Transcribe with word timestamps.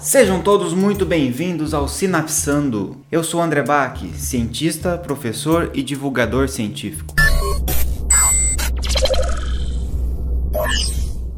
Sejam 0.00 0.40
todos 0.40 0.72
muito 0.72 1.04
bem-vindos 1.04 1.74
ao 1.74 1.86
Sinapsando. 1.86 2.96
Eu 3.12 3.22
sou 3.22 3.42
André 3.42 3.62
Bach, 3.62 4.00
cientista, 4.14 4.96
professor 4.96 5.70
e 5.74 5.82
divulgador 5.82 6.48
científico. 6.48 7.14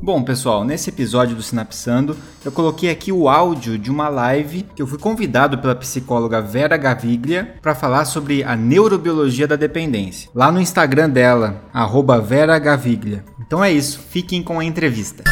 Bom, 0.01 0.23
pessoal, 0.23 0.65
nesse 0.65 0.91
episódio 0.91 1.35
do 1.35 1.43
Sinapsando, 1.43 2.17
eu 2.45 2.53
coloquei 2.53 2.89
aqui 2.89 3.11
o 3.11 3.29
áudio 3.29 3.77
de 3.77 3.91
uma 3.91 4.09
live 4.09 4.65
que 4.77 4.81
eu 4.81 4.87
fui 4.87 4.99
convidado 4.99 5.59
pela 5.59 5.75
psicóloga 5.75 6.41
Vera 6.41 6.77
Gaviglia 6.77 7.57
para 7.61 7.75
falar 7.75 8.05
sobre 8.05 8.45
a 8.45 8.55
neurobiologia 8.55 9.49
da 9.49 9.57
dependência, 9.57 10.31
lá 10.33 10.53
no 10.53 10.61
Instagram 10.61 11.11
dela, 11.11 11.63
Vera 12.25 12.57
Gaviglia. 12.61 13.25
Então 13.45 13.63
é 13.63 13.73
isso, 13.73 13.99
fiquem 14.09 14.41
com 14.41 14.61
a 14.61 14.65
entrevista. 14.65 15.25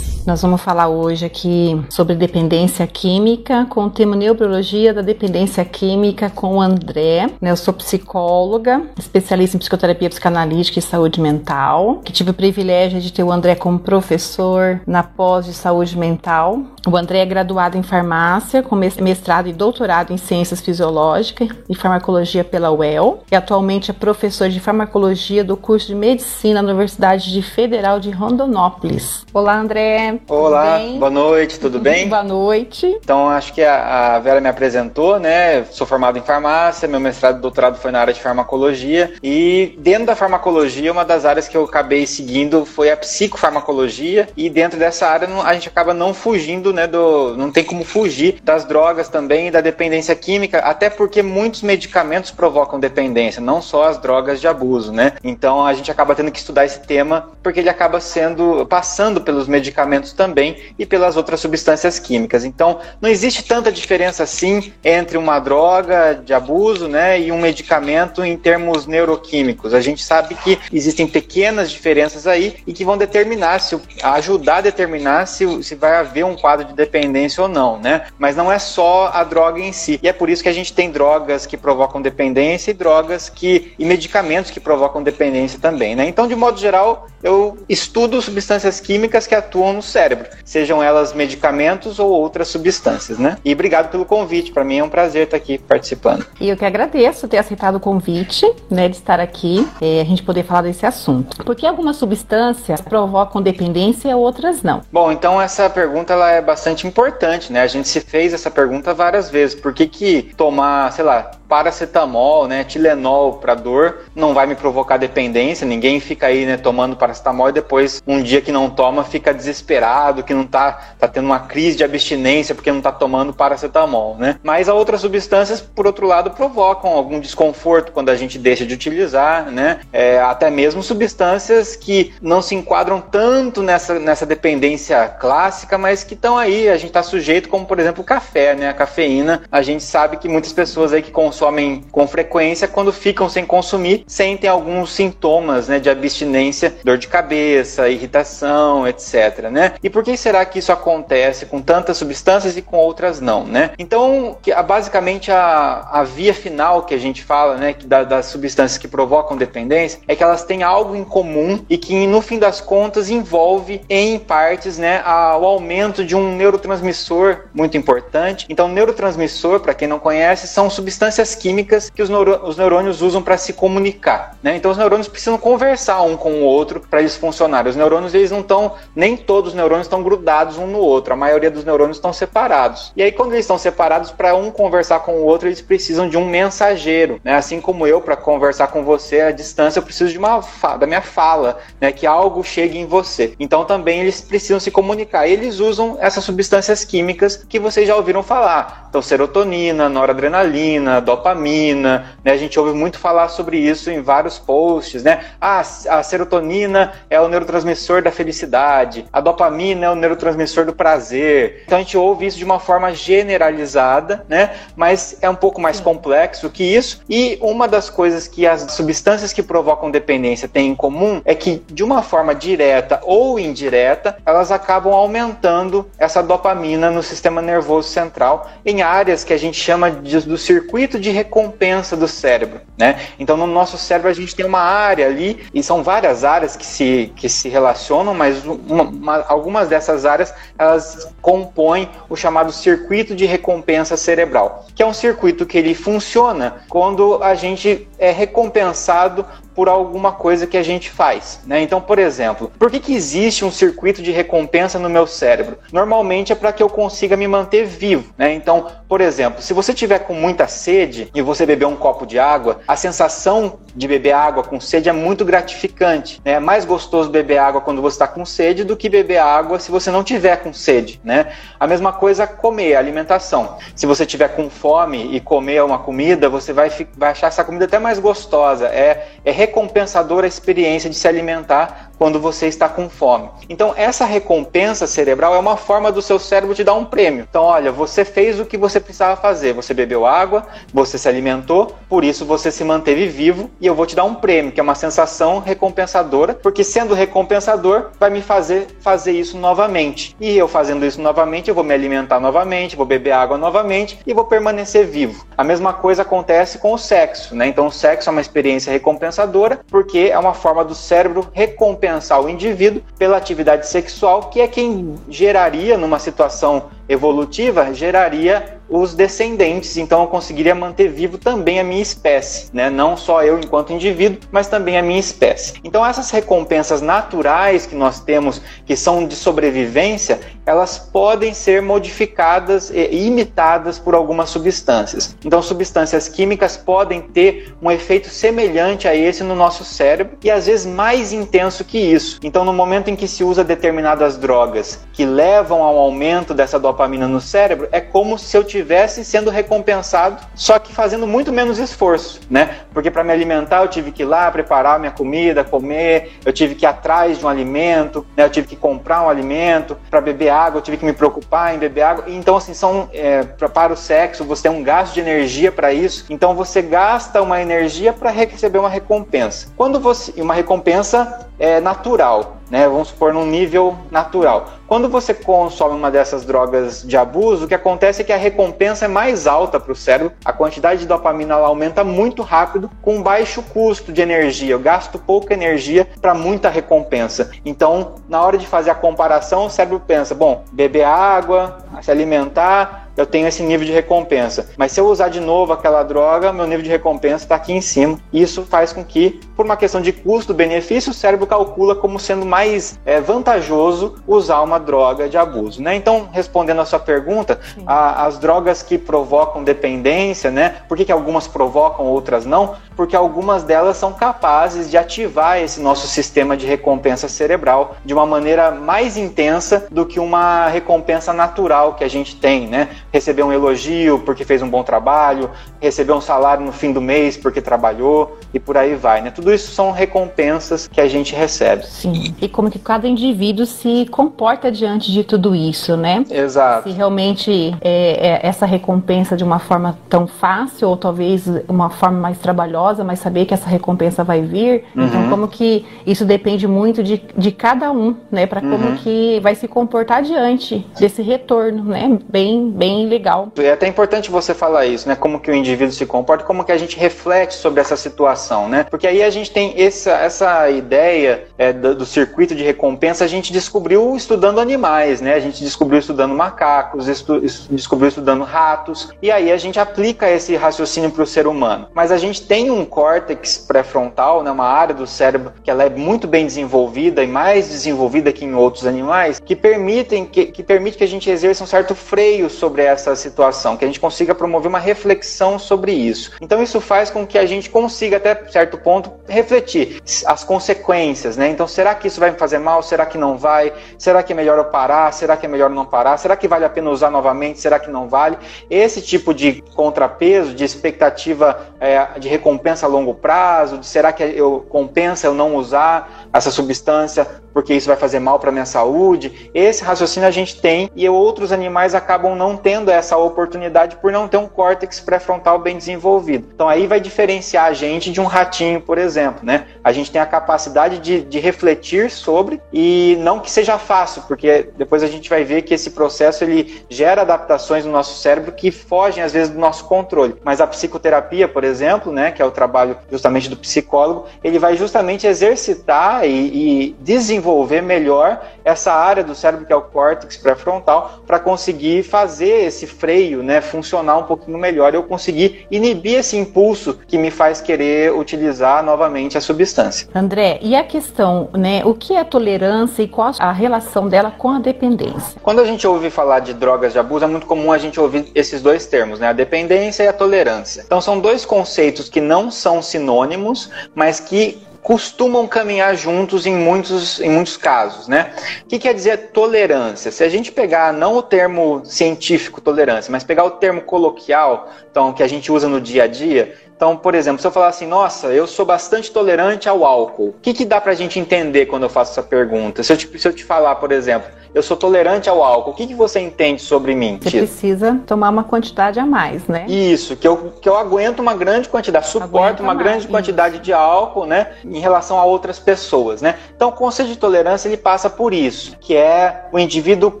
Nós 0.26 0.40
vamos 0.40 0.62
falar 0.62 0.88
hoje 0.88 1.26
aqui 1.26 1.78
sobre 1.90 2.14
dependência 2.14 2.86
química 2.86 3.66
com 3.66 3.84
o 3.84 3.90
tema 3.90 4.16
neurobiologia 4.16 4.94
da 4.94 5.02
dependência 5.02 5.62
química 5.66 6.30
com 6.30 6.56
o 6.56 6.60
André. 6.62 7.26
Né? 7.42 7.50
Eu 7.50 7.56
sou 7.58 7.74
psicóloga, 7.74 8.82
especialista 8.98 9.58
em 9.58 9.60
psicoterapia 9.60 10.08
psicanalítica 10.08 10.78
e 10.78 10.82
saúde 10.82 11.20
mental, 11.20 12.00
que 12.02 12.10
tive 12.10 12.30
o 12.30 12.34
privilégio 12.34 13.02
de 13.02 13.12
ter 13.12 13.22
o 13.22 13.30
André 13.30 13.54
como 13.54 13.78
professor 13.78 14.80
na 14.86 15.02
pós 15.02 15.44
de 15.44 15.52
saúde 15.52 15.98
mental. 15.98 16.58
O 16.86 16.96
André 16.96 17.18
é 17.18 17.26
graduado 17.26 17.76
em 17.76 17.82
farmácia, 17.82 18.62
com 18.62 18.76
mestrado 18.76 19.48
e 19.48 19.52
doutorado 19.52 20.10
em 20.10 20.16
ciências 20.16 20.60
fisiológicas 20.62 21.48
e 21.68 21.74
farmacologia 21.74 22.44
pela 22.44 22.70
UEL, 22.70 23.22
e 23.30 23.36
atualmente 23.36 23.90
é 23.90 23.94
professor 23.94 24.48
de 24.48 24.58
farmacologia 24.58 25.44
do 25.44 25.56
curso 25.56 25.88
de 25.88 25.94
medicina 25.94 26.62
na 26.62 26.68
Universidade 26.70 27.42
Federal 27.42 28.00
de 28.00 28.10
Rondonópolis. 28.10 29.26
Olá, 29.34 29.58
André. 29.58 30.13
Olá, 30.28 30.78
boa 30.98 31.10
noite, 31.10 31.58
tudo 31.58 31.78
bem? 31.78 32.08
boa 32.08 32.22
noite. 32.22 32.86
Então, 33.02 33.28
acho 33.28 33.52
que 33.52 33.62
a, 33.62 34.14
a, 34.14 34.18
Vera 34.20 34.40
me 34.40 34.48
apresentou, 34.48 35.18
né? 35.18 35.64
Sou 35.64 35.86
formado 35.86 36.18
em 36.18 36.22
farmácia, 36.22 36.86
meu 36.86 37.00
mestrado 37.00 37.38
e 37.38 37.40
doutorado 37.40 37.76
foi 37.76 37.90
na 37.90 38.00
área 38.00 38.14
de 38.14 38.20
farmacologia. 38.20 39.14
E 39.22 39.74
dentro 39.78 40.06
da 40.06 40.16
farmacologia, 40.16 40.92
uma 40.92 41.04
das 41.04 41.24
áreas 41.24 41.48
que 41.48 41.56
eu 41.56 41.64
acabei 41.64 42.06
seguindo 42.06 42.64
foi 42.64 42.90
a 42.90 42.96
psicofarmacologia. 42.96 44.28
E 44.36 44.48
dentro 44.48 44.78
dessa 44.78 45.06
área, 45.06 45.28
a 45.44 45.54
gente 45.54 45.68
acaba 45.68 45.92
não 45.92 46.14
fugindo, 46.14 46.72
né? 46.72 46.86
Do, 46.86 47.36
não 47.36 47.50
tem 47.50 47.64
como 47.64 47.84
fugir 47.84 48.40
das 48.42 48.64
drogas 48.64 49.08
também 49.08 49.48
e 49.48 49.50
da 49.50 49.60
dependência 49.60 50.14
química, 50.14 50.58
até 50.58 50.88
porque 50.88 51.22
muitos 51.22 51.62
medicamentos 51.62 52.30
provocam 52.30 52.78
dependência, 52.78 53.40
não 53.40 53.60
só 53.60 53.88
as 53.88 53.98
drogas 53.98 54.40
de 54.40 54.46
abuso, 54.46 54.92
né? 54.92 55.14
Então, 55.22 55.64
a 55.64 55.74
gente 55.74 55.90
acaba 55.90 56.14
tendo 56.14 56.30
que 56.30 56.38
estudar 56.38 56.64
esse 56.64 56.80
tema 56.80 57.30
porque 57.42 57.60
ele 57.60 57.68
acaba 57.68 58.00
sendo, 58.00 58.66
passando 58.66 59.20
pelos 59.20 59.46
medicamentos 59.46 60.03
medicamentos 60.04 60.12
também 60.12 60.56
e 60.78 60.84
pelas 60.84 61.16
outras 61.16 61.40
substâncias 61.40 61.98
químicas. 61.98 62.44
Então, 62.44 62.78
não 63.00 63.08
existe 63.08 63.42
tanta 63.42 63.72
diferença 63.72 64.22
assim 64.22 64.72
entre 64.84 65.16
uma 65.16 65.38
droga 65.38 66.14
de 66.14 66.34
abuso 66.34 66.86
né, 66.86 67.20
e 67.20 67.32
um 67.32 67.40
medicamento 67.40 68.22
em 68.24 68.36
termos 68.36 68.86
neuroquímicos. 68.86 69.72
A 69.72 69.80
gente 69.80 70.04
sabe 70.04 70.34
que 70.34 70.58
existem 70.72 71.06
pequenas 71.06 71.70
diferenças 71.70 72.26
aí 72.26 72.56
e 72.66 72.72
que 72.72 72.84
vão 72.84 72.98
determinar, 72.98 73.60
se 73.60 73.80
ajudar 74.02 74.58
a 74.58 74.60
determinar 74.60 75.26
se, 75.26 75.62
se 75.62 75.74
vai 75.74 75.96
haver 75.96 76.24
um 76.24 76.36
quadro 76.36 76.66
de 76.66 76.74
dependência 76.74 77.42
ou 77.42 77.48
não, 77.48 77.78
né? 77.78 78.06
Mas 78.18 78.36
não 78.36 78.52
é 78.52 78.58
só 78.58 79.10
a 79.12 79.24
droga 79.24 79.60
em 79.60 79.72
si. 79.72 79.98
E 80.02 80.08
é 80.08 80.12
por 80.12 80.28
isso 80.28 80.42
que 80.42 80.48
a 80.48 80.52
gente 80.52 80.72
tem 80.72 80.90
drogas 80.90 81.46
que 81.46 81.56
provocam 81.56 82.02
dependência 82.02 82.70
e 82.70 82.74
drogas 82.74 83.28
que 83.28 83.72
e 83.78 83.84
medicamentos 83.84 84.50
que 84.50 84.60
provocam 84.60 85.02
dependência 85.02 85.58
também, 85.58 85.96
né? 85.96 86.06
Então, 86.06 86.26
de 86.26 86.34
modo 86.34 86.58
geral, 86.58 87.06
eu 87.22 87.56
estudo 87.68 88.20
substâncias 88.20 88.80
químicas 88.80 89.26
que 89.26 89.34
atuam 89.34 89.72
no 89.74 89.82
cérebro, 89.94 90.26
sejam 90.44 90.82
elas 90.82 91.12
medicamentos 91.12 92.00
ou 92.00 92.10
outras 92.10 92.48
substâncias, 92.48 93.16
né? 93.16 93.38
E 93.44 93.52
obrigado 93.52 93.90
pelo 93.90 94.04
convite, 94.04 94.50
para 94.50 94.64
mim 94.64 94.78
é 94.78 94.84
um 94.84 94.88
prazer 94.88 95.24
estar 95.24 95.36
aqui 95.36 95.56
participando. 95.56 96.26
E 96.40 96.48
eu 96.48 96.56
que 96.56 96.64
agradeço 96.64 97.28
ter 97.28 97.38
aceitado 97.38 97.76
o 97.76 97.80
convite, 97.80 98.44
né, 98.68 98.88
de 98.88 98.96
estar 98.96 99.20
aqui, 99.20 99.66
é, 99.80 100.00
a 100.00 100.04
gente 100.04 100.22
poder 100.24 100.42
falar 100.42 100.62
desse 100.62 100.84
assunto. 100.84 101.44
Porque 101.44 101.64
algumas 101.64 101.96
substâncias 101.96 102.80
provocam 102.80 103.40
dependência 103.40 104.08
e 104.08 104.14
outras 104.14 104.62
não. 104.62 104.82
Bom, 104.90 105.12
então 105.12 105.40
essa 105.40 105.70
pergunta 105.70 106.12
ela 106.12 106.30
é 106.30 106.42
bastante 106.42 106.86
importante, 106.86 107.52
né? 107.52 107.60
A 107.60 107.66
gente 107.68 107.88
se 107.88 108.00
fez 108.00 108.34
essa 108.34 108.50
pergunta 108.50 108.92
várias 108.92 109.30
vezes. 109.30 109.54
Por 109.54 109.72
que 109.72 109.86
que 109.86 110.34
tomar, 110.36 110.90
sei 110.92 111.04
lá, 111.04 111.30
paracetamol, 111.48 112.48
né, 112.48 112.64
Tilenol 112.64 113.34
para 113.34 113.54
dor 113.54 114.00
não 114.14 114.34
vai 114.34 114.46
me 114.46 114.56
provocar 114.56 114.96
dependência. 114.96 115.66
Ninguém 115.66 116.00
fica 116.00 116.26
aí, 116.26 116.44
né, 116.46 116.56
tomando 116.56 116.96
paracetamol 116.96 117.48
e 117.48 117.52
depois 117.52 118.02
um 118.06 118.22
dia 118.22 118.40
que 118.40 118.50
não 118.50 118.68
toma 118.68 119.04
fica 119.04 119.32
desesperado, 119.32 119.83
que 120.22 120.34
não 120.34 120.46
tá, 120.46 120.94
tá 120.98 121.08
tendo 121.08 121.26
uma 121.26 121.40
crise 121.40 121.76
de 121.76 121.84
abstinência 121.84 122.54
porque 122.54 122.72
não 122.72 122.80
tá 122.80 122.92
tomando 122.92 123.32
paracetamol, 123.32 124.16
né? 124.16 124.38
Mas 124.42 124.68
outras 124.68 125.00
substâncias, 125.00 125.60
por 125.60 125.86
outro 125.86 126.06
lado, 126.06 126.30
provocam 126.30 126.90
algum 126.92 127.20
desconforto 127.20 127.92
quando 127.92 128.08
a 128.08 128.16
gente 128.16 128.38
deixa 128.38 128.64
de 128.64 128.74
utilizar, 128.74 129.50
né? 129.50 129.80
É, 129.92 130.20
até 130.20 130.50
mesmo 130.50 130.82
substâncias 130.82 131.76
que 131.76 132.14
não 132.20 132.40
se 132.40 132.54
enquadram 132.54 133.00
tanto 133.00 133.62
nessa, 133.62 133.98
nessa 133.98 134.26
dependência 134.26 135.08
clássica, 135.08 135.76
mas 135.78 136.04
que 136.04 136.14
estão 136.14 136.36
aí, 136.36 136.68
a 136.68 136.76
gente 136.76 136.88
está 136.88 137.02
sujeito, 137.02 137.48
como 137.48 137.66
por 137.66 137.78
exemplo 137.78 138.02
o 138.02 138.06
café, 138.06 138.54
né? 138.54 138.68
A 138.68 138.74
cafeína, 138.74 139.42
a 139.50 139.62
gente 139.62 139.82
sabe 139.82 140.16
que 140.16 140.28
muitas 140.28 140.52
pessoas 140.52 140.92
aí 140.92 141.02
que 141.02 141.10
consomem 141.10 141.84
com 141.90 142.06
frequência, 142.06 142.68
quando 142.68 142.92
ficam 142.92 143.28
sem 143.28 143.44
consumir, 143.44 144.04
sentem 144.06 144.48
alguns 144.48 144.92
sintomas 144.92 145.68
né, 145.68 145.78
de 145.78 145.90
abstinência, 145.90 146.74
dor 146.84 146.98
de 146.98 147.08
cabeça, 147.08 147.88
irritação, 147.88 148.86
etc. 148.86 149.48
Né? 149.50 149.73
E 149.82 149.90
por 149.90 150.02
que 150.02 150.16
será 150.16 150.44
que 150.44 150.58
isso 150.58 150.72
acontece 150.72 151.46
com 151.46 151.60
tantas 151.60 151.96
substâncias 151.96 152.56
e 152.56 152.62
com 152.62 152.76
outras 152.76 153.20
não? 153.20 153.44
Né? 153.44 153.70
Então, 153.78 154.36
basicamente, 154.66 155.30
a, 155.30 155.88
a 155.90 156.04
via 156.04 156.34
final 156.34 156.82
que 156.82 156.94
a 156.94 156.98
gente 156.98 157.22
fala 157.22 157.56
né, 157.56 157.74
da, 157.84 158.04
das 158.04 158.26
substâncias 158.26 158.78
que 158.78 158.88
provocam 158.88 159.36
dependência 159.36 160.00
é 160.06 160.14
que 160.14 160.22
elas 160.22 160.44
têm 160.44 160.62
algo 160.62 160.94
em 160.94 161.04
comum 161.04 161.64
e 161.68 161.78
que, 161.78 162.06
no 162.06 162.20
fim 162.20 162.38
das 162.38 162.60
contas, 162.60 163.10
envolve, 163.10 163.82
em 163.88 164.18
partes, 164.18 164.78
né, 164.78 165.02
a, 165.04 165.36
o 165.36 165.44
aumento 165.44 166.04
de 166.04 166.16
um 166.16 166.36
neurotransmissor 166.36 167.44
muito 167.52 167.76
importante. 167.76 168.46
Então, 168.48 168.68
neurotransmissor, 168.68 169.60
para 169.60 169.74
quem 169.74 169.88
não 169.88 169.98
conhece, 169.98 170.46
são 170.46 170.68
substâncias 170.68 171.34
químicas 171.34 171.90
que 171.90 172.02
os, 172.02 172.08
neuro, 172.08 172.46
os 172.46 172.56
neurônios 172.56 173.02
usam 173.02 173.22
para 173.22 173.36
se 173.36 173.52
comunicar. 173.52 174.36
Né? 174.42 174.56
Então 174.56 174.70
os 174.70 174.76
neurônios 174.76 175.08
precisam 175.08 175.38
conversar 175.38 176.02
um 176.02 176.16
com 176.16 176.32
o 176.32 176.42
outro 176.42 176.80
para 176.80 177.00
eles 177.00 177.16
funcionarem. 177.16 177.70
Os 177.70 177.76
neurônios 177.76 178.14
eles 178.14 178.30
não 178.30 178.40
estão, 178.40 178.72
nem 178.94 179.16
todos 179.16 179.53
os 179.54 179.56
neurônios 179.56 179.86
estão 179.86 180.02
grudados 180.02 180.58
um 180.58 180.66
no 180.66 180.78
outro. 180.78 181.14
A 181.14 181.16
maioria 181.16 181.50
dos 181.50 181.64
neurônios 181.64 181.96
estão 181.96 182.12
separados. 182.12 182.92
E 182.96 183.02
aí 183.02 183.12
quando 183.12 183.32
eles 183.32 183.44
estão 183.44 183.56
separados 183.56 184.10
para 184.10 184.34
um 184.34 184.50
conversar 184.50 185.00
com 185.00 185.12
o 185.14 185.24
outro, 185.24 185.48
eles 185.48 185.62
precisam 185.62 186.08
de 186.08 186.18
um 186.18 186.26
mensageiro, 186.26 187.20
né? 187.24 187.36
Assim 187.36 187.60
como 187.60 187.86
eu 187.86 188.00
para 188.00 188.16
conversar 188.16 188.66
com 188.68 188.84
você 188.84 189.20
à 189.20 189.30
distância, 189.30 189.78
eu 189.78 189.82
preciso 189.82 190.10
de 190.10 190.18
uma 190.18 190.42
da 190.78 190.86
minha 190.86 191.00
fala, 191.00 191.58
né? 191.80 191.92
Que 191.92 192.06
algo 192.06 192.42
chegue 192.42 192.78
em 192.78 192.86
você. 192.86 193.34
Então 193.38 193.64
também 193.64 194.00
eles 194.00 194.20
precisam 194.20 194.60
se 194.60 194.70
comunicar. 194.70 195.26
Eles 195.26 195.60
usam 195.60 195.96
essas 196.00 196.24
substâncias 196.24 196.84
químicas 196.84 197.36
que 197.48 197.58
vocês 197.58 197.86
já 197.86 197.96
ouviram 197.96 198.22
falar. 198.22 198.83
Então 198.94 199.02
serotonina, 199.02 199.88
noradrenalina, 199.88 201.00
dopamina 201.00 202.14
né? 202.24 202.32
A 202.32 202.36
gente 202.36 202.58
ouve 202.58 202.72
muito 202.72 202.98
falar 202.98 203.28
sobre 203.28 203.58
isso 203.58 203.90
em 203.90 204.00
vários 204.00 204.38
posts, 204.38 205.02
né? 205.02 205.24
Ah, 205.40 205.60
a 205.60 206.02
serotonina 206.02 206.92
é 207.10 207.20
o 207.20 207.28
neurotransmissor 207.28 208.02
da 208.02 208.10
felicidade, 208.10 209.06
a 209.12 209.20
dopamina 209.20 209.86
é 209.86 209.90
o 209.90 209.94
neurotransmissor 209.94 210.64
do 210.64 210.72
prazer. 210.72 211.62
Então 211.66 211.78
a 211.78 211.80
gente 211.80 211.96
ouve 211.96 212.26
isso 212.26 212.38
de 212.38 212.44
uma 212.44 212.58
forma 212.58 212.94
generalizada, 212.94 214.24
né? 214.28 214.52
Mas 214.74 215.18
é 215.20 215.28
um 215.28 215.34
pouco 215.34 215.60
mais 215.60 215.80
complexo 215.80 216.48
que 216.48 216.64
isso. 216.64 217.02
E 217.08 217.38
uma 217.40 217.68
das 217.68 217.90
coisas 217.90 218.28
que 218.28 218.46
as 218.46 218.72
substâncias 218.72 219.32
que 219.32 219.42
provocam 219.42 219.90
dependência 219.90 220.48
têm 220.48 220.68
em 220.68 220.74
comum 220.74 221.20
é 221.24 221.34
que, 221.34 221.62
de 221.68 221.82
uma 221.82 222.02
forma 222.02 222.34
direta 222.34 223.00
ou 223.02 223.38
indireta, 223.38 224.16
elas 224.24 224.50
acabam 224.50 224.92
aumentando 224.94 225.90
essa 225.98 226.22
dopamina 226.22 226.90
no 226.90 227.02
sistema 227.02 227.42
nervoso 227.42 227.88
central 227.88 228.48
em 228.64 228.82
áreas 228.84 229.24
que 229.24 229.32
a 229.32 229.36
gente 229.36 229.58
chama 229.58 229.90
de, 229.90 230.20
do 230.20 230.38
circuito 230.38 230.98
de 230.98 231.10
recompensa 231.10 231.96
do 231.96 232.06
cérebro, 232.06 232.60
né? 232.78 233.00
Então, 233.18 233.36
no 233.36 233.46
nosso 233.46 233.76
cérebro, 233.76 234.10
a 234.10 234.14
gente 234.14 234.34
tem 234.36 234.44
uma 234.44 234.60
área 234.60 235.06
ali, 235.06 235.46
e 235.52 235.62
são 235.62 235.82
várias 235.82 236.22
áreas 236.24 236.56
que 236.56 236.66
se, 236.66 237.12
que 237.16 237.28
se 237.28 237.48
relacionam, 237.48 238.14
mas 238.14 238.44
uma, 238.44 238.84
uma, 238.84 239.24
algumas 239.26 239.68
dessas 239.68 240.04
áreas, 240.04 240.32
elas 240.58 241.08
compõem 241.20 241.88
o 242.08 242.14
chamado 242.14 242.52
circuito 242.52 243.14
de 243.14 243.24
recompensa 243.24 243.96
cerebral, 243.96 244.66
que 244.74 244.82
é 244.82 244.86
um 244.86 244.92
circuito 244.92 245.46
que 245.46 245.58
ele 245.58 245.74
funciona 245.74 246.56
quando 246.68 247.22
a 247.22 247.34
gente 247.34 247.88
é 247.98 248.10
recompensado 248.10 249.24
por 249.54 249.68
alguma 249.68 250.12
coisa 250.12 250.46
que 250.46 250.56
a 250.56 250.62
gente 250.62 250.90
faz. 250.90 251.40
Né? 251.46 251.62
Então, 251.62 251.80
por 251.80 251.98
exemplo, 251.98 252.50
por 252.58 252.70
que, 252.70 252.80
que 252.80 252.94
existe 252.94 253.44
um 253.44 253.50
circuito 253.50 254.02
de 254.02 254.10
recompensa 254.10 254.78
no 254.78 254.90
meu 254.90 255.06
cérebro? 255.06 255.58
Normalmente 255.72 256.32
é 256.32 256.36
para 256.36 256.52
que 256.52 256.62
eu 256.62 256.68
consiga 256.68 257.16
me 257.16 257.28
manter 257.28 257.64
vivo. 257.64 258.12
Né? 258.18 258.32
Então, 258.34 258.66
por 258.88 259.00
exemplo, 259.00 259.42
se 259.42 259.52
você 259.52 259.72
tiver 259.72 260.00
com 260.00 260.14
muita 260.14 260.48
sede 260.48 261.10
e 261.14 261.22
você 261.22 261.46
beber 261.46 261.66
um 261.66 261.76
copo 261.76 262.06
de 262.06 262.18
água, 262.18 262.60
a 262.66 262.76
sensação 262.76 263.58
de 263.74 263.88
beber 263.88 264.12
água 264.12 264.42
com 264.42 264.60
sede 264.60 264.88
é 264.88 264.92
muito 264.92 265.24
gratificante. 265.24 266.20
Né? 266.24 266.32
É 266.32 266.40
mais 266.40 266.64
gostoso 266.64 267.10
beber 267.10 267.38
água 267.38 267.60
quando 267.60 267.82
você 267.82 267.94
está 267.94 268.08
com 268.08 268.24
sede 268.24 268.64
do 268.64 268.76
que 268.76 268.88
beber 268.88 269.18
água 269.18 269.58
se 269.58 269.70
você 269.70 269.90
não 269.90 270.02
tiver 270.02 270.36
com 270.36 270.52
sede. 270.52 271.00
Né? 271.04 271.32
A 271.58 271.66
mesma 271.66 271.92
coisa 271.92 272.26
comer, 272.26 272.74
alimentação. 272.74 273.56
Se 273.74 273.86
você 273.86 274.04
tiver 274.04 274.28
com 274.28 274.50
fome 274.50 275.14
e 275.14 275.20
comer 275.20 275.62
uma 275.62 275.78
comida, 275.78 276.28
você 276.28 276.52
vai, 276.52 276.70
vai 276.96 277.10
achar 277.10 277.28
essa 277.28 277.44
comida 277.44 277.64
até 277.64 277.78
mais 277.78 277.98
gostosa. 277.98 278.66
É, 278.68 279.08
é 279.24 279.30
recompensadora 279.44 280.26
a 280.26 280.28
experiência 280.28 280.88
de 280.88 280.96
se 280.96 281.06
alimentar 281.06 281.90
quando 281.98 282.18
você 282.18 282.46
está 282.46 282.68
com 282.68 282.88
fome. 282.88 283.30
Então, 283.48 283.72
essa 283.76 284.04
recompensa 284.04 284.86
cerebral 284.86 285.34
é 285.34 285.38
uma 285.38 285.56
forma 285.56 285.92
do 285.92 286.02
seu 286.02 286.18
cérebro 286.18 286.54
te 286.54 286.64
dar 286.64 286.74
um 286.74 286.84
prêmio. 286.84 287.26
Então, 287.28 287.44
olha, 287.44 287.70
você 287.70 288.04
fez 288.04 288.40
o 288.40 288.44
que 288.44 288.56
você 288.56 288.80
precisava 288.80 289.20
fazer. 289.20 289.52
Você 289.52 289.72
bebeu 289.72 290.06
água, 290.06 290.46
você 290.72 290.98
se 290.98 291.08
alimentou, 291.08 291.74
por 291.88 292.04
isso 292.04 292.24
você 292.24 292.50
se 292.50 292.64
manteve 292.64 293.06
vivo 293.06 293.50
e 293.60 293.66
eu 293.66 293.74
vou 293.74 293.86
te 293.86 293.94
dar 293.94 294.04
um 294.04 294.14
prêmio, 294.14 294.52
que 294.52 294.60
é 294.60 294.62
uma 294.62 294.74
sensação 294.74 295.38
recompensadora, 295.38 296.34
porque 296.34 296.64
sendo 296.64 296.94
recompensador, 296.94 297.90
vai 297.98 298.10
me 298.10 298.22
fazer 298.22 298.66
fazer 298.80 299.12
isso 299.12 299.36
novamente. 299.36 300.16
E 300.20 300.36
eu 300.36 300.48
fazendo 300.48 300.84
isso 300.84 301.00
novamente, 301.00 301.48
eu 301.48 301.54
vou 301.54 301.64
me 301.64 301.74
alimentar 301.74 302.18
novamente, 302.18 302.76
vou 302.76 302.86
beber 302.86 303.12
água 303.12 303.38
novamente 303.38 303.98
e 304.06 304.12
vou 304.14 304.24
permanecer 304.24 304.86
vivo. 304.86 305.24
A 305.36 305.44
mesma 305.44 305.72
coisa 305.72 306.02
acontece 306.02 306.58
com 306.58 306.72
o 306.72 306.78
sexo, 306.78 307.34
né? 307.34 307.46
Então, 307.46 307.66
o 307.66 307.72
sexo 307.72 308.08
é 308.08 308.12
uma 308.12 308.20
experiência 308.20 308.72
recompensadora, 308.72 309.33
porque 309.70 310.10
é 310.12 310.18
uma 310.18 310.34
forma 310.34 310.64
do 310.64 310.74
cérebro 310.74 311.28
recompensar 311.32 311.74
recompensar 311.74 312.20
o 312.20 312.28
indivíduo 312.28 312.82
pela 312.98 313.16
atividade 313.16 313.68
sexual, 313.68 314.30
que 314.30 314.40
é 314.40 314.48
quem 314.48 314.94
geraria, 315.08 315.76
numa 315.76 315.98
situação 315.98 316.64
evolutiva, 316.88 317.72
geraria 317.74 318.58
os 318.76 318.92
descendentes, 318.92 319.76
então 319.76 320.00
eu 320.00 320.08
conseguiria 320.08 320.52
manter 320.52 320.88
vivo 320.88 321.16
também 321.16 321.60
a 321.60 321.64
minha 321.64 321.80
espécie, 321.80 322.48
né? 322.52 322.68
Não 322.68 322.96
só 322.96 323.22
eu 323.22 323.38
enquanto 323.38 323.72
indivíduo, 323.72 324.18
mas 324.32 324.48
também 324.48 324.76
a 324.76 324.82
minha 324.82 324.98
espécie. 324.98 325.54
Então 325.62 325.86
essas 325.86 326.10
recompensas 326.10 326.82
naturais 326.82 327.66
que 327.66 327.76
nós 327.76 328.00
temos, 328.00 328.42
que 328.66 328.74
são 328.74 329.06
de 329.06 329.14
sobrevivência, 329.14 330.18
elas 330.44 330.76
podem 330.76 331.32
ser 331.32 331.62
modificadas 331.62 332.70
e 332.70 333.06
imitadas 333.06 333.78
por 333.78 333.94
algumas 333.94 334.30
substâncias. 334.30 335.16
Então 335.24 335.40
substâncias 335.40 336.08
químicas 336.08 336.56
podem 336.56 337.00
ter 337.00 337.54
um 337.62 337.70
efeito 337.70 338.08
semelhante 338.08 338.88
a 338.88 338.94
esse 338.94 339.22
no 339.22 339.36
nosso 339.36 339.64
cérebro 339.64 340.18
e 340.22 340.30
às 340.32 340.46
vezes 340.46 340.66
mais 340.66 341.12
intenso 341.12 341.64
que 341.64 341.78
isso. 341.78 342.18
Então 342.24 342.44
no 342.44 342.52
momento 342.52 342.88
em 342.88 342.96
que 342.96 343.06
se 343.06 343.22
usa 343.22 343.44
determinadas 343.44 344.16
drogas 344.16 344.80
que 344.92 345.06
levam 345.06 345.62
ao 345.62 345.78
aumento 345.78 346.34
dessa 346.34 346.58
dopamina 346.58 347.06
no 347.06 347.20
cérebro, 347.20 347.68
é 347.70 347.80
como 347.80 348.18
se 348.18 348.36
eu 348.36 348.42
tivesse 348.42 348.63
sendo 349.04 349.30
recompensado, 349.30 350.24
só 350.34 350.58
que 350.58 350.72
fazendo 350.72 351.06
muito 351.06 351.32
menos 351.32 351.58
esforço, 351.58 352.20
né? 352.30 352.56
Porque 352.72 352.90
para 352.90 353.04
me 353.04 353.12
alimentar 353.12 353.62
eu 353.62 353.68
tive 353.68 353.92
que 353.92 354.02
ir 354.02 354.06
lá 354.06 354.30
preparar 354.30 354.78
minha 354.78 354.92
comida, 354.92 355.44
comer, 355.44 356.12
eu 356.24 356.32
tive 356.32 356.54
que 356.54 356.64
ir 356.64 356.68
atrás 356.68 357.18
de 357.18 357.24
um 357.24 357.28
alimento, 357.28 358.06
né? 358.16 358.24
Eu 358.24 358.30
tive 358.30 358.46
que 358.48 358.56
comprar 358.56 359.02
um 359.02 359.08
alimento 359.08 359.76
para 359.90 360.00
beber 360.00 360.30
água, 360.30 360.58
eu 360.58 360.62
tive 360.62 360.76
que 360.76 360.84
me 360.84 360.92
preocupar 360.92 361.54
em 361.54 361.58
beber 361.58 361.82
água. 361.82 362.04
Então 362.08 362.36
assim 362.36 362.54
são 362.54 362.88
é, 362.92 363.22
para 363.22 363.72
o 363.72 363.76
sexo 363.76 364.24
você 364.24 364.44
tem 364.44 364.52
um 364.52 364.62
gasto 364.62 364.94
de 364.94 365.00
energia 365.00 365.52
para 365.52 365.72
isso, 365.72 366.06
então 366.10 366.34
você 366.34 366.62
gasta 366.62 367.22
uma 367.22 367.40
energia 367.40 367.92
para 367.92 368.10
receber 368.10 368.58
uma 368.58 368.68
recompensa. 368.68 369.52
Quando 369.56 369.78
você 369.78 370.12
uma 370.20 370.34
recompensa 370.34 371.28
é 371.38 371.60
natural, 371.60 372.36
né? 372.50 372.68
Vamos 372.68 372.88
supor 372.88 373.12
num 373.12 373.26
nível 373.26 373.76
natural. 373.90 374.46
Quando 374.66 374.88
você 374.88 375.12
consome 375.12 375.76
uma 375.76 375.90
dessas 375.90 376.24
drogas 376.24 376.82
de 376.82 376.96
abuso, 376.96 377.44
o 377.44 377.48
que 377.48 377.54
acontece 377.54 378.02
é 378.02 378.04
que 378.04 378.12
a 378.12 378.16
recompensa 378.16 378.86
é 378.86 378.88
mais 378.88 379.26
alta 379.26 379.60
para 379.60 379.72
o 379.72 379.76
cérebro, 379.76 380.12
a 380.24 380.32
quantidade 380.32 380.80
de 380.80 380.86
dopamina 380.86 381.34
aumenta 381.34 381.84
muito 381.84 382.22
rápido, 382.22 382.70
com 382.80 383.02
baixo 383.02 383.42
custo 383.42 383.92
de 383.92 384.00
energia. 384.00 384.52
Eu 384.52 384.58
gasto 384.58 384.98
pouca 384.98 385.34
energia 385.34 385.86
para 386.00 386.14
muita 386.14 386.48
recompensa. 386.48 387.30
Então, 387.44 387.94
na 388.08 388.22
hora 388.22 388.38
de 388.38 388.46
fazer 388.46 388.70
a 388.70 388.74
comparação, 388.74 389.46
o 389.46 389.50
cérebro 389.50 389.80
pensa: 389.80 390.14
bom, 390.14 390.44
beber 390.52 390.84
água, 390.84 391.58
se 391.82 391.90
alimentar, 391.90 392.83
eu 392.96 393.06
tenho 393.06 393.26
esse 393.26 393.42
nível 393.42 393.66
de 393.66 393.72
recompensa. 393.72 394.48
Mas 394.56 394.72
se 394.72 394.80
eu 394.80 394.86
usar 394.86 395.08
de 395.08 395.20
novo 395.20 395.52
aquela 395.52 395.82
droga, 395.82 396.32
meu 396.32 396.46
nível 396.46 396.62
de 396.62 396.70
recompensa 396.70 397.24
está 397.24 397.34
aqui 397.34 397.52
em 397.52 397.60
cima. 397.60 397.98
Isso 398.12 398.42
faz 398.42 398.72
com 398.72 398.84
que, 398.84 399.20
por 399.36 399.44
uma 399.44 399.56
questão 399.56 399.80
de 399.80 399.92
custo-benefício, 399.92 400.90
o 400.90 400.94
cérebro 400.94 401.26
calcula 401.26 401.74
como 401.74 401.98
sendo 401.98 402.24
mais 402.24 402.78
é, 402.84 403.00
vantajoso 403.00 403.96
usar 404.06 404.42
uma 404.42 404.58
droga 404.58 405.08
de 405.08 405.16
abuso. 405.16 405.62
Né? 405.62 405.74
Então, 405.74 406.08
respondendo 406.12 406.60
a 406.60 406.64
sua 406.64 406.78
pergunta, 406.78 407.40
a, 407.66 408.06
as 408.06 408.18
drogas 408.18 408.62
que 408.62 408.78
provocam 408.78 409.42
dependência, 409.42 410.30
né? 410.30 410.56
por 410.68 410.76
que, 410.76 410.84
que 410.84 410.92
algumas 410.92 411.26
provocam, 411.26 411.86
outras 411.86 412.24
não? 412.24 412.54
Porque 412.76 412.96
algumas 412.96 413.42
delas 413.42 413.76
são 413.76 413.92
capazes 413.92 414.70
de 414.70 414.76
ativar 414.76 415.38
esse 415.38 415.60
nosso 415.60 415.86
sistema 415.86 416.36
de 416.36 416.46
recompensa 416.46 417.08
cerebral 417.08 417.76
de 417.84 417.92
uma 417.92 418.06
maneira 418.06 418.50
mais 418.50 418.96
intensa 418.96 419.66
do 419.70 419.86
que 419.86 419.98
uma 420.00 420.48
recompensa 420.48 421.12
natural 421.12 421.74
que 421.74 421.84
a 421.84 421.88
gente 421.88 422.16
tem, 422.16 422.46
né? 422.46 422.68
Receber 422.94 423.24
um 423.24 423.32
elogio 423.32 423.98
porque 423.98 424.24
fez 424.24 424.40
um 424.40 424.48
bom 424.48 424.62
trabalho, 424.62 425.28
receber 425.64 425.92
um 425.92 426.00
salário 426.00 426.44
no 426.44 426.52
fim 426.52 426.72
do 426.72 426.80
mês 426.80 427.16
porque 427.16 427.40
trabalhou 427.40 428.18
e 428.32 428.38
por 428.38 428.56
aí 428.56 428.74
vai, 428.74 429.00
né? 429.00 429.10
Tudo 429.10 429.32
isso 429.32 429.52
são 429.52 429.70
recompensas 429.70 430.68
que 430.68 430.80
a 430.80 430.86
gente 430.86 431.14
recebe. 431.14 431.66
Sim. 431.66 432.14
E 432.20 432.28
como 432.28 432.50
que 432.50 432.58
cada 432.58 432.86
indivíduo 432.86 433.46
se 433.46 433.86
comporta 433.90 434.50
diante 434.50 434.92
de 434.92 435.04
tudo 435.04 435.34
isso, 435.34 435.76
né? 435.76 436.04
Exato. 436.10 436.68
Se 436.68 436.74
realmente 436.74 437.56
é, 437.60 438.08
é 438.08 438.26
essa 438.26 438.46
recompensa 438.46 439.16
de 439.16 439.24
uma 439.24 439.38
forma 439.38 439.78
tão 439.88 440.06
fácil 440.06 440.68
ou 440.68 440.76
talvez 440.76 441.24
uma 441.48 441.70
forma 441.70 441.98
mais 441.98 442.18
trabalhosa, 442.18 442.84
mas 442.84 442.98
saber 442.98 443.24
que 443.24 443.32
essa 443.34 443.48
recompensa 443.48 444.04
vai 444.04 444.20
vir. 444.20 444.64
Então, 444.72 444.84
uhum. 444.84 444.94
Então, 444.94 445.10
como 445.10 445.28
que 445.28 445.64
isso 445.86 446.04
depende 446.04 446.46
muito 446.46 446.82
de, 446.82 447.02
de 447.16 447.32
cada 447.32 447.70
um, 447.72 447.96
né? 448.10 448.26
Para 448.26 448.40
como 448.40 448.68
uhum. 448.68 448.76
que 448.76 449.18
vai 449.20 449.34
se 449.34 449.48
comportar 449.48 450.02
diante 450.02 450.66
desse 450.78 451.02
retorno, 451.02 451.64
né? 451.64 451.98
Bem, 452.08 452.50
bem 452.50 452.86
legal. 452.86 453.32
É 453.38 453.52
até 453.52 453.66
importante 453.66 454.10
você 454.10 454.34
falar 454.34 454.66
isso, 454.66 454.88
né? 454.88 454.94
Como 454.94 455.20
que 455.20 455.30
o 455.30 455.34
indivíduo 455.34 455.53
se 455.72 455.86
comporta, 455.86 456.24
como 456.24 456.44
que 456.44 456.52
a 456.52 456.58
gente 456.58 456.78
reflete 456.78 457.34
sobre 457.34 457.60
essa 457.60 457.76
situação, 457.76 458.48
né? 458.48 458.64
Porque 458.70 458.86
aí 458.86 459.02
a 459.02 459.10
gente 459.10 459.30
tem 459.30 459.54
essa, 459.56 459.92
essa 459.92 460.50
ideia 460.50 461.24
é, 461.38 461.52
do, 461.52 461.74
do, 461.74 461.86
circuito 461.86 462.34
de 462.34 462.42
recompensa, 462.42 463.04
a 463.04 463.08
gente 463.08 463.32
descobriu 463.32 463.96
estudando 463.96 464.40
animais, 464.40 465.00
né? 465.00 465.14
A 465.14 465.20
gente 465.20 465.42
descobriu 465.42 465.78
estudando 465.78 466.14
macacos, 466.14 466.88
estu, 466.88 467.20
descobriu 467.50 467.88
estudando 467.88 468.24
ratos, 468.24 468.90
e 469.02 469.10
aí 469.10 469.30
a 469.30 469.36
gente 469.36 469.58
aplica 469.58 470.10
esse 470.10 470.34
raciocínio 470.36 470.90
para 470.90 471.02
o 471.02 471.06
ser 471.06 471.26
humano. 471.26 471.68
Mas 471.74 471.90
a 471.90 471.96
gente 471.96 472.22
tem 472.26 472.50
um 472.50 472.64
córtex 472.64 473.38
pré-frontal, 473.38 474.22
né? 474.22 474.30
Uma 474.30 474.46
área 474.46 474.74
do 474.74 474.86
cérebro 474.86 475.32
que 475.42 475.50
ela 475.50 475.64
é 475.64 475.70
muito 475.70 476.06
bem 476.06 476.26
desenvolvida 476.26 477.02
e 477.02 477.06
mais 477.06 477.48
desenvolvida 477.48 478.12
que 478.12 478.24
em 478.24 478.34
outros 478.34 478.66
animais, 478.66 479.20
que 479.20 479.36
permitem 479.36 480.04
que, 480.06 480.26
que 480.26 480.42
permite 480.42 480.78
que 480.78 480.84
a 480.84 480.88
gente 480.88 481.10
exerça 481.10 481.44
um 481.44 481.46
certo 481.46 481.74
freio 481.74 482.28
sobre 482.30 482.62
essa 482.62 482.94
situação, 482.96 483.56
que 483.56 483.64
a 483.64 483.68
gente 483.68 483.80
consiga 483.80 484.14
promover 484.14 484.48
uma 484.48 484.58
reflexão 484.58 485.38
sobre 485.44 485.72
isso. 485.72 486.12
Então 486.20 486.42
isso 486.42 486.60
faz 486.60 486.90
com 486.90 487.06
que 487.06 487.18
a 487.18 487.26
gente 487.26 487.50
consiga 487.50 487.96
até 487.96 488.14
certo 488.28 488.58
ponto 488.58 488.92
refletir 489.08 489.80
as 490.06 490.24
consequências, 490.24 491.16
né? 491.16 491.28
Então 491.28 491.46
será 491.46 491.74
que 491.74 491.88
isso 491.88 492.00
vai 492.00 492.10
me 492.10 492.18
fazer 492.18 492.38
mal? 492.38 492.62
Será 492.62 492.86
que 492.86 492.98
não 492.98 493.16
vai? 493.16 493.52
Será 493.78 494.02
que 494.02 494.12
é 494.12 494.16
melhor 494.16 494.38
eu 494.38 494.44
parar? 494.46 494.92
Será 494.92 495.16
que 495.16 495.26
é 495.26 495.28
melhor 495.28 495.50
não 495.50 495.64
parar? 495.64 495.96
Será 495.96 496.16
que 496.16 496.26
vale 496.26 496.44
a 496.44 496.50
pena 496.50 496.70
usar 496.70 496.90
novamente? 496.90 497.40
Será 497.40 497.58
que 497.58 497.70
não 497.70 497.88
vale? 497.88 498.18
Esse 498.50 498.80
tipo 498.82 499.14
de 499.14 499.42
contrapeso, 499.54 500.34
de 500.34 500.44
expectativa 500.44 501.46
é, 501.60 501.98
de 501.98 502.08
recompensa 502.08 502.66
a 502.66 502.68
longo 502.68 502.94
prazo, 502.94 503.58
de 503.58 503.66
será 503.66 503.92
que 503.92 504.02
eu 504.02 504.46
compensa 504.48 505.06
eu 505.06 505.14
não 505.14 505.36
usar 505.36 506.08
essa 506.12 506.30
substância 506.30 507.23
porque 507.34 507.52
isso 507.52 507.66
vai 507.66 507.76
fazer 507.76 507.98
mal 507.98 508.20
para 508.20 508.30
minha 508.30 508.46
saúde. 508.46 509.28
Esse 509.34 509.64
raciocínio 509.64 510.08
a 510.08 510.12
gente 510.12 510.40
tem 510.40 510.70
e 510.74 510.88
outros 510.88 511.32
animais 511.32 511.74
acabam 511.74 512.14
não 512.14 512.36
tendo 512.36 512.70
essa 512.70 512.96
oportunidade 512.96 513.76
por 513.76 513.90
não 513.90 514.06
ter 514.06 514.16
um 514.16 514.28
córtex 514.28 514.78
pré-frontal 514.78 515.40
bem 515.40 515.58
desenvolvido. 515.58 516.28
Então 516.32 516.48
aí 516.48 516.68
vai 516.68 516.80
diferenciar 516.80 517.46
a 517.46 517.52
gente 517.52 517.90
de 517.90 518.00
um 518.00 518.04
ratinho, 518.04 518.60
por 518.60 518.78
exemplo, 518.78 519.26
né? 519.26 519.46
A 519.64 519.72
gente 519.72 519.90
tem 519.90 520.00
a 520.00 520.06
capacidade 520.06 520.78
de, 520.78 521.00
de 521.00 521.18
refletir 521.18 521.90
sobre 521.90 522.40
e 522.52 522.96
não 523.00 523.18
que 523.18 523.30
seja 523.30 523.58
fácil, 523.58 524.02
porque 524.06 524.50
depois 524.56 524.82
a 524.82 524.86
gente 524.86 525.10
vai 525.10 525.24
ver 525.24 525.42
que 525.42 525.54
esse 525.54 525.70
processo 525.70 526.22
ele 526.22 526.64
gera 526.68 527.02
adaptações 527.02 527.64
no 527.64 527.72
nosso 527.72 528.00
cérebro 528.00 528.30
que 528.32 528.52
fogem 528.52 529.02
às 529.02 529.12
vezes 529.12 529.30
do 529.30 529.40
nosso 529.40 529.64
controle. 529.64 530.14
Mas 530.22 530.40
a 530.40 530.46
psicoterapia, 530.46 531.26
por 531.26 531.42
exemplo, 531.42 531.92
né, 531.92 532.12
que 532.12 532.22
é 532.22 532.24
o 532.24 532.30
trabalho 532.30 532.76
justamente 532.90 533.28
do 533.28 533.36
psicólogo, 533.36 534.06
ele 534.22 534.38
vai 534.38 534.56
justamente 534.56 535.06
exercitar 535.06 536.06
e, 536.06 536.68
e 536.68 536.76
desenvolver 536.78 537.23
melhor 537.62 538.20
essa 538.44 538.72
área 538.72 539.02
do 539.02 539.14
cérebro 539.14 539.46
que 539.46 539.52
é 539.52 539.56
o 539.56 539.62
córtex 539.62 540.16
pré-frontal 540.16 541.00
para 541.06 541.18
conseguir 541.18 541.82
fazer 541.82 542.44
esse 542.46 542.66
freio, 542.66 543.22
né, 543.22 543.40
funcionar 543.40 543.96
um 543.96 544.04
pouquinho 544.04 544.38
melhor. 544.38 544.74
Eu 544.74 544.82
conseguir 544.82 545.46
inibir 545.50 545.98
esse 545.98 546.16
impulso 546.16 546.78
que 546.86 546.98
me 546.98 547.10
faz 547.10 547.40
querer 547.40 547.92
utilizar 547.92 548.62
novamente 548.62 549.16
a 549.16 549.20
substância. 549.20 549.88
André, 549.94 550.38
e 550.42 550.54
a 550.54 550.64
questão, 550.64 551.28
né, 551.32 551.62
o 551.64 551.74
que 551.74 551.94
é 551.94 552.04
tolerância 552.04 552.82
e 552.82 552.88
qual 552.88 553.12
a 553.18 553.32
relação 553.32 553.88
dela 553.88 554.10
com 554.10 554.30
a 554.30 554.38
dependência? 554.38 555.20
Quando 555.22 555.40
a 555.40 555.44
gente 555.44 555.66
ouve 555.66 555.90
falar 555.90 556.20
de 556.20 556.34
drogas 556.34 556.72
de 556.72 556.78
abuso, 556.78 557.04
é 557.04 557.08
muito 557.08 557.26
comum 557.26 557.52
a 557.52 557.58
gente 557.58 557.78
ouvir 557.80 558.10
esses 558.14 558.42
dois 558.42 558.66
termos, 558.66 558.98
né, 558.98 559.08
a 559.08 559.12
dependência 559.12 559.82
e 559.82 559.88
a 559.88 559.92
tolerância. 559.92 560.62
Então 560.64 560.80
são 560.80 560.98
dois 560.98 561.24
conceitos 561.24 561.88
que 561.88 562.00
não 562.00 562.30
são 562.30 562.62
sinônimos, 562.62 563.50
mas 563.74 564.00
que 564.00 564.42
costumam 564.64 565.28
caminhar 565.28 565.76
juntos 565.76 566.24
em 566.24 566.34
muitos, 566.34 566.98
em 566.98 567.10
muitos 567.10 567.36
casos, 567.36 567.86
né? 567.86 568.14
O 568.42 568.46
que 568.46 568.58
quer 568.58 568.72
dizer 568.72 569.10
tolerância? 569.12 569.92
Se 569.92 570.02
a 570.02 570.08
gente 570.08 570.32
pegar 570.32 570.72
não 570.72 570.96
o 570.96 571.02
termo 571.02 571.60
científico 571.66 572.40
tolerância, 572.40 572.90
mas 572.90 573.04
pegar 573.04 573.24
o 573.24 573.32
termo 573.32 573.60
coloquial, 573.60 574.48
então 574.70 574.90
que 574.94 575.02
a 575.02 575.06
gente 575.06 575.30
usa 575.30 575.46
no 575.48 575.60
dia 575.60 575.84
a 575.84 575.86
dia, 575.86 576.34
então, 576.56 576.78
por 576.78 576.94
exemplo, 576.94 577.20
se 577.20 577.26
eu 577.26 577.30
falar 577.30 577.48
assim, 577.48 577.66
nossa, 577.66 578.06
eu 578.06 578.26
sou 578.26 578.46
bastante 578.46 578.90
tolerante 578.90 579.50
ao 579.50 579.66
álcool, 579.66 580.08
o 580.08 580.14
que, 580.22 580.32
que 580.32 580.46
dá 580.46 580.58
pra 580.58 580.72
gente 580.72 580.98
entender 580.98 581.44
quando 581.44 581.64
eu 581.64 581.68
faço 581.68 581.92
essa 581.92 582.02
pergunta? 582.02 582.62
Se 582.62 582.72
eu 582.72 582.76
te, 582.78 582.98
se 582.98 583.06
eu 583.06 583.12
te 583.12 583.22
falar, 583.22 583.56
por 583.56 583.70
exemplo, 583.70 584.10
eu 584.34 584.42
sou 584.42 584.56
tolerante 584.56 585.08
ao 585.08 585.22
álcool. 585.22 585.52
O 585.52 585.54
que, 585.54 585.66
que 585.66 585.74
você 585.74 586.00
entende 586.00 586.42
sobre 586.42 586.74
mim? 586.74 586.98
Você 587.00 587.18
precisa 587.18 587.80
tomar 587.86 588.10
uma 588.10 588.24
quantidade 588.24 588.80
a 588.80 588.86
mais, 588.86 589.26
né? 589.28 589.46
Isso, 589.48 589.96
que 589.96 590.06
eu, 590.06 590.32
que 590.40 590.48
eu 590.48 590.56
aguento 590.56 590.98
uma 590.98 591.14
grande 591.14 591.48
quantidade, 591.48 591.86
suporto 591.88 592.42
uma 592.42 592.54
mais, 592.54 592.66
grande 592.66 592.88
quantidade 592.88 593.36
isso. 593.36 593.44
de 593.44 593.52
álcool, 593.52 594.06
né? 594.06 594.32
Em 594.44 594.58
relação 594.58 594.98
a 594.98 595.04
outras 595.04 595.38
pessoas, 595.38 596.02
né? 596.02 596.16
Então, 596.34 596.48
o 596.48 596.52
conceito 596.52 596.88
de 596.88 596.98
tolerância, 596.98 597.48
ele 597.48 597.56
passa 597.56 597.88
por 597.88 598.12
isso, 598.12 598.56
que 598.60 598.76
é 598.76 599.26
o 599.32 599.38
indivíduo 599.38 600.00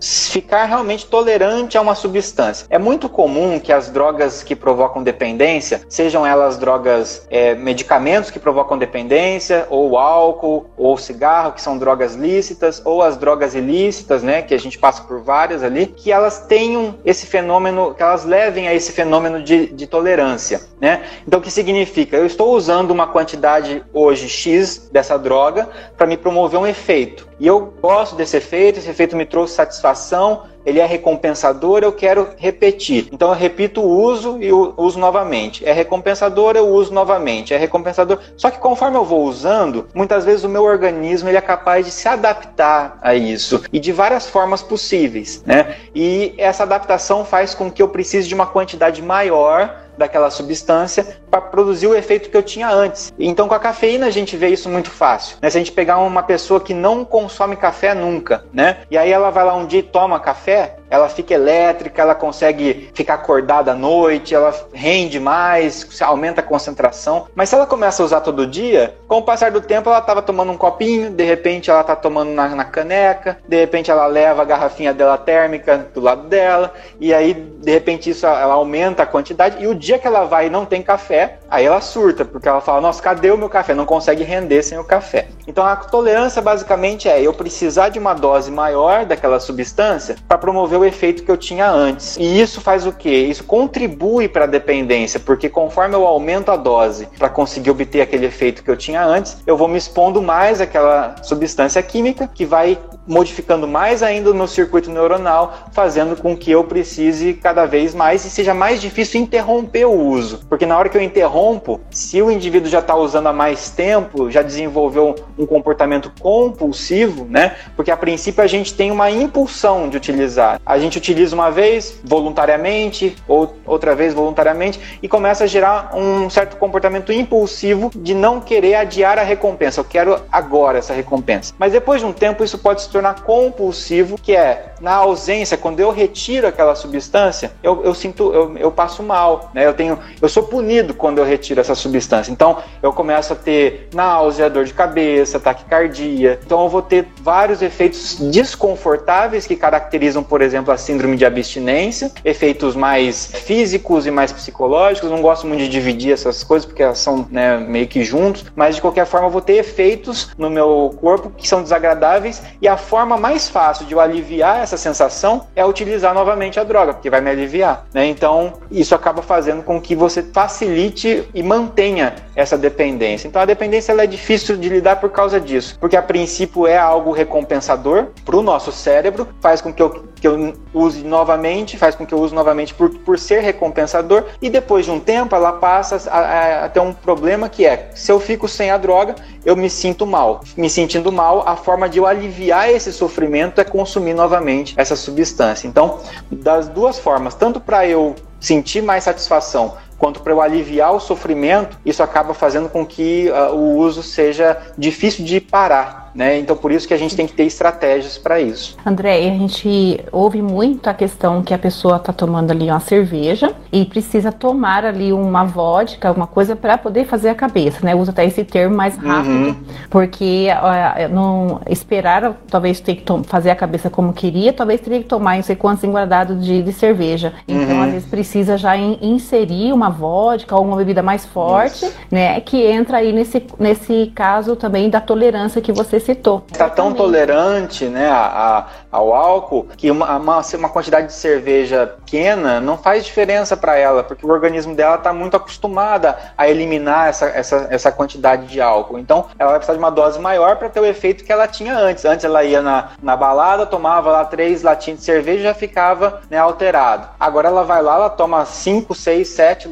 ficar 0.00 0.64
realmente 0.64 1.06
tolerante 1.06 1.76
a 1.76 1.80
uma 1.80 1.94
substância. 1.94 2.66
É 2.70 2.78
muito 2.78 3.08
comum 3.08 3.60
que 3.60 3.72
as 3.72 3.90
drogas 3.90 4.42
que 4.42 4.56
provocam 4.56 5.02
dependência, 5.02 5.82
sejam 5.88 6.26
elas 6.26 6.56
drogas, 6.56 7.26
é, 7.30 7.54
medicamentos 7.54 8.30
que 8.30 8.38
provocam 8.38 8.78
dependência, 8.78 9.66
ou 9.68 9.98
álcool, 9.98 10.66
ou 10.76 10.96
cigarro, 10.96 11.52
que 11.52 11.60
são 11.60 11.76
drogas 11.76 12.14
lícitas, 12.14 12.80
ou 12.84 13.02
as 13.02 13.16
drogas 13.16 13.54
ilícitas, 13.54 14.21
né, 14.22 14.42
que 14.42 14.54
a 14.54 14.58
gente 14.58 14.78
passa 14.78 15.02
por 15.02 15.20
várias 15.20 15.62
ali, 15.62 15.86
que 15.86 16.10
elas 16.10 16.46
tenham 16.46 16.98
esse 17.04 17.26
fenômeno, 17.26 17.94
que 17.94 18.02
elas 18.02 18.24
levem 18.24 18.68
a 18.68 18.74
esse 18.74 18.92
fenômeno 18.92 19.42
de, 19.42 19.66
de 19.66 19.86
tolerância, 19.86 20.62
né? 20.80 21.02
Então, 21.26 21.40
o 21.40 21.42
que 21.42 21.50
significa? 21.50 22.16
Eu 22.16 22.26
estou 22.26 22.54
usando 22.54 22.90
uma 22.90 23.06
quantidade 23.06 23.84
hoje 23.92 24.28
X 24.28 24.88
dessa 24.92 25.18
droga 25.18 25.68
para 25.96 26.06
me 26.06 26.16
promover 26.16 26.58
um 26.58 26.66
efeito. 26.66 27.28
E 27.38 27.46
eu 27.46 27.74
gosto 27.80 28.14
desse 28.14 28.36
efeito, 28.36 28.78
esse 28.78 28.88
efeito 28.88 29.16
me 29.16 29.26
trouxe 29.26 29.54
satisfação, 29.54 30.44
ele 30.64 30.80
é 30.80 30.86
recompensador, 30.86 31.82
eu 31.82 31.92
quero 31.92 32.28
repetir. 32.36 33.08
Então 33.12 33.28
eu 33.28 33.34
repito 33.34 33.80
o 33.80 33.88
uso 33.88 34.38
e 34.40 34.52
uso 34.52 34.98
novamente. 34.98 35.64
É 35.66 35.72
recompensador, 35.72 36.56
eu 36.56 36.68
uso 36.68 36.92
novamente. 36.92 37.52
É 37.54 37.56
recompensador. 37.56 38.18
Só 38.36 38.50
que 38.50 38.58
conforme 38.58 38.96
eu 38.96 39.04
vou 39.04 39.24
usando, 39.24 39.88
muitas 39.94 40.24
vezes 40.24 40.44
o 40.44 40.48
meu 40.48 40.64
organismo 40.64 41.28
ele 41.28 41.36
é 41.36 41.40
capaz 41.40 41.86
de 41.86 41.92
se 41.92 42.08
adaptar 42.08 42.98
a 43.02 43.14
isso 43.14 43.62
e 43.72 43.78
de 43.78 43.92
várias 43.92 44.26
formas 44.26 44.62
possíveis, 44.62 45.42
né? 45.44 45.76
E 45.94 46.34
essa 46.38 46.62
adaptação 46.62 47.24
faz 47.24 47.54
com 47.54 47.70
que 47.70 47.82
eu 47.82 47.88
precise 47.88 48.28
de 48.28 48.34
uma 48.34 48.46
quantidade 48.46 49.02
maior 49.02 49.82
daquela 49.96 50.30
substância 50.30 51.18
para 51.30 51.40
produzir 51.40 51.86
o 51.86 51.94
efeito 51.94 52.30
que 52.30 52.36
eu 52.36 52.42
tinha 52.42 52.68
antes. 52.68 53.12
Então, 53.18 53.48
com 53.48 53.54
a 53.54 53.58
cafeína, 53.58 54.06
a 54.06 54.10
gente 54.10 54.36
vê 54.36 54.48
isso 54.48 54.68
muito 54.68 54.90
fácil. 54.90 55.36
Né? 55.40 55.50
Se 55.50 55.56
a 55.56 55.60
gente 55.60 55.72
pegar 55.72 55.98
uma 55.98 56.22
pessoa 56.22 56.60
que 56.60 56.74
não 56.74 57.04
consome 57.04 57.56
café 57.56 57.94
nunca, 57.94 58.44
né? 58.52 58.78
E 58.90 58.98
aí 58.98 59.10
ela 59.10 59.30
vai 59.30 59.44
lá 59.44 59.54
um 59.54 59.66
dia 59.66 59.80
e 59.80 59.82
toma 59.82 60.18
café, 60.20 60.76
ela 60.92 61.08
fica 61.08 61.32
elétrica, 61.32 62.02
ela 62.02 62.14
consegue 62.14 62.90
ficar 62.92 63.14
acordada 63.14 63.72
à 63.72 63.74
noite, 63.74 64.34
ela 64.34 64.54
rende 64.74 65.18
mais, 65.18 65.88
aumenta 66.02 66.42
a 66.42 66.44
concentração. 66.44 67.28
Mas 67.34 67.48
se 67.48 67.54
ela 67.54 67.66
começa 67.66 68.02
a 68.02 68.04
usar 68.04 68.20
todo 68.20 68.46
dia, 68.46 68.94
com 69.08 69.16
o 69.16 69.22
passar 69.22 69.50
do 69.50 69.62
tempo 69.62 69.88
ela 69.88 70.00
estava 70.00 70.20
tomando 70.20 70.52
um 70.52 70.56
copinho, 70.58 71.10
de 71.10 71.24
repente 71.24 71.70
ela 71.70 71.80
está 71.80 71.96
tomando 71.96 72.32
na, 72.32 72.48
na, 72.50 72.64
caneca, 72.66 73.38
de 73.48 73.56
repente 73.58 73.90
ela 73.90 74.06
leva 74.06 74.42
a 74.42 74.44
garrafinha 74.44 74.92
dela 74.92 75.16
térmica 75.16 75.88
do 75.94 76.00
lado 76.02 76.28
dela, 76.28 76.74
e 77.00 77.14
aí 77.14 77.32
de 77.32 77.72
repente 77.72 78.10
isso 78.10 78.26
ela 78.26 78.52
aumenta 78.52 79.04
a 79.04 79.06
quantidade, 79.06 79.64
e 79.64 79.66
o 79.66 79.74
dia 79.74 79.98
que 79.98 80.06
ela 80.06 80.24
vai 80.24 80.48
e 80.48 80.50
não 80.50 80.66
tem 80.66 80.82
café, 80.82 81.38
aí 81.52 81.66
ela 81.66 81.82
surta, 81.82 82.24
porque 82.24 82.48
ela 82.48 82.62
fala: 82.62 82.80
Nossa, 82.80 83.02
cadê 83.02 83.30
o 83.30 83.36
meu 83.36 83.50
café? 83.50 83.74
Não 83.74 83.84
consegue 83.84 84.24
render 84.24 84.62
sem 84.62 84.78
o 84.78 84.84
café. 84.84 85.28
Então 85.46 85.64
a 85.64 85.76
tolerância 85.76 86.40
basicamente 86.40 87.08
é 87.08 87.20
eu 87.20 87.34
precisar 87.34 87.90
de 87.90 87.98
uma 87.98 88.14
dose 88.14 88.50
maior 88.50 89.04
daquela 89.04 89.38
substância 89.38 90.16
para 90.26 90.38
promover 90.38 90.78
o 90.78 90.84
efeito 90.84 91.22
que 91.22 91.30
eu 91.30 91.36
tinha 91.36 91.70
antes. 91.70 92.16
E 92.16 92.40
isso 92.40 92.60
faz 92.60 92.86
o 92.86 92.92
quê? 92.92 93.10
Isso 93.10 93.44
contribui 93.44 94.28
para 94.28 94.44
a 94.44 94.48
dependência, 94.48 95.20
porque 95.20 95.48
conforme 95.48 95.94
eu 95.94 96.06
aumento 96.06 96.50
a 96.50 96.56
dose 96.56 97.06
para 97.18 97.28
conseguir 97.28 97.70
obter 97.70 98.00
aquele 98.00 98.26
efeito 98.26 98.64
que 98.64 98.70
eu 98.70 98.76
tinha 98.76 99.04
antes, 99.04 99.36
eu 99.46 99.56
vou 99.56 99.68
me 99.68 99.76
expondo 99.76 100.22
mais 100.22 100.60
àquela 100.60 101.16
substância 101.22 101.82
química 101.82 102.26
que 102.32 102.46
vai 102.46 102.78
modificando 103.06 103.66
mais 103.66 104.02
ainda 104.02 104.30
o 104.30 104.34
meu 104.34 104.46
circuito 104.46 104.90
neuronal, 104.90 105.68
fazendo 105.72 106.16
com 106.16 106.36
que 106.36 106.50
eu 106.50 106.64
precise 106.64 107.34
cada 107.34 107.66
vez 107.66 107.94
mais 107.94 108.24
e 108.24 108.30
seja 108.30 108.54
mais 108.54 108.80
difícil 108.80 109.20
interromper 109.20 109.86
o 109.86 109.92
uso. 109.92 110.40
Porque 110.48 110.66
na 110.66 110.76
hora 110.76 110.88
que 110.88 110.96
eu 110.96 111.02
interrompo, 111.02 111.80
se 111.90 112.20
o 112.22 112.30
indivíduo 112.30 112.70
já 112.70 112.78
está 112.78 112.94
usando 112.94 113.26
há 113.26 113.32
mais 113.32 113.70
tempo, 113.70 114.30
já 114.30 114.42
desenvolveu 114.42 115.14
um 115.38 115.46
comportamento 115.46 116.12
compulsivo, 116.20 117.24
né? 117.24 117.56
Porque 117.76 117.90
a 117.90 117.96
princípio 117.96 118.42
a 118.42 118.46
gente 118.46 118.74
tem 118.74 118.90
uma 118.90 119.10
impulsão 119.10 119.88
de 119.88 119.96
utilizar. 119.96 120.60
A 120.64 120.78
gente 120.78 120.98
utiliza 120.98 121.34
uma 121.34 121.50
vez 121.50 122.00
voluntariamente, 122.04 123.16
ou 123.26 123.54
outra 123.66 123.94
vez 123.94 124.14
voluntariamente, 124.14 124.80
e 125.02 125.08
começa 125.08 125.44
a 125.44 125.46
gerar 125.46 125.92
um 125.94 126.30
certo 126.30 126.56
comportamento 126.56 127.12
impulsivo 127.12 127.90
de 127.94 128.14
não 128.14 128.40
querer 128.40 128.76
adiar 128.76 129.18
a 129.18 129.22
recompensa. 129.22 129.80
Eu 129.80 129.84
quero 129.84 130.20
agora 130.30 130.78
essa 130.78 130.92
recompensa. 130.92 131.54
Mas 131.58 131.72
depois 131.72 132.00
de 132.00 132.06
um 132.06 132.12
tempo 132.12 132.44
isso 132.44 132.58
pode 132.58 132.82
se 132.82 132.88
tornar 132.92 133.22
compulsivo, 133.22 134.16
que 134.20 134.36
é 134.36 134.72
na 134.80 134.94
ausência, 134.94 135.56
quando 135.56 135.80
eu 135.80 135.90
retiro 135.90 136.46
aquela 136.46 136.74
substância, 136.74 137.52
eu, 137.62 137.82
eu 137.84 137.94
sinto, 137.94 138.32
eu, 138.32 138.58
eu 138.58 138.70
passo 138.70 139.02
mal, 139.02 139.50
né? 139.54 139.64
Eu 139.66 139.74
tenho, 139.74 139.98
eu 140.20 140.28
sou 140.28 140.42
punido 140.42 140.92
quando 140.92 141.18
eu 141.18 141.24
retiro 141.24 141.60
essa 141.60 141.74
substância. 141.74 142.32
Então 142.32 142.58
eu 142.82 142.92
começo 142.92 143.32
a 143.32 143.36
ter 143.36 143.88
náusea, 143.94 144.50
dor 144.50 144.64
de 144.64 144.74
cabeça, 144.74 145.38
taquicardia. 145.38 146.38
Então 146.44 146.62
eu 146.62 146.68
vou 146.68 146.82
ter 146.82 147.06
vários 147.20 147.62
efeitos 147.62 148.16
desconfortáveis 148.16 149.46
que 149.46 149.56
caracterizam, 149.56 150.22
por 150.22 150.42
exemplo, 150.42 150.72
a 150.72 150.76
síndrome 150.76 151.16
de 151.16 151.24
abstinência, 151.24 152.10
efeitos 152.24 152.74
mais 152.74 153.26
físicos 153.26 154.06
e 154.06 154.10
mais 154.10 154.32
psicológicos. 154.32 155.10
Não 155.10 155.22
gosto 155.22 155.46
muito 155.46 155.60
de 155.60 155.68
dividir 155.68 156.12
essas 156.12 156.42
coisas 156.42 156.66
porque 156.66 156.82
elas 156.82 156.98
são 156.98 157.26
né, 157.30 157.56
meio 157.56 157.86
que 157.86 158.02
juntos, 158.04 158.44
mas 158.56 158.74
de 158.74 158.80
qualquer 158.80 159.06
forma 159.06 159.28
eu 159.28 159.30
vou 159.30 159.40
ter 159.40 159.54
efeitos 159.54 160.30
no 160.36 160.50
meu 160.50 160.94
corpo 161.00 161.30
que 161.30 161.46
são 161.46 161.62
desagradáveis 161.62 162.42
e 162.60 162.66
a 162.66 162.76
forma 162.82 163.16
mais 163.16 163.48
fácil 163.48 163.86
de 163.86 163.94
eu 163.94 164.00
aliviar 164.00 164.58
essa 164.62 164.76
sensação 164.76 165.46
é 165.56 165.64
utilizar 165.64 166.12
novamente 166.12 166.60
a 166.60 166.64
droga, 166.64 166.92
porque 166.92 167.08
vai 167.08 167.22
me 167.22 167.30
aliviar. 167.30 167.86
Né? 167.94 168.06
Então, 168.06 168.52
isso 168.70 168.94
acaba 168.94 169.22
fazendo 169.22 169.62
com 169.62 169.80
que 169.80 169.96
você 169.96 170.22
facilite 170.22 171.26
e 171.32 171.42
mantenha 171.42 172.14
essa 172.36 172.58
dependência. 172.58 173.26
Então, 173.26 173.40
a 173.40 173.46
dependência 173.46 173.92
é 173.92 174.06
difícil 174.06 174.56
de 174.56 174.68
lidar 174.68 174.96
por 174.96 175.10
causa 175.10 175.40
disso, 175.40 175.78
porque 175.80 175.96
a 175.96 176.02
princípio 176.02 176.66
é 176.66 176.76
algo 176.76 177.12
recompensador 177.12 178.08
para 178.24 178.36
o 178.36 178.42
nosso 178.42 178.72
cérebro, 178.72 179.28
faz 179.40 179.60
com 179.60 179.72
que 179.72 179.80
eu, 179.80 180.04
que 180.22 180.28
eu 180.28 180.54
use 180.72 181.02
novamente, 181.02 181.76
faz 181.76 181.96
com 181.96 182.06
que 182.06 182.14
eu 182.14 182.20
use 182.20 182.32
novamente 182.32 182.72
por, 182.72 182.90
por 183.00 183.18
ser 183.18 183.40
recompensador, 183.40 184.26
e 184.40 184.48
depois 184.48 184.84
de 184.84 184.92
um 184.92 185.00
tempo 185.00 185.34
ela 185.34 185.54
passa 185.54 186.08
a, 186.08 186.64
a, 186.64 186.68
ter 186.68 186.78
um 186.78 186.92
problema 186.92 187.48
que 187.48 187.66
é, 187.66 187.90
se 187.92 188.12
eu 188.12 188.20
fico 188.20 188.46
sem 188.46 188.70
a 188.70 188.78
droga, 188.78 189.16
eu 189.44 189.56
me 189.56 189.68
sinto 189.68 190.06
mal. 190.06 190.40
Me 190.56 190.70
sentindo 190.70 191.10
mal, 191.10 191.42
a 191.44 191.56
forma 191.56 191.88
de 191.88 191.98
eu 191.98 192.06
aliviar 192.06 192.70
esse 192.70 192.92
sofrimento 192.92 193.60
é 193.60 193.64
consumir 193.64 194.14
novamente 194.14 194.74
essa 194.76 194.94
substância. 194.94 195.66
Então, 195.66 195.98
das 196.30 196.68
duas 196.68 197.00
formas, 197.00 197.34
tanto 197.34 197.58
para 197.58 197.84
eu 197.84 198.14
sentir 198.38 198.80
mais 198.80 199.02
satisfação 199.02 199.74
quanto 200.02 200.20
para 200.20 200.32
eu 200.32 200.42
aliviar 200.42 200.92
o 200.92 200.98
sofrimento, 200.98 201.78
isso 201.86 202.02
acaba 202.02 202.34
fazendo 202.34 202.68
com 202.68 202.84
que 202.84 203.30
uh, 203.30 203.54
o 203.54 203.76
uso 203.76 204.02
seja 204.02 204.58
difícil 204.76 205.24
de 205.24 205.40
parar. 205.40 206.02
Né? 206.14 206.38
Então, 206.38 206.54
por 206.54 206.70
isso 206.70 206.86
que 206.86 206.92
a 206.92 206.96
gente 206.98 207.16
tem 207.16 207.26
que 207.26 207.32
ter 207.32 207.44
estratégias 207.44 208.18
para 208.18 208.38
isso. 208.38 208.76
André, 208.84 209.16
a 209.16 209.38
gente 209.38 210.04
ouve 210.12 210.42
muito 210.42 210.88
a 210.88 210.92
questão 210.92 211.42
que 211.42 211.54
a 211.54 211.58
pessoa 211.58 211.96
está 211.96 212.12
tomando 212.12 212.50
ali 212.50 212.66
uma 212.66 212.80
cerveja 212.80 213.54
e 213.72 213.86
precisa 213.86 214.30
tomar 214.30 214.84
ali 214.84 215.10
uma 215.10 215.44
vodka, 215.44 216.08
alguma 216.08 216.26
coisa 216.26 216.54
para 216.54 216.76
poder 216.76 217.06
fazer 217.06 217.30
a 217.30 217.34
cabeça, 217.34 217.78
né? 217.82 217.94
Usa 217.94 218.10
até 218.10 218.26
esse 218.26 218.44
termo 218.44 218.76
mais 218.76 218.98
uhum. 218.98 219.08
rápido, 219.08 219.32
uhum. 219.32 219.56
porque 219.88 220.48
uh, 220.50 221.14
não 221.14 221.62
esperar, 221.66 222.36
talvez 222.50 222.78
ter 222.78 222.96
que 222.96 223.04
fazer 223.24 223.50
a 223.50 223.56
cabeça 223.56 223.88
como 223.88 224.12
queria, 224.12 224.52
talvez 224.52 224.82
teria 224.82 224.98
que 224.98 225.08
tomar 225.08 225.36
não 225.36 225.42
sei 225.42 225.56
quantos 225.56 225.82
enguardados 225.82 226.44
de, 226.44 226.62
de 226.62 226.72
cerveja. 226.74 227.32
Então, 227.48 227.76
uhum. 227.76 227.82
às 227.84 227.90
vezes 227.90 228.08
precisa 228.08 228.58
já 228.58 228.76
in, 228.76 228.98
inserir 229.00 229.72
uma 229.72 229.88
vodka 229.92 230.56
ou 230.56 230.64
uma 230.64 230.76
bebida 230.76 231.02
mais 231.02 231.24
forte, 231.24 231.84
isso. 231.84 231.96
né? 232.10 232.40
Que 232.40 232.66
entra 232.66 232.98
aí 232.98 233.12
nesse, 233.12 233.46
nesse 233.58 234.12
caso 234.14 234.56
também 234.56 234.90
da 234.90 235.00
tolerância 235.00 235.60
que 235.60 235.72
você 235.72 236.00
citou. 236.00 236.44
Está 236.50 236.68
tão 236.68 236.92
tolerante 236.92 237.84
né, 237.86 238.08
a, 238.08 238.16
a, 238.26 238.66
ao 238.90 239.12
álcool 239.14 239.68
que 239.76 239.90
uma, 239.90 240.16
uma, 240.16 240.40
uma, 240.40 240.68
quantidade 240.68 241.08
de 241.08 241.12
cerveja 241.12 241.94
pequena 242.04 242.60
não 242.60 242.76
faz 242.76 243.04
diferença 243.04 243.56
para 243.56 243.76
ela, 243.76 244.02
porque 244.02 244.26
o 244.26 244.30
organismo 244.30 244.74
dela 244.74 244.96
está 244.96 245.12
muito 245.12 245.36
acostumada 245.36 246.16
a 246.36 246.48
eliminar 246.48 247.08
essa, 247.08 247.26
essa, 247.26 247.68
essa 247.70 247.92
quantidade 247.92 248.46
de 248.46 248.60
álcool. 248.60 248.98
Então 248.98 249.26
ela 249.38 249.50
vai 249.50 249.58
precisar 249.58 249.74
de 249.74 249.78
uma 249.78 249.90
dose 249.90 250.18
maior 250.18 250.56
para 250.56 250.68
ter 250.68 250.80
o 250.80 250.86
efeito 250.86 251.24
que 251.24 251.32
ela 251.32 251.46
tinha 251.46 251.76
antes. 251.76 252.04
Antes 252.04 252.24
ela 252.24 252.42
ia 252.42 252.62
na, 252.62 252.90
na 253.02 253.16
balada, 253.16 253.66
tomava 253.66 254.10
lá 254.10 254.24
três 254.24 254.62
latinhas 254.62 255.00
de 255.00 255.04
cerveja 255.04 255.40
e 255.40 255.44
já 255.44 255.54
ficava 255.54 256.20
né, 256.30 256.38
alterado. 256.38 257.08
Agora 257.18 257.48
ela 257.48 257.64
vai 257.64 257.82
lá, 257.82 257.94
ela 257.96 258.10
toma 258.10 258.44
5, 258.44 258.94
6, 258.94 259.28
7 259.28 259.68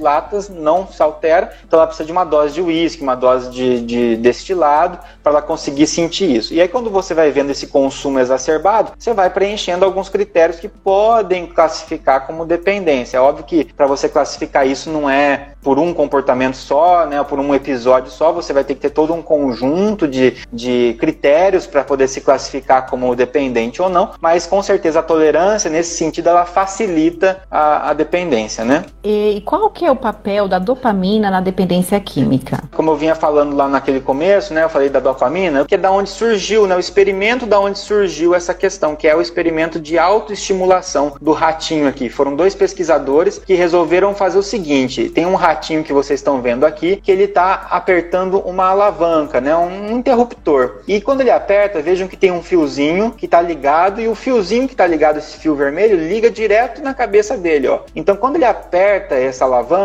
não 0.51 0.87
se 0.87 1.03
altera, 1.03 1.53
então 1.67 1.79
ela 1.79 1.87
precisa 1.87 2.07
de 2.07 2.13
uma 2.13 2.25
dose 2.25 2.55
de 2.55 2.63
uísque, 2.63 3.03
uma 3.03 3.15
dose 3.15 3.51
de, 3.51 3.81
de 3.81 4.17
destilado 4.17 4.99
para 5.23 5.33
ela 5.33 5.43
conseguir 5.43 5.87
sentir 5.87 6.31
isso. 6.31 6.55
E 6.55 6.61
aí, 6.61 6.69
quando 6.69 6.91
você 6.91 7.15
vai 7.15 7.31
vendo 7.31 7.51
esse 7.51 7.67
consumo 7.67 8.19
exacerbado, 8.19 8.93
você 8.99 9.13
vai 9.13 9.31
preenchendo 9.31 9.85
alguns 9.85 10.09
critérios 10.09 10.59
que 10.59 10.69
podem 10.69 11.47
classificar 11.47 12.27
como 12.27 12.45
dependência. 12.45 13.17
É 13.17 13.21
óbvio 13.21 13.45
que 13.45 13.65
para 13.65 13.87
você 13.87 14.09
classificar 14.09 14.67
isso 14.67 14.91
não 14.91 15.09
é 15.09 15.51
por 15.63 15.79
um 15.79 15.93
comportamento 15.93 16.57
só, 16.57 17.07
né, 17.07 17.23
por 17.23 17.39
um 17.39 17.55
episódio 17.55 18.11
só, 18.11 18.33
você 18.33 18.53
vai 18.53 18.65
ter 18.65 18.75
que 18.75 18.81
ter 18.81 18.91
todo 18.91 19.13
um 19.13 19.23
conjunto 19.23 20.09
de, 20.09 20.37
de 20.53 20.97
critérios 20.99 21.67
para 21.67 21.85
poder 21.85 22.09
se 22.09 22.21
classificar 22.21 22.89
como 22.89 23.15
dependente 23.15 23.83
ou 23.83 23.89
não, 23.89 24.13
mas 24.21 24.47
com 24.47 24.63
certeza 24.63 25.01
a 25.01 25.03
tolerância, 25.03 25.71
nesse 25.71 25.97
sentido, 25.97 26.29
ela 26.29 26.47
facilita 26.47 27.43
a, 27.51 27.91
a 27.91 27.93
dependência, 27.93 28.65
né? 28.65 28.85
E 29.05 29.43
qual 29.45 29.71
que 29.71 29.85
é 29.85 29.91
o 29.91 29.97
papel 30.01 30.49
da 30.49 30.59
dopamina 30.59 31.31
na 31.31 31.41
dependência 31.41 32.01
química? 32.01 32.65
Como 32.75 32.91
eu 32.91 32.97
vinha 32.97 33.15
falando 33.15 33.55
lá 33.55 33.69
naquele 33.69 34.01
começo, 34.01 34.53
né, 34.53 34.65
eu 34.65 34.69
falei 34.69 34.89
da 34.89 34.99
dopamina, 34.99 35.65
que 35.65 35.75
é 35.75 35.79
da 35.79 35.93
onde 35.93 36.09
surgiu, 36.11 36.67
né, 36.67 36.75
o 36.75 36.81
experimento 36.81 37.47
da 37.47 37.61
onde 37.61 37.79
surgiu 37.79 38.35
essa 38.35 38.55
questão, 38.55 38.97
que 38.97 39.07
é 39.07 39.15
o 39.15 39.21
experimento 39.21 39.79
de 39.79 39.99
autoestimulação 39.99 41.13
do 41.21 41.33
ratinho 41.33 41.87
aqui. 41.87 42.09
Foram 42.09 42.35
dois 42.35 42.55
pesquisadores 42.55 43.39
que 43.39 43.55
resolveram 43.55 44.15
fazer 44.15 44.39
o 44.39 44.43
seguinte: 44.43 45.09
tem 45.11 45.27
um 45.27 45.35
ratinho 45.35 45.85
que 45.85 45.93
vocês 45.93 46.21
estão 46.21 46.41
vendo 46.41 46.65
aqui, 46.65 46.97
que 46.97 47.11
ele 47.13 47.25
está 47.25 47.67
apertando 47.71 48.41
uma 48.41 48.67
alavanca, 48.67 49.41
né, 49.41 49.55
um 49.55 49.91
interruptor. 49.91 50.81
E 50.89 51.01
quando 51.01 51.21
ele 51.21 51.31
aperta, 51.31 51.83
vejam 51.83 52.09
que 52.09 52.17
tem 52.17 52.33
um 52.33 52.43
fiozinho 52.43 53.11
que 53.11 53.27
está 53.27 53.41
ligado 53.41 54.01
e 54.01 54.09
o 54.09 54.15
fiozinho 54.15 54.67
que 54.67 54.75
está 54.75 54.87
ligado, 54.87 55.19
esse 55.19 55.37
fio 55.37 55.55
vermelho, 55.55 55.97
liga 55.97 56.31
direto 56.31 56.83
na 56.83 56.95
cabeça 56.95 57.37
dele, 57.37 57.69
ó. 57.69 57.81
Então, 57.95 58.17
quando 58.17 58.37
ele 58.37 58.45
aperta 58.45 59.15
essa 59.15 59.45
alavanca, 59.45 59.80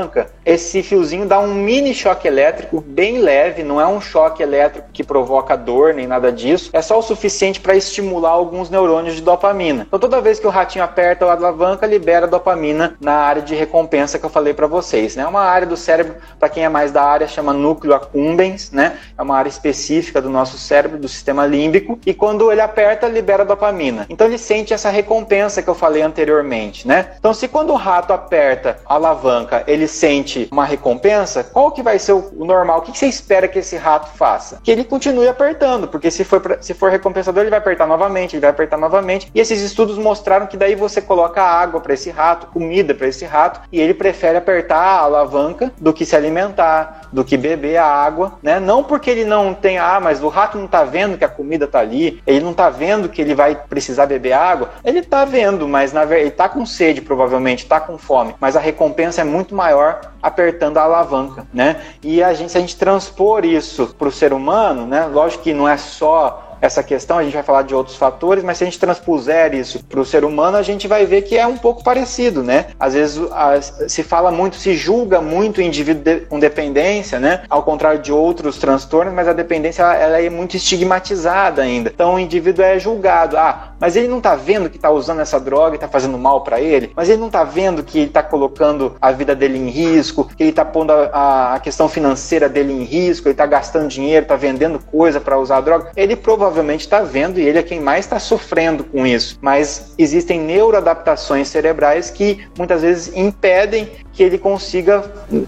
esse 0.46 0.84
fiozinho 0.84 1.26
dá 1.26 1.40
um 1.40 1.54
mini 1.54 1.94
choque 1.94 2.28
elétrico 2.28 2.82
bem 2.82 3.20
leve, 3.20 3.64
não 3.64 3.80
é 3.80 3.88
um 3.88 4.02
choque 4.02 4.44
elétrico 4.44 4.90
que 4.92 5.04
provoca 5.04 5.56
dor 5.56 5.94
nem 5.94 6.08
nada 6.08 6.16
nada 6.16 6.32
disso, 6.32 6.70
é 6.74 6.82
só 6.82 6.98
o 6.98 7.02
suficiente 7.02 7.60
para 7.60 7.76
estimular 7.76 8.30
alguns 8.30 8.70
neurônios 8.70 9.16
de 9.16 9.22
dopamina. 9.22 9.86
Então 9.88 10.00
toda 10.00 10.22
vez 10.22 10.40
que 10.40 10.48
o 10.48 10.50
ratinho 10.50 10.84
aperta 10.84 11.26
a 11.26 11.32
alavanca, 11.32 11.86
libera 11.86 12.28
dopamina 12.28 12.96
na 13.00 13.14
área 13.14 13.42
de 13.42 13.54
recompensa 13.54 14.18
que 14.18 14.26
eu 14.26 14.30
falei 14.30 14.54
para 14.54 14.68
vocês, 14.68 15.16
né? 15.16 15.24
É 15.24 15.28
uma 15.28 15.42
área 15.42 15.68
do 15.68 15.78
cérebro, 15.78 16.16
para 16.40 16.50
quem 16.50 16.64
é 16.64 16.70
mais 16.70 16.92
da 16.92 17.04
área, 17.04 17.28
chama 17.28 17.54
núcleo 17.54 17.94
accumbens, 17.94 18.72
né? 18.72 18.98
É 19.18 19.22
uma 19.22 19.38
área 19.38 19.50
específica 19.50 20.22
do 20.22 20.30
nosso 20.30 20.58
cérebro, 20.58 20.98
do 20.98 21.08
sistema 21.08 21.46
límbico, 21.46 22.00
e 22.06 22.14
quando 22.14 22.52
ele 22.52 22.62
aperta, 22.62 23.08
libera 23.08 23.44
dopamina. 23.44 24.06
Então 24.10 24.28
ele 24.28 24.38
sente 24.38 24.74
essa 24.74 24.90
recompensa 24.90 25.62
que 25.62 25.70
eu 25.70 25.76
falei 25.76 26.02
anteriormente, 26.02 26.88
né? 26.88 27.12
Então 27.20 27.34
se 27.34 27.48
quando 27.48 27.72
o 27.72 27.76
rato 27.76 28.14
aperta 28.14 28.78
a 28.86 28.96
alavanca, 28.96 29.64
ele 29.68 29.85
sente 29.88 30.48
uma 30.52 30.66
recompensa, 30.66 31.44
qual 31.44 31.72
que 31.72 31.84
vai 31.84 32.00
ser 32.00 32.14
o 32.14 32.46
normal? 32.46 32.80
O 32.80 32.82
que 32.82 32.98
você 32.98 33.08
espera 33.08 33.48
que 33.48 33.60
esse 33.60 33.76
rato 33.78 34.16
faça? 34.16 34.60
Que 34.64 34.72
ele 34.72 34.84
continue 34.84 35.28
apertando, 35.28 35.88
porque 35.88 36.10
se 36.12 36.24
for, 36.24 36.58
se 36.62 36.74
for 36.74 36.90
recompensador, 36.90 37.42
ele 37.42 37.50
vai 37.50 37.60
apertar 37.60 37.88
novamente, 37.88 38.36
ele 38.36 38.42
vai 38.42 38.50
apertar 38.50 38.78
novamente. 38.78 39.30
E 39.34 39.40
esses 39.40 39.62
estudos 39.62 39.98
mostraram 39.98 40.48
que 40.48 40.58
daí 40.58 40.76
você 40.76 41.02
coloca 41.02 41.42
água 41.42 41.80
para 41.80 41.94
esse 41.94 42.10
rato, 42.10 42.48
comida 42.48 42.94
para 42.94 43.08
esse 43.08 43.26
rato, 43.26 43.62
e 43.72 43.80
ele 43.80 43.94
prefere 43.94 44.38
apertar 44.38 44.78
a 44.78 45.00
alavanca 45.00 45.72
do 45.80 45.94
que 45.94 46.06
se 46.06 46.16
alimentar, 46.16 47.10
do 47.12 47.24
que 47.24 47.38
beber 47.38 47.78
a 47.78 47.86
água, 47.86 48.34
né? 48.42 48.60
Não 48.60 48.84
porque 48.84 49.10
ele 49.10 49.26
não 49.26 49.54
tem, 49.54 49.78
ah, 49.78 50.00
mas 50.02 50.22
o 50.22 50.28
rato 50.28 50.58
não 50.58 50.68
tá 50.68 50.84
vendo 50.84 51.18
que 51.18 51.24
a 51.24 51.30
comida 51.30 51.68
tá 51.68 51.80
ali, 51.80 52.22
ele 52.26 52.42
não 52.42 52.54
tá 52.54 52.70
vendo 52.70 53.10
que 53.10 53.22
ele 53.22 53.36
vai 53.36 53.56
precisar 53.56 54.06
beber 54.06 54.34
água. 54.34 54.72
Ele 54.84 55.02
tá 55.02 55.26
vendo, 55.26 55.68
mas 55.68 55.94
na 55.94 56.02
verdade 56.02 56.26
ele 56.26 56.32
tá 56.32 56.50
com 56.50 56.66
sede, 56.66 57.02
provavelmente, 57.02 57.66
tá 57.66 57.80
com 57.80 57.98
fome, 57.98 58.36
mas 58.40 58.56
a 58.56 58.60
recompensa 58.60 59.22
é 59.22 59.24
muito 59.24 59.54
maior 59.56 59.75
apertando 60.22 60.78
a 60.78 60.84
alavanca, 60.84 61.46
né? 61.54 61.82
E 62.02 62.24
a 62.24 62.34
gente, 62.34 62.52
se 62.52 62.58
a 62.58 62.62
gente 62.62 62.76
transpor 62.76 63.46
isso 63.46 63.94
para 63.98 64.08
o 64.08 64.12
ser 64.12 64.34
humano, 64.34 64.86
né? 64.86 65.06
Lógico 65.06 65.44
que 65.44 65.54
não 65.54 65.68
é 65.68 65.78
só 65.78 66.45
essa 66.66 66.84
questão, 66.84 67.18
a 67.18 67.24
gente 67.24 67.34
vai 67.34 67.44
falar 67.44 67.62
de 67.62 67.76
outros 67.76 67.96
fatores, 67.96 68.44
mas 68.44 68.58
se 68.58 68.64
a 68.64 68.66
gente 68.66 68.80
transpuser 68.80 69.54
isso 69.54 69.84
para 69.84 70.00
o 70.00 70.06
ser 70.06 70.26
humano, 70.26 70.58
a 70.58 70.62
gente 70.62 70.88
vai 70.88 71.06
ver 71.06 71.22
que 71.24 71.38
é 71.38 71.46
um 71.46 71.58
pouco 71.58 71.84
parecido, 71.84 72.44
né? 72.44 72.68
Às 72.80 72.94
vezes 72.94 73.22
a, 73.32 73.62
se 73.62 74.04
fala 74.04 74.32
muito, 74.32 74.56
se 74.56 74.74
julga 74.76 75.22
muito 75.22 75.60
o 75.60 75.62
indivíduo 75.62 76.04
de, 76.04 76.22
com 76.22 76.40
dependência, 76.40 77.20
né? 77.20 77.44
Ao 77.50 77.64
contrário 77.64 78.00
de 78.00 78.12
outros 78.12 78.58
transtornos, 78.58 79.14
mas 79.14 79.28
a 79.28 79.34
dependência 79.34 79.84
ela, 79.84 79.96
ela 79.96 80.22
é 80.22 80.30
muito 80.30 80.56
estigmatizada 80.58 81.62
ainda. 81.62 81.92
Então 81.94 82.16
o 82.16 82.20
indivíduo 82.20 82.64
é 82.64 82.80
julgado, 82.80 83.38
ah, 83.38 83.74
mas 83.80 83.96
ele 83.96 84.08
não 84.08 84.18
está 84.18 84.36
vendo 84.36 84.70
que 84.70 84.78
está 84.78 84.90
usando 84.90 85.22
essa 85.22 85.40
droga 85.40 85.76
e 85.76 85.76
está 85.76 85.88
fazendo 85.88 86.18
mal 86.18 86.42
para 86.42 86.60
ele, 86.60 86.92
mas 86.96 87.10
ele 87.10 87.20
não 87.20 87.28
está 87.28 87.44
vendo 87.44 87.84
que 87.84 88.00
ele 88.00 88.08
está 88.08 88.24
colocando 88.24 88.96
a 89.02 89.12
vida 89.12 89.36
dele 89.36 89.58
em 89.58 89.70
risco, 89.70 90.30
que 90.36 90.44
ele 90.44 90.50
está 90.50 90.66
pondo 90.66 90.92
a, 90.92 91.56
a, 91.56 91.60
questão 91.60 91.88
financeira 91.88 92.50
dele 92.50 92.74
em 92.74 92.84
risco, 92.84 93.28
ele 93.28 93.34
está 93.34 93.46
gastando 93.46 93.88
dinheiro, 93.88 94.24
está 94.24 94.36
vendendo 94.36 94.80
coisa 94.80 95.20
para 95.20 95.38
usar 95.38 95.58
a 95.58 95.62
droga. 95.62 95.92
Ele 95.96 96.16
provavelmente 96.16 96.55
provavelmente 96.56 96.82
está 96.82 97.02
vendo 97.02 97.38
e 97.38 97.46
ele 97.46 97.60
é 97.60 97.64
quem 97.64 97.82
mais 97.82 98.06
está 98.06 98.18
sofrendo 98.18 98.86
com 98.86 99.06
isso. 99.06 99.38
Mas 99.42 99.94
existem 99.98 100.40
neuroadaptações 100.40 101.50
cerebrais 101.50 102.10
que 102.10 102.48
muitas 102.58 102.82
vezes 102.82 103.14
impedem 103.14 103.90
que 104.16 104.24
ele 104.24 104.38
consiga 104.38 105.04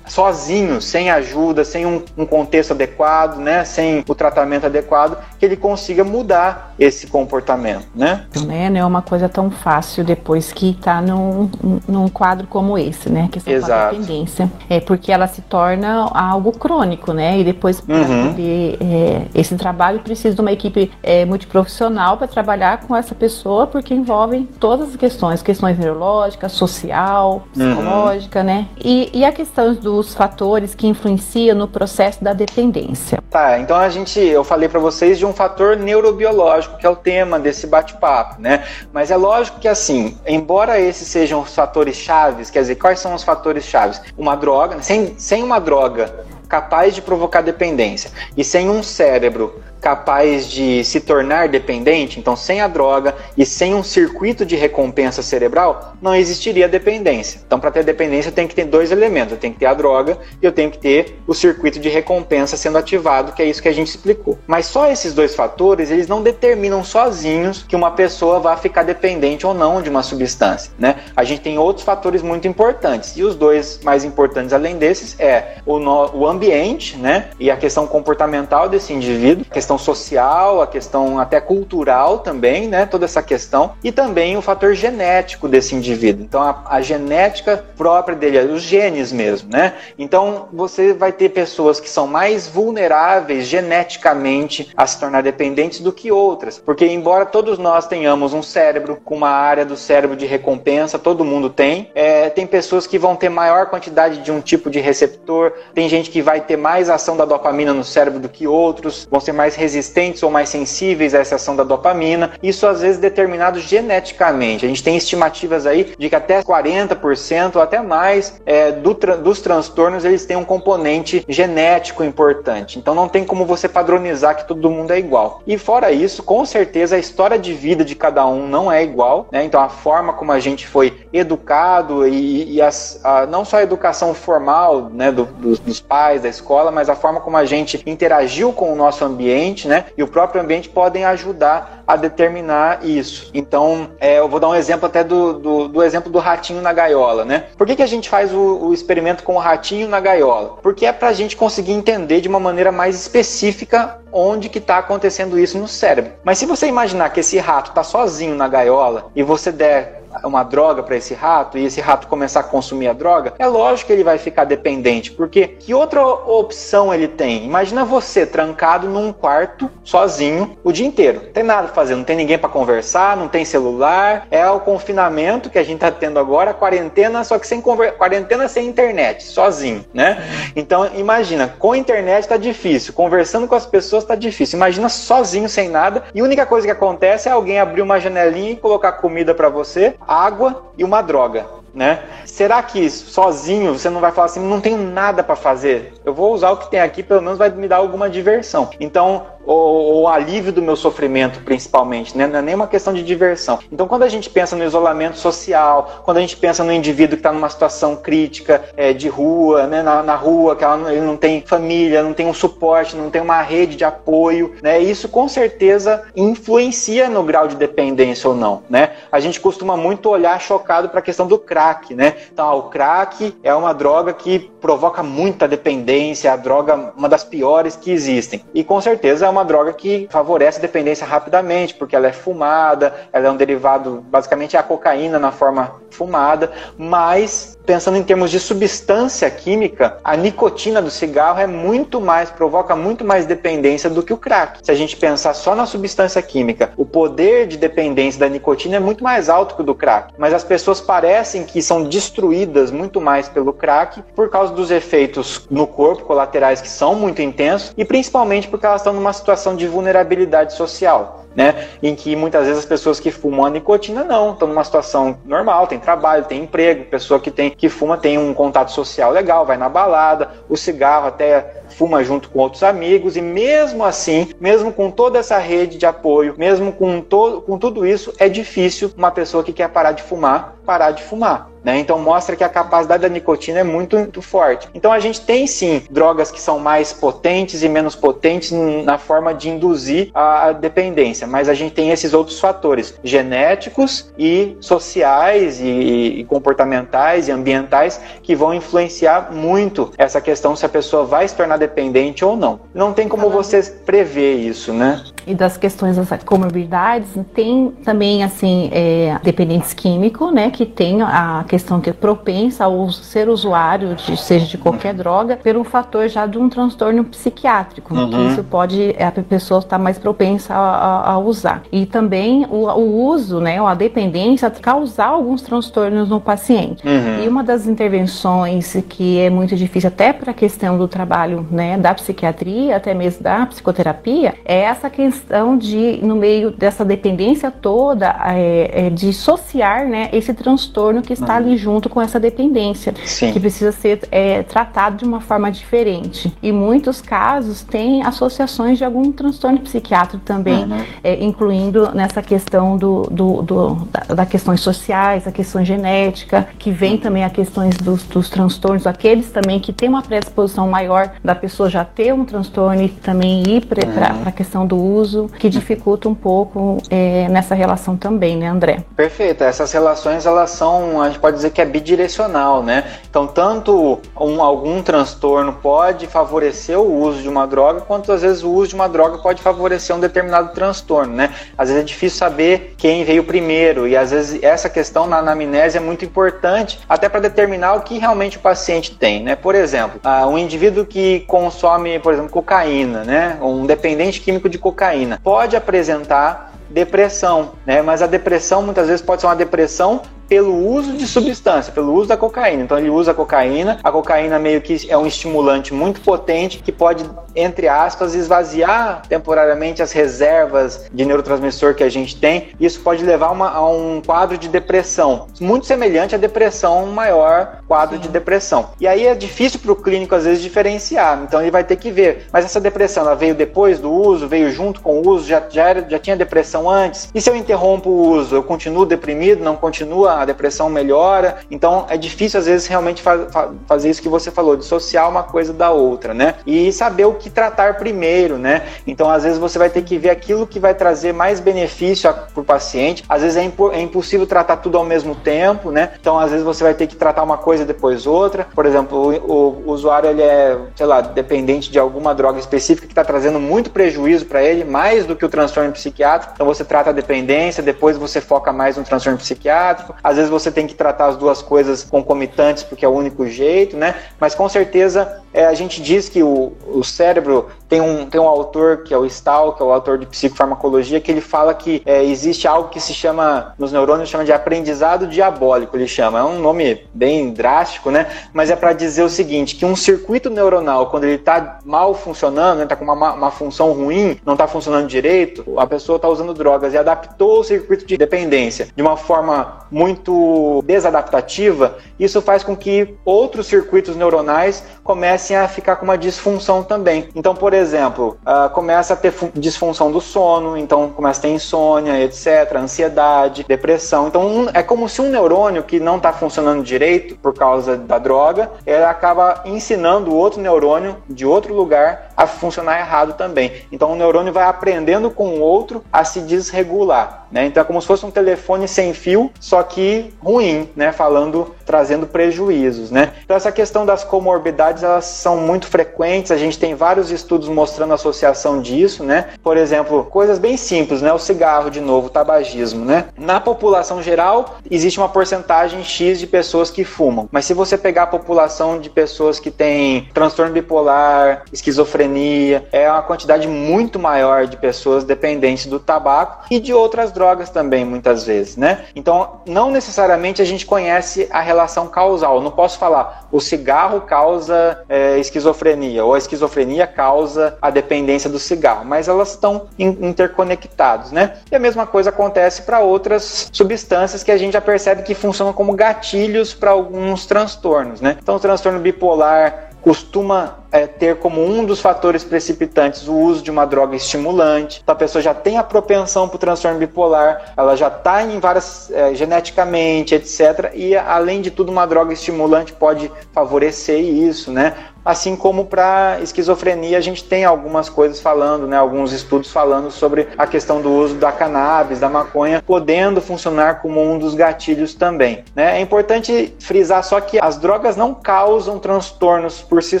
sozinho, 0.06 0.80
sem 0.80 1.08
ajuda, 1.08 1.64
sem 1.64 1.86
um, 1.86 2.02
um, 2.18 2.26
contexto 2.26 2.72
adequado, 2.72 3.38
né, 3.38 3.64
sem 3.64 4.04
o 4.06 4.14
tratamento 4.14 4.66
adequado, 4.66 5.18
que 5.38 5.46
ele 5.46 5.56
consiga 5.56 6.02
mudar 6.02 6.74
esse 6.78 7.06
comportamento, 7.06 7.86
né? 7.94 8.24
É, 8.50 8.68
não 8.68 8.80
é 8.80 8.84
uma 8.84 9.02
coisa 9.02 9.28
tão 9.28 9.50
fácil 9.50 10.04
depois 10.04 10.52
que 10.52 10.70
está 10.70 11.00
num, 11.00 11.48
num 11.86 12.08
quadro 12.08 12.46
como 12.48 12.76
esse, 12.76 13.08
né, 13.08 13.28
que 13.30 13.38
é 13.48 13.56
a 13.56 13.90
dependência, 13.90 14.50
é 14.68 14.80
porque 14.80 15.12
ela 15.12 15.28
se 15.28 15.42
torna 15.42 16.10
algo 16.12 16.50
crônico, 16.50 17.12
né, 17.12 17.38
e 17.38 17.44
depois 17.44 17.82
uhum. 17.88 18.30
poder, 18.30 18.78
é, 18.80 19.22
esse 19.34 19.54
trabalho 19.54 20.00
precisa 20.00 20.34
de 20.34 20.40
uma 20.40 20.52
equipe 20.52 20.90
é, 21.02 21.24
multiprofissional 21.24 22.16
para 22.16 22.26
trabalhar 22.26 22.80
com 22.80 22.96
essa 22.96 23.14
pessoa, 23.14 23.66
porque 23.66 23.94
envolve 23.94 24.48
todas 24.58 24.90
as 24.90 24.96
questões, 24.96 25.40
questões 25.40 25.78
neurológicas, 25.78 26.52
social, 26.52 27.44
uhum. 27.56 27.74
psicológica, 27.74 28.40
uhum. 28.40 28.46
né, 28.46 28.55
e, 28.78 29.10
e 29.12 29.24
a 29.24 29.32
questão 29.32 29.74
dos 29.74 30.14
fatores 30.14 30.74
que 30.74 30.86
influenciam 30.86 31.56
no 31.56 31.66
processo 31.66 32.22
da 32.22 32.32
dependência? 32.32 33.22
Tá, 33.30 33.58
então 33.58 33.76
a 33.76 33.88
gente, 33.88 34.20
eu 34.20 34.44
falei 34.44 34.68
para 34.68 34.78
vocês 34.78 35.18
de 35.18 35.26
um 35.26 35.32
fator 35.32 35.76
neurobiológico, 35.76 36.78
que 36.78 36.86
é 36.86 36.90
o 36.90 36.96
tema 36.96 37.38
desse 37.38 37.66
bate-papo, 37.66 38.40
né? 38.40 38.64
Mas 38.92 39.10
é 39.10 39.16
lógico 39.16 39.58
que 39.58 39.68
assim, 39.68 40.16
embora 40.26 40.80
esses 40.80 41.08
sejam 41.08 41.40
os 41.40 41.54
fatores 41.54 41.96
chaves, 41.96 42.50
quer 42.50 42.60
dizer, 42.60 42.76
quais 42.76 43.00
são 43.00 43.14
os 43.14 43.22
fatores 43.22 43.64
chaves? 43.64 44.00
Uma 44.16 44.36
droga, 44.36 44.80
sem, 44.82 45.14
sem 45.18 45.42
uma 45.42 45.58
droga 45.58 46.26
capaz 46.48 46.94
de 46.94 47.02
provocar 47.02 47.42
dependência 47.42 48.10
e 48.36 48.44
sem 48.44 48.70
um 48.70 48.82
cérebro 48.82 49.60
capaz 49.86 50.50
de 50.50 50.82
se 50.82 50.98
tornar 50.98 51.48
dependente, 51.48 52.18
então 52.18 52.34
sem 52.34 52.60
a 52.60 52.66
droga 52.66 53.14
e 53.38 53.46
sem 53.46 53.72
um 53.72 53.84
circuito 53.84 54.44
de 54.44 54.56
recompensa 54.56 55.22
cerebral, 55.22 55.92
não 56.02 56.12
existiria 56.12 56.66
dependência. 56.66 57.40
Então, 57.46 57.60
para 57.60 57.70
ter 57.70 57.84
dependência, 57.84 58.32
tenho 58.32 58.48
que 58.48 58.54
ter 58.56 58.64
dois 58.64 58.90
elementos: 58.90 59.34
eu 59.34 59.38
tenho 59.38 59.52
que 59.52 59.60
ter 59.60 59.66
a 59.66 59.74
droga 59.74 60.18
e 60.42 60.44
eu 60.44 60.50
tenho 60.50 60.72
que 60.72 60.78
ter 60.78 61.20
o 61.24 61.32
circuito 61.32 61.78
de 61.78 61.88
recompensa 61.88 62.56
sendo 62.56 62.78
ativado, 62.78 63.30
que 63.30 63.40
é 63.40 63.44
isso 63.44 63.62
que 63.62 63.68
a 63.68 63.72
gente 63.72 63.86
explicou. 63.86 64.36
Mas 64.44 64.66
só 64.66 64.90
esses 64.90 65.14
dois 65.14 65.36
fatores, 65.36 65.88
eles 65.88 66.08
não 66.08 66.20
determinam 66.20 66.82
sozinhos 66.82 67.62
que 67.62 67.76
uma 67.76 67.92
pessoa 67.92 68.40
vá 68.40 68.56
ficar 68.56 68.82
dependente 68.82 69.46
ou 69.46 69.54
não 69.54 69.80
de 69.80 69.88
uma 69.88 70.02
substância, 70.02 70.72
né? 70.76 70.96
A 71.14 71.22
gente 71.22 71.42
tem 71.42 71.58
outros 71.58 71.84
fatores 71.84 72.22
muito 72.22 72.48
importantes 72.48 73.16
e 73.16 73.22
os 73.22 73.36
dois 73.36 73.78
mais 73.84 74.02
importantes 74.02 74.52
além 74.52 74.78
desses 74.78 75.14
é 75.20 75.58
o, 75.64 75.78
no, 75.78 76.10
o 76.12 76.26
ambiente, 76.26 76.96
né? 76.96 77.28
E 77.38 77.52
a 77.52 77.56
questão 77.56 77.86
comportamental 77.86 78.68
desse 78.68 78.92
indivíduo, 78.92 79.46
a 79.48 79.54
questão 79.54 79.75
social, 79.78 80.62
a 80.62 80.66
questão 80.66 81.18
até 81.18 81.40
cultural 81.40 82.18
também, 82.18 82.68
né? 82.68 82.86
Toda 82.86 83.04
essa 83.04 83.22
questão 83.22 83.72
e 83.82 83.90
também 83.92 84.36
o 84.36 84.42
fator 84.42 84.74
genético 84.74 85.48
desse 85.48 85.74
indivíduo. 85.74 86.24
Então 86.24 86.42
a, 86.42 86.62
a 86.68 86.80
genética 86.80 87.64
própria 87.76 88.16
dele, 88.16 88.52
os 88.52 88.62
genes 88.62 89.12
mesmo, 89.12 89.50
né? 89.50 89.74
Então 89.98 90.48
você 90.52 90.92
vai 90.92 91.12
ter 91.12 91.30
pessoas 91.30 91.80
que 91.80 91.88
são 91.88 92.06
mais 92.06 92.46
vulneráveis 92.46 93.46
geneticamente 93.46 94.70
a 94.76 94.86
se 94.86 94.98
tornar 95.00 95.22
dependentes 95.22 95.80
do 95.80 95.92
que 95.92 96.12
outras, 96.12 96.58
porque 96.58 96.86
embora 96.86 97.26
todos 97.26 97.58
nós 97.58 97.86
tenhamos 97.86 98.32
um 98.32 98.42
cérebro 98.42 98.98
com 99.04 99.16
uma 99.16 99.30
área 99.30 99.64
do 99.64 99.76
cérebro 99.76 100.16
de 100.16 100.26
recompensa, 100.26 100.98
todo 100.98 101.24
mundo 101.24 101.50
tem, 101.50 101.90
é, 101.94 102.30
tem 102.30 102.46
pessoas 102.46 102.86
que 102.86 102.98
vão 102.98 103.16
ter 103.16 103.28
maior 103.28 103.66
quantidade 103.66 104.18
de 104.18 104.30
um 104.30 104.40
tipo 104.40 104.70
de 104.70 104.78
receptor, 104.78 105.52
tem 105.74 105.88
gente 105.88 106.10
que 106.10 106.22
vai 106.22 106.40
ter 106.40 106.56
mais 106.56 106.88
ação 106.88 107.16
da 107.16 107.24
dopamina 107.24 107.72
no 107.72 107.84
cérebro 107.84 108.20
do 108.20 108.28
que 108.28 108.46
outros, 108.46 109.06
vão 109.10 109.20
ser 109.20 109.32
mais 109.32 109.55
resistentes 109.56 110.22
ou 110.22 110.30
mais 110.30 110.48
sensíveis 110.48 111.14
essa 111.14 111.36
ação 111.36 111.56
da 111.56 111.64
dopamina. 111.64 112.32
Isso 112.42 112.66
às 112.66 112.82
vezes 112.82 112.98
determinado 112.98 113.58
geneticamente. 113.60 114.64
A 114.64 114.68
gente 114.68 114.82
tem 114.82 114.96
estimativas 114.96 115.66
aí 115.66 115.94
de 115.98 116.08
que 116.08 116.14
até 116.16 116.42
40% 116.42 117.56
ou 117.56 117.62
até 117.62 117.80
mais 117.80 118.40
é, 118.44 118.70
do, 118.72 118.94
dos 118.94 119.40
transtornos 119.40 120.04
eles 120.04 120.24
têm 120.24 120.36
um 120.36 120.44
componente 120.44 121.24
genético 121.28 122.04
importante. 122.04 122.78
Então 122.78 122.94
não 122.94 123.08
tem 123.08 123.24
como 123.24 123.44
você 123.44 123.68
padronizar 123.68 124.36
que 124.36 124.46
todo 124.46 124.70
mundo 124.70 124.92
é 124.92 124.98
igual. 124.98 125.42
E 125.46 125.58
fora 125.58 125.90
isso, 125.90 126.22
com 126.22 126.44
certeza 126.44 126.96
a 126.96 126.98
história 126.98 127.38
de 127.38 127.52
vida 127.52 127.84
de 127.84 127.94
cada 127.94 128.26
um 128.26 128.46
não 128.46 128.70
é 128.70 128.82
igual. 128.82 129.28
Né? 129.32 129.44
Então 129.44 129.60
a 129.60 129.68
forma 129.68 130.12
como 130.12 130.32
a 130.32 130.40
gente 130.40 130.66
foi 130.66 131.06
educado 131.12 132.06
e, 132.06 132.54
e 132.54 132.62
as, 132.62 133.00
a, 133.02 133.26
não 133.26 133.44
só 133.44 133.58
a 133.58 133.62
educação 133.62 134.14
formal 134.14 134.90
né, 134.92 135.10
do, 135.10 135.24
dos, 135.24 135.58
dos 135.58 135.80
pais, 135.80 136.22
da 136.22 136.28
escola, 136.28 136.70
mas 136.70 136.88
a 136.88 136.94
forma 136.94 137.20
como 137.20 137.36
a 137.36 137.44
gente 137.44 137.82
interagiu 137.86 138.52
com 138.52 138.72
o 138.72 138.76
nosso 138.76 139.04
ambiente 139.46 139.68
né, 139.68 139.86
e 139.96 140.02
o 140.02 140.08
próprio 140.08 140.40
ambiente 140.40 140.68
podem 140.68 141.04
ajudar 141.04 141.84
a 141.86 141.96
determinar 141.96 142.84
isso. 142.84 143.30
Então, 143.32 143.90
é, 144.00 144.18
eu 144.18 144.28
vou 144.28 144.40
dar 144.40 144.48
um 144.48 144.54
exemplo 144.54 144.86
até 144.86 145.04
do, 145.04 145.34
do, 145.34 145.68
do, 145.68 145.82
exemplo 145.82 146.10
do 146.10 146.18
ratinho 146.18 146.60
na 146.60 146.72
gaiola, 146.72 147.24
né? 147.24 147.44
Por 147.56 147.66
que, 147.66 147.76
que 147.76 147.82
a 147.82 147.86
gente 147.86 148.08
faz 148.08 148.32
o, 148.32 148.66
o 148.66 148.74
experimento 148.74 149.22
com 149.22 149.36
o 149.36 149.38
ratinho 149.38 149.88
na 149.88 150.00
gaiola? 150.00 150.58
Porque 150.62 150.84
é 150.84 150.92
para 150.92 151.08
a 151.08 151.12
gente 151.12 151.36
conseguir 151.36 151.72
entender 151.72 152.20
de 152.20 152.28
uma 152.28 152.40
maneira 152.40 152.72
mais 152.72 152.96
específica 152.96 154.00
onde 154.12 154.48
que 154.48 154.58
está 154.58 154.78
acontecendo 154.78 155.38
isso 155.38 155.58
no 155.58 155.68
cérebro. 155.68 156.12
Mas 156.24 156.38
se 156.38 156.46
você 156.46 156.66
imaginar 156.66 157.10
que 157.10 157.20
esse 157.20 157.38
rato 157.38 157.70
está 157.70 157.84
sozinho 157.84 158.34
na 158.34 158.48
gaiola 158.48 159.10
e 159.14 159.22
você 159.22 159.52
der 159.52 160.02
uma 160.24 160.42
droga 160.42 160.82
para 160.82 160.96
esse 160.96 161.14
rato 161.14 161.58
e 161.58 161.64
esse 161.64 161.80
rato 161.80 162.06
começar 162.06 162.40
a 162.40 162.44
consumir 162.44 162.88
a 162.88 162.92
droga, 162.92 163.34
é 163.38 163.46
lógico 163.46 163.88
que 163.88 163.92
ele 163.92 164.04
vai 164.04 164.18
ficar 164.18 164.44
dependente, 164.44 165.12
porque 165.12 165.46
que 165.46 165.74
outra 165.74 166.04
opção 166.04 166.92
ele 166.92 167.08
tem? 167.08 167.44
Imagina 167.44 167.84
você 167.84 168.26
trancado 168.26 168.88
num 168.88 169.12
quarto 169.12 169.70
sozinho 169.84 170.56
o 170.62 170.72
dia 170.72 170.86
inteiro. 170.86 171.22
Não 171.24 171.32
tem 171.32 171.42
nada 171.42 171.64
para 171.64 171.74
fazer, 171.74 171.94
não 171.94 172.04
tem 172.04 172.16
ninguém 172.16 172.38
para 172.38 172.48
conversar, 172.48 173.16
não 173.16 173.28
tem 173.28 173.44
celular, 173.44 174.26
é 174.30 174.48
o 174.48 174.60
confinamento 174.60 175.50
que 175.50 175.58
a 175.58 175.62
gente 175.62 175.80
tá 175.80 175.90
tendo 175.90 176.18
agora, 176.18 176.54
quarentena, 176.54 177.24
só 177.24 177.38
que 177.38 177.46
sem 177.46 177.60
quarentena 177.60 178.48
sem 178.48 178.66
internet, 178.66 179.24
sozinho, 179.24 179.84
né? 179.92 180.22
Então, 180.54 180.88
imagina, 180.94 181.54
com 181.58 181.74
internet 181.74 182.28
tá 182.28 182.36
difícil, 182.36 182.92
conversando 182.92 183.46
com 183.46 183.54
as 183.54 183.66
pessoas 183.66 184.04
tá 184.04 184.14
difícil. 184.14 184.56
Imagina 184.56 184.88
sozinho 184.88 185.48
sem 185.48 185.68
nada 185.68 186.04
e 186.14 186.20
a 186.20 186.24
única 186.24 186.46
coisa 186.46 186.66
que 186.66 186.72
acontece 186.72 187.28
é 187.28 187.32
alguém 187.32 187.58
abrir 187.58 187.82
uma 187.82 188.00
janelinha 188.00 188.52
e 188.52 188.56
colocar 188.56 188.92
comida 188.92 189.34
para 189.34 189.48
você, 189.48 189.94
água 190.06 190.70
e 190.76 190.84
uma 190.84 191.02
droga 191.02 191.56
né? 191.76 192.04
Será 192.24 192.62
que 192.62 192.88
sozinho 192.88 193.78
você 193.78 193.90
não 193.90 194.00
vai 194.00 194.10
falar 194.10 194.24
assim, 194.24 194.40
não 194.40 194.62
tenho 194.62 194.78
nada 194.78 195.22
para 195.22 195.36
fazer? 195.36 195.92
Eu 196.06 196.14
vou 196.14 196.32
usar 196.32 196.50
o 196.50 196.56
que 196.56 196.70
tem 196.70 196.80
aqui, 196.80 197.02
pelo 197.02 197.20
menos 197.20 197.38
vai 197.38 197.50
me 197.50 197.68
dar 197.68 197.76
alguma 197.76 198.08
diversão. 198.08 198.70
Então, 198.80 199.26
o, 199.46 200.08
alívio 200.08 200.52
do 200.52 200.62
meu 200.62 200.76
sofrimento, 200.76 201.40
principalmente, 201.40 202.16
né? 202.16 202.26
Não 202.26 202.38
é 202.38 202.42
nem 202.42 202.54
uma 202.54 202.66
questão 202.66 202.92
de 202.92 203.02
diversão. 203.02 203.58
Então, 203.70 203.86
quando 203.86 204.02
a 204.02 204.08
gente 204.08 204.30
pensa 204.30 204.56
no 204.56 204.64
isolamento 204.64 205.18
social, 205.18 206.02
quando 206.04 206.18
a 206.18 206.20
gente 206.20 206.36
pensa 206.36 206.64
no 206.64 206.72
indivíduo 206.72 207.16
que 207.16 207.20
está 207.20 207.32
numa 207.32 207.48
situação 207.48 207.96
crítica 207.96 208.64
é, 208.76 208.92
de 208.92 209.08
rua, 209.08 209.66
né? 209.66 209.82
Na, 209.82 210.02
na 210.02 210.14
rua, 210.14 210.56
que 210.56 210.64
ela, 210.64 210.92
ele 210.92 211.04
não 211.04 211.16
tem 211.16 211.42
família, 211.46 212.02
não 212.02 212.14
tem 212.14 212.26
um 212.26 212.34
suporte, 212.34 212.96
não 212.96 213.10
tem 213.10 213.20
uma 213.20 213.42
rede 213.42 213.76
de 213.76 213.84
apoio, 213.84 214.54
né? 214.62 214.78
Isso 214.78 215.08
com 215.08 215.28
certeza 215.28 216.04
influencia 216.14 217.08
no 217.08 217.22
grau 217.22 217.48
de 217.48 217.56
dependência 217.56 218.28
ou 218.28 218.36
não, 218.36 218.62
né? 218.68 218.92
A 219.10 219.20
gente 219.20 219.40
costuma 219.40 219.76
muito 219.76 220.08
olhar 220.08 220.40
chocado 220.40 220.88
para 220.88 221.00
a 221.00 221.02
questão 221.02 221.26
do 221.26 221.38
crack 221.38 221.76
né? 221.94 222.14
Então, 222.32 222.58
o 222.58 222.62
crack 222.64 223.34
é 223.42 223.54
uma 223.54 223.72
droga 223.72 224.12
que 224.12 224.38
provoca 224.60 225.02
muita 225.02 225.46
dependência, 225.46 226.28
é 226.28 226.32
a 226.32 226.36
droga 226.36 226.92
uma 226.96 227.08
das 227.08 227.24
piores 227.24 227.76
que 227.76 227.90
existem. 227.90 228.44
E 228.54 228.64
com 228.64 228.80
certeza 228.80 229.26
é 229.26 229.28
uma 229.28 229.35
droga 229.44 229.72
que 229.72 230.08
favorece 230.10 230.60
dependência 230.60 231.06
rapidamente, 231.06 231.74
porque 231.74 231.96
ela 231.96 232.06
é 232.06 232.12
fumada, 232.12 232.94
ela 233.12 233.28
é 233.28 233.30
um 233.30 233.36
derivado, 233.36 234.04
basicamente 234.08 234.56
é 234.56 234.58
a 234.58 234.62
cocaína 234.62 235.18
na 235.18 235.32
forma 235.32 235.80
fumada, 235.90 236.52
mas 236.76 237.55
pensando 237.66 237.98
em 237.98 238.02
termos 238.02 238.30
de 238.30 238.38
substância 238.38 239.28
química, 239.28 239.98
a 240.04 240.16
nicotina 240.16 240.80
do 240.80 240.90
cigarro 240.90 241.40
é 241.40 241.46
muito 241.46 242.00
mais, 242.00 242.30
provoca 242.30 242.76
muito 242.76 243.04
mais 243.04 243.26
dependência 243.26 243.90
do 243.90 244.02
que 244.02 244.12
o 244.12 244.16
crack. 244.16 244.60
Se 244.62 244.70
a 244.70 244.74
gente 244.74 244.96
pensar 244.96 245.34
só 245.34 245.54
na 245.54 245.66
substância 245.66 246.22
química, 246.22 246.72
o 246.76 246.86
poder 246.86 247.46
de 247.48 247.56
dependência 247.56 248.20
da 248.20 248.28
nicotina 248.28 248.76
é 248.76 248.80
muito 248.80 249.02
mais 249.02 249.28
alto 249.28 249.56
que 249.56 249.62
o 249.62 249.64
do 249.64 249.74
crack. 249.74 250.14
Mas 250.16 250.32
as 250.32 250.44
pessoas 250.44 250.80
parecem 250.80 251.44
que 251.44 251.60
são 251.60 251.84
destruídas 251.84 252.70
muito 252.70 253.00
mais 253.00 253.28
pelo 253.28 253.52
crack 253.52 254.00
por 254.14 254.30
causa 254.30 254.52
dos 254.52 254.70
efeitos 254.70 255.46
no 255.50 255.66
corpo 255.66 256.04
colaterais 256.04 256.60
que 256.60 256.68
são 256.68 256.94
muito 256.94 257.20
intensos 257.20 257.74
e 257.76 257.84
principalmente 257.84 258.46
porque 258.46 258.64
elas 258.64 258.80
estão 258.80 258.92
numa 258.92 259.12
situação 259.12 259.56
de 259.56 259.66
vulnerabilidade 259.66 260.54
social 260.54 261.25
né? 261.36 261.68
Em 261.82 261.94
que 261.94 262.16
muitas 262.16 262.46
vezes 262.46 262.60
as 262.60 262.64
pessoas 262.64 262.98
que 262.98 263.10
fumam 263.10 263.44
a 263.44 263.50
nicotina 263.50 264.02
não, 264.02 264.32
estão 264.32 264.48
numa 264.48 264.64
situação 264.64 265.18
normal, 265.24 265.66
tem 265.66 265.78
trabalho, 265.78 266.24
tem 266.24 266.42
emprego, 266.42 266.86
pessoa 266.86 267.20
que 267.20 267.30
tem 267.30 267.50
que 267.50 267.68
fuma 267.68 267.98
tem 267.98 268.16
um 268.16 268.32
contato 268.32 268.72
social 268.72 269.12
legal, 269.12 269.44
vai 269.44 269.58
na 269.58 269.68
balada, 269.68 270.30
o 270.48 270.56
cigarro 270.56 271.08
até 271.08 271.62
fuma 271.76 272.02
junto 272.02 272.30
com 272.30 272.38
outros 272.38 272.62
amigos 272.62 273.16
e 273.16 273.20
mesmo 273.20 273.84
assim, 273.84 274.28
mesmo 274.40 274.72
com 274.72 274.90
toda 274.90 275.18
essa 275.18 275.36
rede 275.36 275.76
de 275.76 275.84
apoio, 275.84 276.34
mesmo 276.38 276.72
com 276.72 277.02
todo 277.02 277.42
com 277.42 277.58
tudo 277.58 277.86
isso, 277.86 278.12
é 278.18 278.28
difícil 278.28 278.90
uma 278.96 279.10
pessoa 279.10 279.44
que 279.44 279.52
quer 279.52 279.68
parar 279.68 279.92
de 279.92 280.02
fumar 280.02 280.56
parar 280.66 280.90
de 280.90 281.02
fumar. 281.04 281.48
Né? 281.62 281.78
Então 281.78 281.98
mostra 281.98 282.36
que 282.36 282.44
a 282.44 282.48
capacidade 282.48 283.02
da 283.02 283.08
nicotina 283.08 283.60
é 283.60 283.64
muito, 283.64 283.96
muito, 283.96 284.22
forte. 284.22 284.68
Então 284.72 284.92
a 284.92 285.00
gente 285.00 285.20
tem 285.20 285.46
sim 285.46 285.82
drogas 285.90 286.30
que 286.30 286.40
são 286.40 286.60
mais 286.60 286.92
potentes 286.92 287.62
e 287.62 287.68
menos 287.68 287.96
potentes 287.96 288.52
na 288.84 288.98
forma 288.98 289.34
de 289.34 289.48
induzir 289.48 290.10
a 290.14 290.52
dependência, 290.52 291.26
mas 291.26 291.48
a 291.48 291.54
gente 291.54 291.74
tem 291.74 291.90
esses 291.90 292.14
outros 292.14 292.38
fatores 292.38 292.94
genéticos 293.02 294.12
e 294.16 294.56
sociais 294.60 295.60
e, 295.60 296.20
e 296.20 296.24
comportamentais 296.24 297.26
e 297.26 297.32
ambientais 297.32 298.00
que 298.22 298.36
vão 298.36 298.54
influenciar 298.54 299.32
muito 299.32 299.90
essa 299.98 300.20
questão 300.20 300.54
se 300.54 300.64
a 300.64 300.68
pessoa 300.68 301.04
vai 301.04 301.26
se 301.26 301.34
tornar 301.34 301.56
dependente 301.66 302.24
ou 302.24 302.36
não. 302.36 302.60
Não 302.72 302.92
tem 302.92 303.08
como 303.08 303.28
você 303.28 303.60
prever 303.84 304.36
isso, 304.36 304.72
né? 304.72 305.02
E 305.26 305.34
das 305.34 305.56
questões 305.56 305.96
das 305.96 306.22
comorbidades, 306.22 307.08
tem 307.34 307.72
também 307.84 308.22
assim 308.22 308.70
é, 308.72 309.18
dependentes 309.24 309.74
químicos, 309.74 310.32
né? 310.32 310.50
Que 310.50 310.64
tem 310.64 311.02
a 311.02 311.44
questão 311.48 311.80
que 311.80 311.90
é 311.90 311.92
propensa 311.92 312.64
ao 312.64 312.90
ser 312.92 313.28
usuário, 313.28 313.96
de, 313.96 314.16
seja 314.16 314.46
de 314.46 314.56
qualquer 314.56 314.94
droga, 314.94 315.36
pelo 315.36 315.64
fator 315.64 316.08
já 316.08 316.26
de 316.26 316.38
um 316.38 316.48
transtorno 316.48 317.02
psiquiátrico, 317.04 317.92
uhum. 317.92 318.10
que 318.10 318.16
isso 318.28 318.44
pode, 318.44 318.94
a 318.98 319.10
pessoa 319.22 319.58
estar 319.58 319.78
tá 319.78 319.82
mais 319.82 319.98
propensa 319.98 320.54
a, 320.54 321.10
a, 321.12 321.18
usar. 321.18 321.62
E 321.72 321.86
também 321.86 322.46
o, 322.48 322.68
o 322.68 323.06
uso, 323.06 323.40
né, 323.40 323.58
a 323.60 323.74
dependência, 323.74 324.48
causar 324.50 325.08
alguns 325.08 325.42
transtornos 325.42 326.08
no 326.08 326.20
paciente. 326.20 326.86
Uhum. 326.86 327.24
E 327.24 327.28
uma 327.28 327.42
das 327.42 327.66
intervenções 327.66 328.76
que 328.88 329.18
é 329.18 329.28
muito 329.28 329.56
difícil 329.56 329.88
até 329.88 330.12
para 330.12 330.30
a 330.30 330.34
questão 330.34 330.78
do 330.78 330.86
trabalho, 330.86 331.44
né, 331.50 331.76
da 331.76 331.92
psiquiatria, 331.94 332.76
até 332.76 332.94
mesmo 332.94 333.24
da 333.24 333.44
psicoterapia, 333.46 334.34
é 334.44 334.60
essa 334.60 334.88
questão 334.88 335.15
questão 335.16 335.56
de, 335.56 335.98
no 336.02 336.14
meio 336.14 336.50
dessa 336.50 336.84
dependência 336.84 337.50
toda, 337.50 338.14
é, 338.26 338.86
é, 338.86 338.90
de 338.90 339.08
associar 339.08 339.86
né, 339.86 340.10
esse 340.12 340.32
transtorno 340.34 341.00
que 341.02 341.12
está 341.12 341.36
ali 341.36 341.56
junto 341.56 341.88
com 341.88 342.00
essa 342.00 342.20
dependência, 342.20 342.94
Sim. 343.04 343.32
que 343.32 343.40
precisa 343.40 343.72
ser 343.72 344.00
é, 344.10 344.42
tratado 344.42 344.96
de 344.96 345.04
uma 345.04 345.20
forma 345.20 345.50
diferente. 345.50 346.32
E 346.42 346.52
muitos 346.52 347.00
casos 347.00 347.62
têm 347.62 348.02
associações 348.02 348.78
de 348.78 348.84
algum 348.84 349.10
transtorno 349.10 349.58
psiquiátrico 349.60 350.22
também, 350.24 350.64
uhum. 350.64 350.84
é, 351.02 351.24
incluindo 351.24 351.90
nessa 351.94 352.22
questão 352.22 352.76
do, 352.76 353.02
do, 353.10 353.42
do 353.42 353.74
da, 353.90 354.14
da, 354.14 354.26
questões 354.26 354.60
sociais, 354.60 355.26
a 355.26 355.32
questão 355.32 355.64
genética, 355.64 356.48
que 356.58 356.70
vem 356.70 356.92
uhum. 356.92 356.98
também 356.98 357.24
a 357.24 357.30
questões 357.30 357.76
dos, 357.76 358.02
dos 358.04 358.28
transtornos, 358.28 358.86
aqueles 358.86 359.30
também 359.30 359.58
que 359.60 359.72
têm 359.72 359.88
uma 359.88 360.02
predisposição 360.02 360.68
maior 360.68 361.12
da 361.24 361.34
pessoa 361.34 361.70
já 361.70 361.84
ter 361.84 362.12
um 362.12 362.24
transtorno 362.24 362.82
e 362.82 362.88
também 362.88 363.42
ir 363.46 363.64
para 363.64 363.86
uhum. 363.86 364.22
a 364.26 364.32
questão 364.32 364.66
do 364.66 364.76
uso, 364.76 365.05
que 365.38 365.48
dificulta 365.48 366.08
um 366.08 366.14
pouco 366.14 366.78
é, 366.90 367.28
nessa 367.28 367.54
relação 367.54 367.96
também, 367.96 368.36
né, 368.36 368.48
André? 368.48 368.84
Perfeito. 368.96 369.44
Essas 369.44 369.72
relações 369.72 370.26
elas 370.26 370.50
são, 370.50 371.00
a 371.00 371.08
gente 371.08 371.18
pode 371.18 371.36
dizer 371.36 371.50
que 371.50 371.60
é 371.60 371.64
bidirecional, 371.64 372.62
né? 372.62 372.84
Então, 373.08 373.26
tanto 373.26 374.00
um, 374.18 374.42
algum 374.42 374.82
transtorno 374.82 375.52
pode 375.52 376.06
favorecer 376.06 376.78
o 376.78 377.00
uso 377.00 377.22
de 377.22 377.28
uma 377.28 377.46
droga, 377.46 377.80
quanto 377.80 378.10
às 378.12 378.22
vezes 378.22 378.42
o 378.42 378.50
uso 378.50 378.70
de 378.70 378.74
uma 378.74 378.88
droga 378.88 379.18
pode 379.18 379.42
favorecer 379.42 379.94
um 379.94 380.00
determinado 380.00 380.52
transtorno, 380.52 381.14
né? 381.14 381.32
Às 381.56 381.68
vezes 381.68 381.82
é 381.82 381.84
difícil 381.84 382.18
saber 382.18 382.74
quem 382.76 383.04
veio 383.04 383.24
primeiro 383.24 383.86
e 383.86 383.96
às 383.96 384.10
vezes 384.10 384.42
essa 384.42 384.68
questão 384.68 385.06
na 385.06 385.18
anamnese 385.18 385.76
é 385.76 385.80
muito 385.80 386.04
importante 386.04 386.78
até 386.88 387.08
para 387.08 387.20
determinar 387.20 387.74
o 387.74 387.80
que 387.82 387.98
realmente 387.98 388.36
o 388.36 388.40
paciente 388.40 388.94
tem, 388.94 389.22
né? 389.22 389.36
Por 389.36 389.54
exemplo, 389.54 390.00
uh, 390.04 390.26
um 390.26 390.38
indivíduo 390.38 390.84
que 390.84 391.20
consome, 391.20 391.98
por 391.98 392.12
exemplo, 392.12 392.30
cocaína, 392.30 393.04
né? 393.04 393.38
Um 393.40 393.66
dependente 393.66 394.20
químico 394.20 394.48
de 394.48 394.58
cocaína 394.58 394.95
pode 395.22 395.56
apresentar 395.56 396.52
depressão, 396.70 397.52
né? 397.64 397.82
Mas 397.82 398.02
a 398.02 398.06
depressão 398.06 398.62
muitas 398.62 398.86
vezes 398.86 399.02
pode 399.02 399.20
ser 399.20 399.26
uma 399.26 399.36
depressão 399.36 400.02
pelo 400.28 400.54
uso 400.54 400.92
de 400.92 401.06
substância, 401.06 401.72
pelo 401.72 401.94
uso 401.94 402.08
da 402.08 402.16
cocaína. 402.16 402.62
Então 402.62 402.78
ele 402.78 402.90
usa 402.90 403.12
a 403.12 403.14
cocaína, 403.14 403.78
a 403.82 403.92
cocaína 403.92 404.38
meio 404.38 404.60
que 404.60 404.90
é 404.90 404.96
um 404.96 405.06
estimulante 405.06 405.72
muito 405.72 406.00
potente 406.00 406.58
que 406.58 406.72
pode, 406.72 407.04
entre 407.34 407.68
aspas, 407.68 408.14
esvaziar 408.14 409.02
temporariamente 409.08 409.82
as 409.82 409.92
reservas 409.92 410.88
de 410.92 411.04
neurotransmissor 411.04 411.74
que 411.74 411.84
a 411.84 411.88
gente 411.88 412.16
tem. 412.16 412.48
Isso 412.60 412.80
pode 412.80 413.04
levar 413.04 413.30
uma, 413.30 413.50
a 413.50 413.68
um 413.68 414.02
quadro 414.04 414.36
de 414.36 414.48
depressão, 414.48 415.28
muito 415.40 415.66
semelhante 415.66 416.14
à 416.14 416.18
depressão, 416.18 416.84
um 416.84 416.92
maior 416.92 417.58
quadro 417.66 417.96
Sim. 417.96 418.02
de 418.02 418.08
depressão. 418.08 418.70
E 418.80 418.86
aí 418.86 419.06
é 419.06 419.14
difícil 419.14 419.60
para 419.60 419.72
o 419.72 419.76
clínico 419.76 420.14
às 420.14 420.24
vezes 420.24 420.42
diferenciar. 420.42 421.22
Então 421.22 421.40
ele 421.40 421.50
vai 421.50 421.64
ter 421.64 421.76
que 421.76 421.90
ver, 421.90 422.26
mas 422.32 422.44
essa 422.44 422.60
depressão 422.60 423.04
ela 423.04 423.14
veio 423.14 423.34
depois 423.34 423.78
do 423.78 423.92
uso, 423.92 424.28
veio 424.28 424.50
junto 424.50 424.80
com 424.80 425.00
o 425.00 425.08
uso, 425.08 425.26
já, 425.26 425.42
já, 425.48 425.68
era, 425.68 425.86
já 425.88 425.98
tinha 425.98 426.16
depressão 426.16 426.68
antes. 426.68 427.08
E 427.14 427.20
se 427.20 427.30
eu 427.30 427.36
interrompo 427.36 427.90
o 427.90 428.08
uso, 428.10 428.34
eu 428.34 428.42
continuo 428.42 428.84
deprimido, 428.84 429.42
não 429.42 429.56
continua 429.56 430.15
a 430.20 430.24
depressão 430.24 430.68
melhora. 430.68 431.38
Então 431.50 431.86
é 431.88 431.96
difícil 431.96 432.40
às 432.40 432.46
vezes 432.46 432.66
realmente 432.66 433.02
fa 433.02 433.26
fa 433.30 433.50
fazer 433.66 433.90
isso 433.90 434.02
que 434.02 434.08
você 434.08 434.30
falou, 434.30 434.56
dissociar 434.56 435.08
uma 435.08 435.22
coisa 435.22 435.52
da 435.52 435.70
outra, 435.70 436.14
né? 436.14 436.34
E 436.46 436.72
saber 436.72 437.04
o 437.04 437.14
que 437.14 437.30
tratar 437.30 437.76
primeiro, 437.76 438.38
né? 438.38 438.62
Então 438.86 439.10
às 439.10 439.22
vezes 439.22 439.38
você 439.38 439.58
vai 439.58 439.70
ter 439.70 439.82
que 439.82 439.98
ver 439.98 440.10
aquilo 440.10 440.46
que 440.46 440.58
vai 440.58 440.74
trazer 440.74 441.12
mais 441.12 441.40
benefício 441.40 442.12
para 442.12 442.40
o 442.40 442.44
paciente. 442.44 443.04
Às 443.08 443.22
vezes 443.22 443.36
é, 443.36 443.42
impo 443.42 443.70
é 443.72 443.80
impossível 443.80 444.26
tratar 444.26 444.58
tudo 444.58 444.78
ao 444.78 444.84
mesmo 444.84 445.14
tempo, 445.14 445.70
né? 445.70 445.92
Então 446.00 446.18
às 446.18 446.30
vezes 446.30 446.44
você 446.44 446.62
vai 446.62 446.74
ter 446.74 446.86
que 446.86 446.96
tratar 446.96 447.22
uma 447.22 447.38
coisa 447.38 447.64
depois 447.64 448.06
outra. 448.06 448.46
Por 448.54 448.66
exemplo, 448.66 449.16
o, 449.18 449.62
o 449.66 449.70
usuário 449.70 450.10
ele 450.10 450.22
é, 450.22 450.56
sei 450.74 450.86
lá, 450.86 451.00
dependente 451.00 451.70
de 451.70 451.78
alguma 451.78 452.14
droga 452.14 452.38
específica 452.38 452.86
que 452.86 452.92
está 452.92 453.04
trazendo 453.04 453.38
muito 453.38 453.70
prejuízo 453.70 454.26
para 454.26 454.42
ele, 454.42 454.64
mais 454.64 455.04
do 455.04 455.16
que 455.16 455.24
o 455.24 455.28
transtorno 455.28 455.72
psiquiátrico. 455.72 456.32
Então 456.34 456.46
você 456.46 456.64
trata 456.64 456.90
a 456.90 456.92
dependência, 456.92 457.62
depois 457.62 457.96
você 457.96 458.20
foca 458.20 458.52
mais 458.52 458.76
no 458.76 458.84
transtorno 458.84 459.18
psiquiátrico. 459.18 459.94
Às 460.06 460.14
vezes 460.14 460.30
você 460.30 460.52
tem 460.52 460.68
que 460.68 460.74
tratar 460.76 461.06
as 461.06 461.16
duas 461.16 461.42
coisas 461.42 461.82
concomitantes 461.82 462.62
porque 462.62 462.84
é 462.84 462.88
o 462.88 462.92
único 462.92 463.26
jeito, 463.26 463.76
né? 463.76 463.96
Mas 464.20 464.36
com 464.36 464.48
certeza 464.48 465.20
é, 465.36 465.44
a 465.44 465.52
gente 465.52 465.82
diz 465.82 466.08
que 466.08 466.22
o, 466.22 466.54
o 466.66 466.82
cérebro 466.82 467.48
tem 467.68 467.78
um, 467.78 468.06
tem 468.06 468.18
um 468.18 468.26
autor 468.26 468.78
que 468.84 468.94
é 468.94 468.96
o 468.96 469.04
Stahl, 469.04 469.52
que 469.52 469.62
é 469.62 469.66
o 469.66 469.70
autor 469.70 469.98
de 469.98 470.06
psicofarmacologia, 470.06 470.98
que 470.98 471.10
ele 471.10 471.20
fala 471.20 471.52
que 471.52 471.82
é, 471.84 472.02
existe 472.02 472.48
algo 472.48 472.70
que 472.70 472.80
se 472.80 472.94
chama, 472.94 473.54
nos 473.58 473.70
neurônios, 473.70 474.08
chama 474.08 474.24
de 474.24 474.32
aprendizado 474.32 475.06
diabólico, 475.06 475.76
ele 475.76 475.86
chama. 475.86 476.20
É 476.20 476.24
um 476.24 476.40
nome 476.40 476.86
bem 476.94 477.34
drástico, 477.34 477.90
né? 477.90 478.06
Mas 478.32 478.50
é 478.50 478.56
para 478.56 478.72
dizer 478.72 479.02
o 479.02 479.10
seguinte, 479.10 479.56
que 479.56 479.66
um 479.66 479.76
circuito 479.76 480.30
neuronal, 480.30 480.86
quando 480.86 481.04
ele 481.04 481.16
está 481.16 481.58
mal 481.66 481.92
funcionando, 481.92 482.62
está 482.62 482.74
né, 482.74 482.78
com 482.78 482.90
uma, 482.90 483.12
uma 483.12 483.30
função 483.30 483.72
ruim, 483.72 484.18
não 484.24 484.32
está 484.32 484.48
funcionando 484.48 484.86
direito, 484.86 485.44
a 485.58 485.66
pessoa 485.66 485.96
está 485.96 486.08
usando 486.08 486.32
drogas 486.32 486.72
e 486.72 486.78
adaptou 486.78 487.40
o 487.40 487.44
circuito 487.44 487.84
de 487.84 487.98
dependência 487.98 488.68
de 488.74 488.80
uma 488.80 488.96
forma 488.96 489.66
muito 489.70 490.62
desadaptativa, 490.66 491.76
isso 491.98 492.22
faz 492.22 492.42
com 492.42 492.56
que 492.56 492.94
outros 493.04 493.46
circuitos 493.46 493.96
neuronais 493.96 494.64
comecem 494.82 495.25
a 495.34 495.48
ficar 495.48 495.76
com 495.76 495.84
uma 495.84 495.98
disfunção 495.98 496.62
também. 496.62 497.08
Então, 497.14 497.34
por 497.34 497.52
exemplo, 497.52 498.16
uh, 498.26 498.48
começa 498.50 498.94
a 498.94 498.96
ter 498.96 499.12
disfunção 499.34 499.90
do 499.90 500.00
sono, 500.00 500.56
então 500.56 500.90
começa 500.90 501.20
a 501.20 501.22
ter 501.22 501.28
insônia, 501.30 502.00
etc., 502.02 502.54
ansiedade, 502.56 503.44
depressão. 503.48 504.06
Então, 504.06 504.26
um, 504.26 504.48
é 504.52 504.62
como 504.62 504.88
se 504.88 505.00
um 505.00 505.10
neurônio 505.10 505.62
que 505.62 505.80
não 505.80 505.96
está 505.96 506.12
funcionando 506.12 506.62
direito 506.62 507.16
por 507.16 507.34
causa 507.34 507.76
da 507.76 507.98
droga, 507.98 508.50
ele 508.66 508.84
acaba 508.84 509.42
ensinando 509.44 510.10
o 510.10 510.14
outro 510.14 510.40
neurônio 510.40 510.96
de 511.08 511.26
outro 511.26 511.54
lugar 511.54 512.10
a 512.16 512.26
funcionar 512.26 512.78
errado 512.78 513.14
também. 513.14 513.52
Então, 513.72 513.92
o 513.92 513.96
neurônio 513.96 514.32
vai 514.32 514.44
aprendendo 514.44 515.10
com 515.10 515.28
o 515.30 515.40
outro 515.40 515.82
a 515.92 516.04
se 516.04 516.20
desregular. 516.20 517.26
Né? 517.30 517.46
Então, 517.46 517.60
é 517.60 517.64
como 517.64 517.80
se 517.80 517.86
fosse 517.86 518.06
um 518.06 518.10
telefone 518.10 518.68
sem 518.68 518.94
fio, 518.94 519.30
só 519.40 519.62
que 519.62 520.14
ruim, 520.20 520.68
né? 520.76 520.92
Falando, 520.92 521.54
trazendo 521.64 522.06
prejuízos, 522.06 522.90
né? 522.90 523.12
Então, 523.24 523.36
essa 523.36 523.50
questão 523.50 523.84
das 523.84 524.04
comorbidades, 524.04 524.82
elas 524.82 525.04
são 525.16 525.36
muito 525.36 525.66
frequentes. 525.66 526.30
A 526.30 526.36
gente 526.36 526.58
tem 526.58 526.74
vários 526.74 527.10
estudos 527.10 527.48
mostrando 527.48 527.92
a 527.92 527.94
associação 527.94 528.60
disso, 528.60 529.02
né? 529.02 529.30
Por 529.42 529.56
exemplo, 529.56 530.04
coisas 530.04 530.38
bem 530.38 530.56
simples, 530.56 531.02
né? 531.02 531.12
O 531.12 531.18
cigarro, 531.18 531.70
de 531.70 531.80
novo, 531.80 532.06
o 532.06 532.10
tabagismo, 532.10 532.84
né? 532.84 533.06
Na 533.16 533.40
população 533.40 534.02
geral, 534.02 534.58
existe 534.70 534.98
uma 534.98 535.08
porcentagem 535.08 535.82
X 535.82 536.18
de 536.18 536.26
pessoas 536.26 536.70
que 536.70 536.84
fumam. 536.84 537.28
Mas 537.30 537.44
se 537.44 537.54
você 537.54 537.76
pegar 537.78 538.04
a 538.04 538.06
população 538.06 538.78
de 538.78 538.90
pessoas 538.90 539.38
que 539.38 539.50
têm 539.50 540.08
transtorno 540.12 540.52
bipolar, 540.52 541.44
esquizofrenia, 541.52 542.66
é 542.72 542.90
uma 542.90 543.02
quantidade 543.02 543.48
muito 543.48 543.98
maior 543.98 544.46
de 544.46 544.56
pessoas 544.56 545.04
dependentes 545.04 545.66
do 545.66 545.78
tabaco 545.78 546.44
e 546.50 546.60
de 546.60 546.72
outras 546.72 547.12
drogas 547.12 547.50
também, 547.50 547.84
muitas 547.84 548.24
vezes, 548.24 548.56
né? 548.56 548.84
Então, 548.94 549.40
não 549.46 549.70
necessariamente 549.70 550.42
a 550.42 550.44
gente 550.44 550.66
conhece 550.66 551.28
a 551.30 551.40
relação 551.40 551.86
causal. 551.88 552.40
Não 552.40 552.50
posso 552.50 552.78
falar 552.78 553.26
o 553.30 553.40
cigarro 553.40 554.02
causa 554.02 554.84
é, 554.88 555.05
esquizofrenia 555.18 556.04
ou 556.04 556.14
a 556.14 556.18
esquizofrenia 556.18 556.86
causa 556.86 557.56
a 557.60 557.70
dependência 557.70 558.28
do 558.28 558.38
cigarro, 558.38 558.84
mas 558.84 559.08
elas 559.08 559.30
estão 559.30 559.66
interconectadas, 559.78 561.12
né? 561.12 561.34
E 561.50 561.56
a 561.56 561.58
mesma 561.58 561.86
coisa 561.86 562.10
acontece 562.10 562.62
para 562.62 562.80
outras 562.80 563.48
substâncias 563.52 564.22
que 564.22 564.30
a 564.30 564.36
gente 564.36 564.52
já 564.52 564.60
percebe 564.60 565.02
que 565.02 565.14
funcionam 565.14 565.52
como 565.52 565.72
gatilhos 565.74 566.54
para 566.54 566.70
alguns 566.70 567.26
transtornos, 567.26 568.00
né? 568.00 568.16
Então, 568.20 568.36
o 568.36 568.40
transtorno 568.40 568.80
bipolar 568.80 569.66
costuma 569.86 570.56
é, 570.72 570.84
ter 570.84 571.14
como 571.20 571.40
um 571.40 571.64
dos 571.64 571.80
fatores 571.80 572.24
precipitantes 572.24 573.06
o 573.06 573.14
uso 573.14 573.40
de 573.40 573.52
uma 573.52 573.64
droga 573.64 573.94
estimulante. 573.94 574.80
Então 574.82 574.92
a 574.92 574.98
pessoa 574.98 575.22
já 575.22 575.32
tem 575.32 575.58
a 575.58 575.62
propensão 575.62 576.28
para 576.28 576.34
o 576.34 576.38
transtorno 576.40 576.76
bipolar, 576.76 577.52
ela 577.56 577.76
já 577.76 577.86
está 577.86 578.20
em 578.24 578.40
várias 578.40 578.90
é, 578.90 579.14
geneticamente, 579.14 580.12
etc. 580.12 580.72
E 580.74 580.96
além 580.96 581.40
de 581.40 581.52
tudo, 581.52 581.70
uma 581.70 581.86
droga 581.86 582.12
estimulante 582.12 582.72
pode 582.72 583.12
favorecer 583.32 584.00
isso, 584.00 584.50
né? 584.50 584.74
Assim 585.06 585.36
como 585.36 585.66
para 585.66 586.18
esquizofrenia, 586.20 586.98
a 586.98 587.00
gente 587.00 587.22
tem 587.22 587.44
algumas 587.44 587.88
coisas 587.88 588.20
falando, 588.20 588.66
né, 588.66 588.76
alguns 588.76 589.12
estudos 589.12 589.52
falando 589.52 589.88
sobre 589.88 590.26
a 590.36 590.48
questão 590.48 590.82
do 590.82 590.90
uso 590.90 591.14
da 591.14 591.30
cannabis, 591.30 592.00
da 592.00 592.08
maconha, 592.08 592.60
podendo 592.66 593.20
funcionar 593.20 593.80
como 593.80 594.02
um 594.02 594.18
dos 594.18 594.34
gatilhos 594.34 594.96
também. 594.96 595.44
Né? 595.54 595.78
É 595.78 595.80
importante 595.80 596.52
frisar 596.58 597.04
só 597.04 597.20
que 597.20 597.38
as 597.40 597.56
drogas 597.56 597.96
não 597.96 598.14
causam 598.14 598.80
transtornos 598.80 599.60
por 599.62 599.80
si 599.80 600.00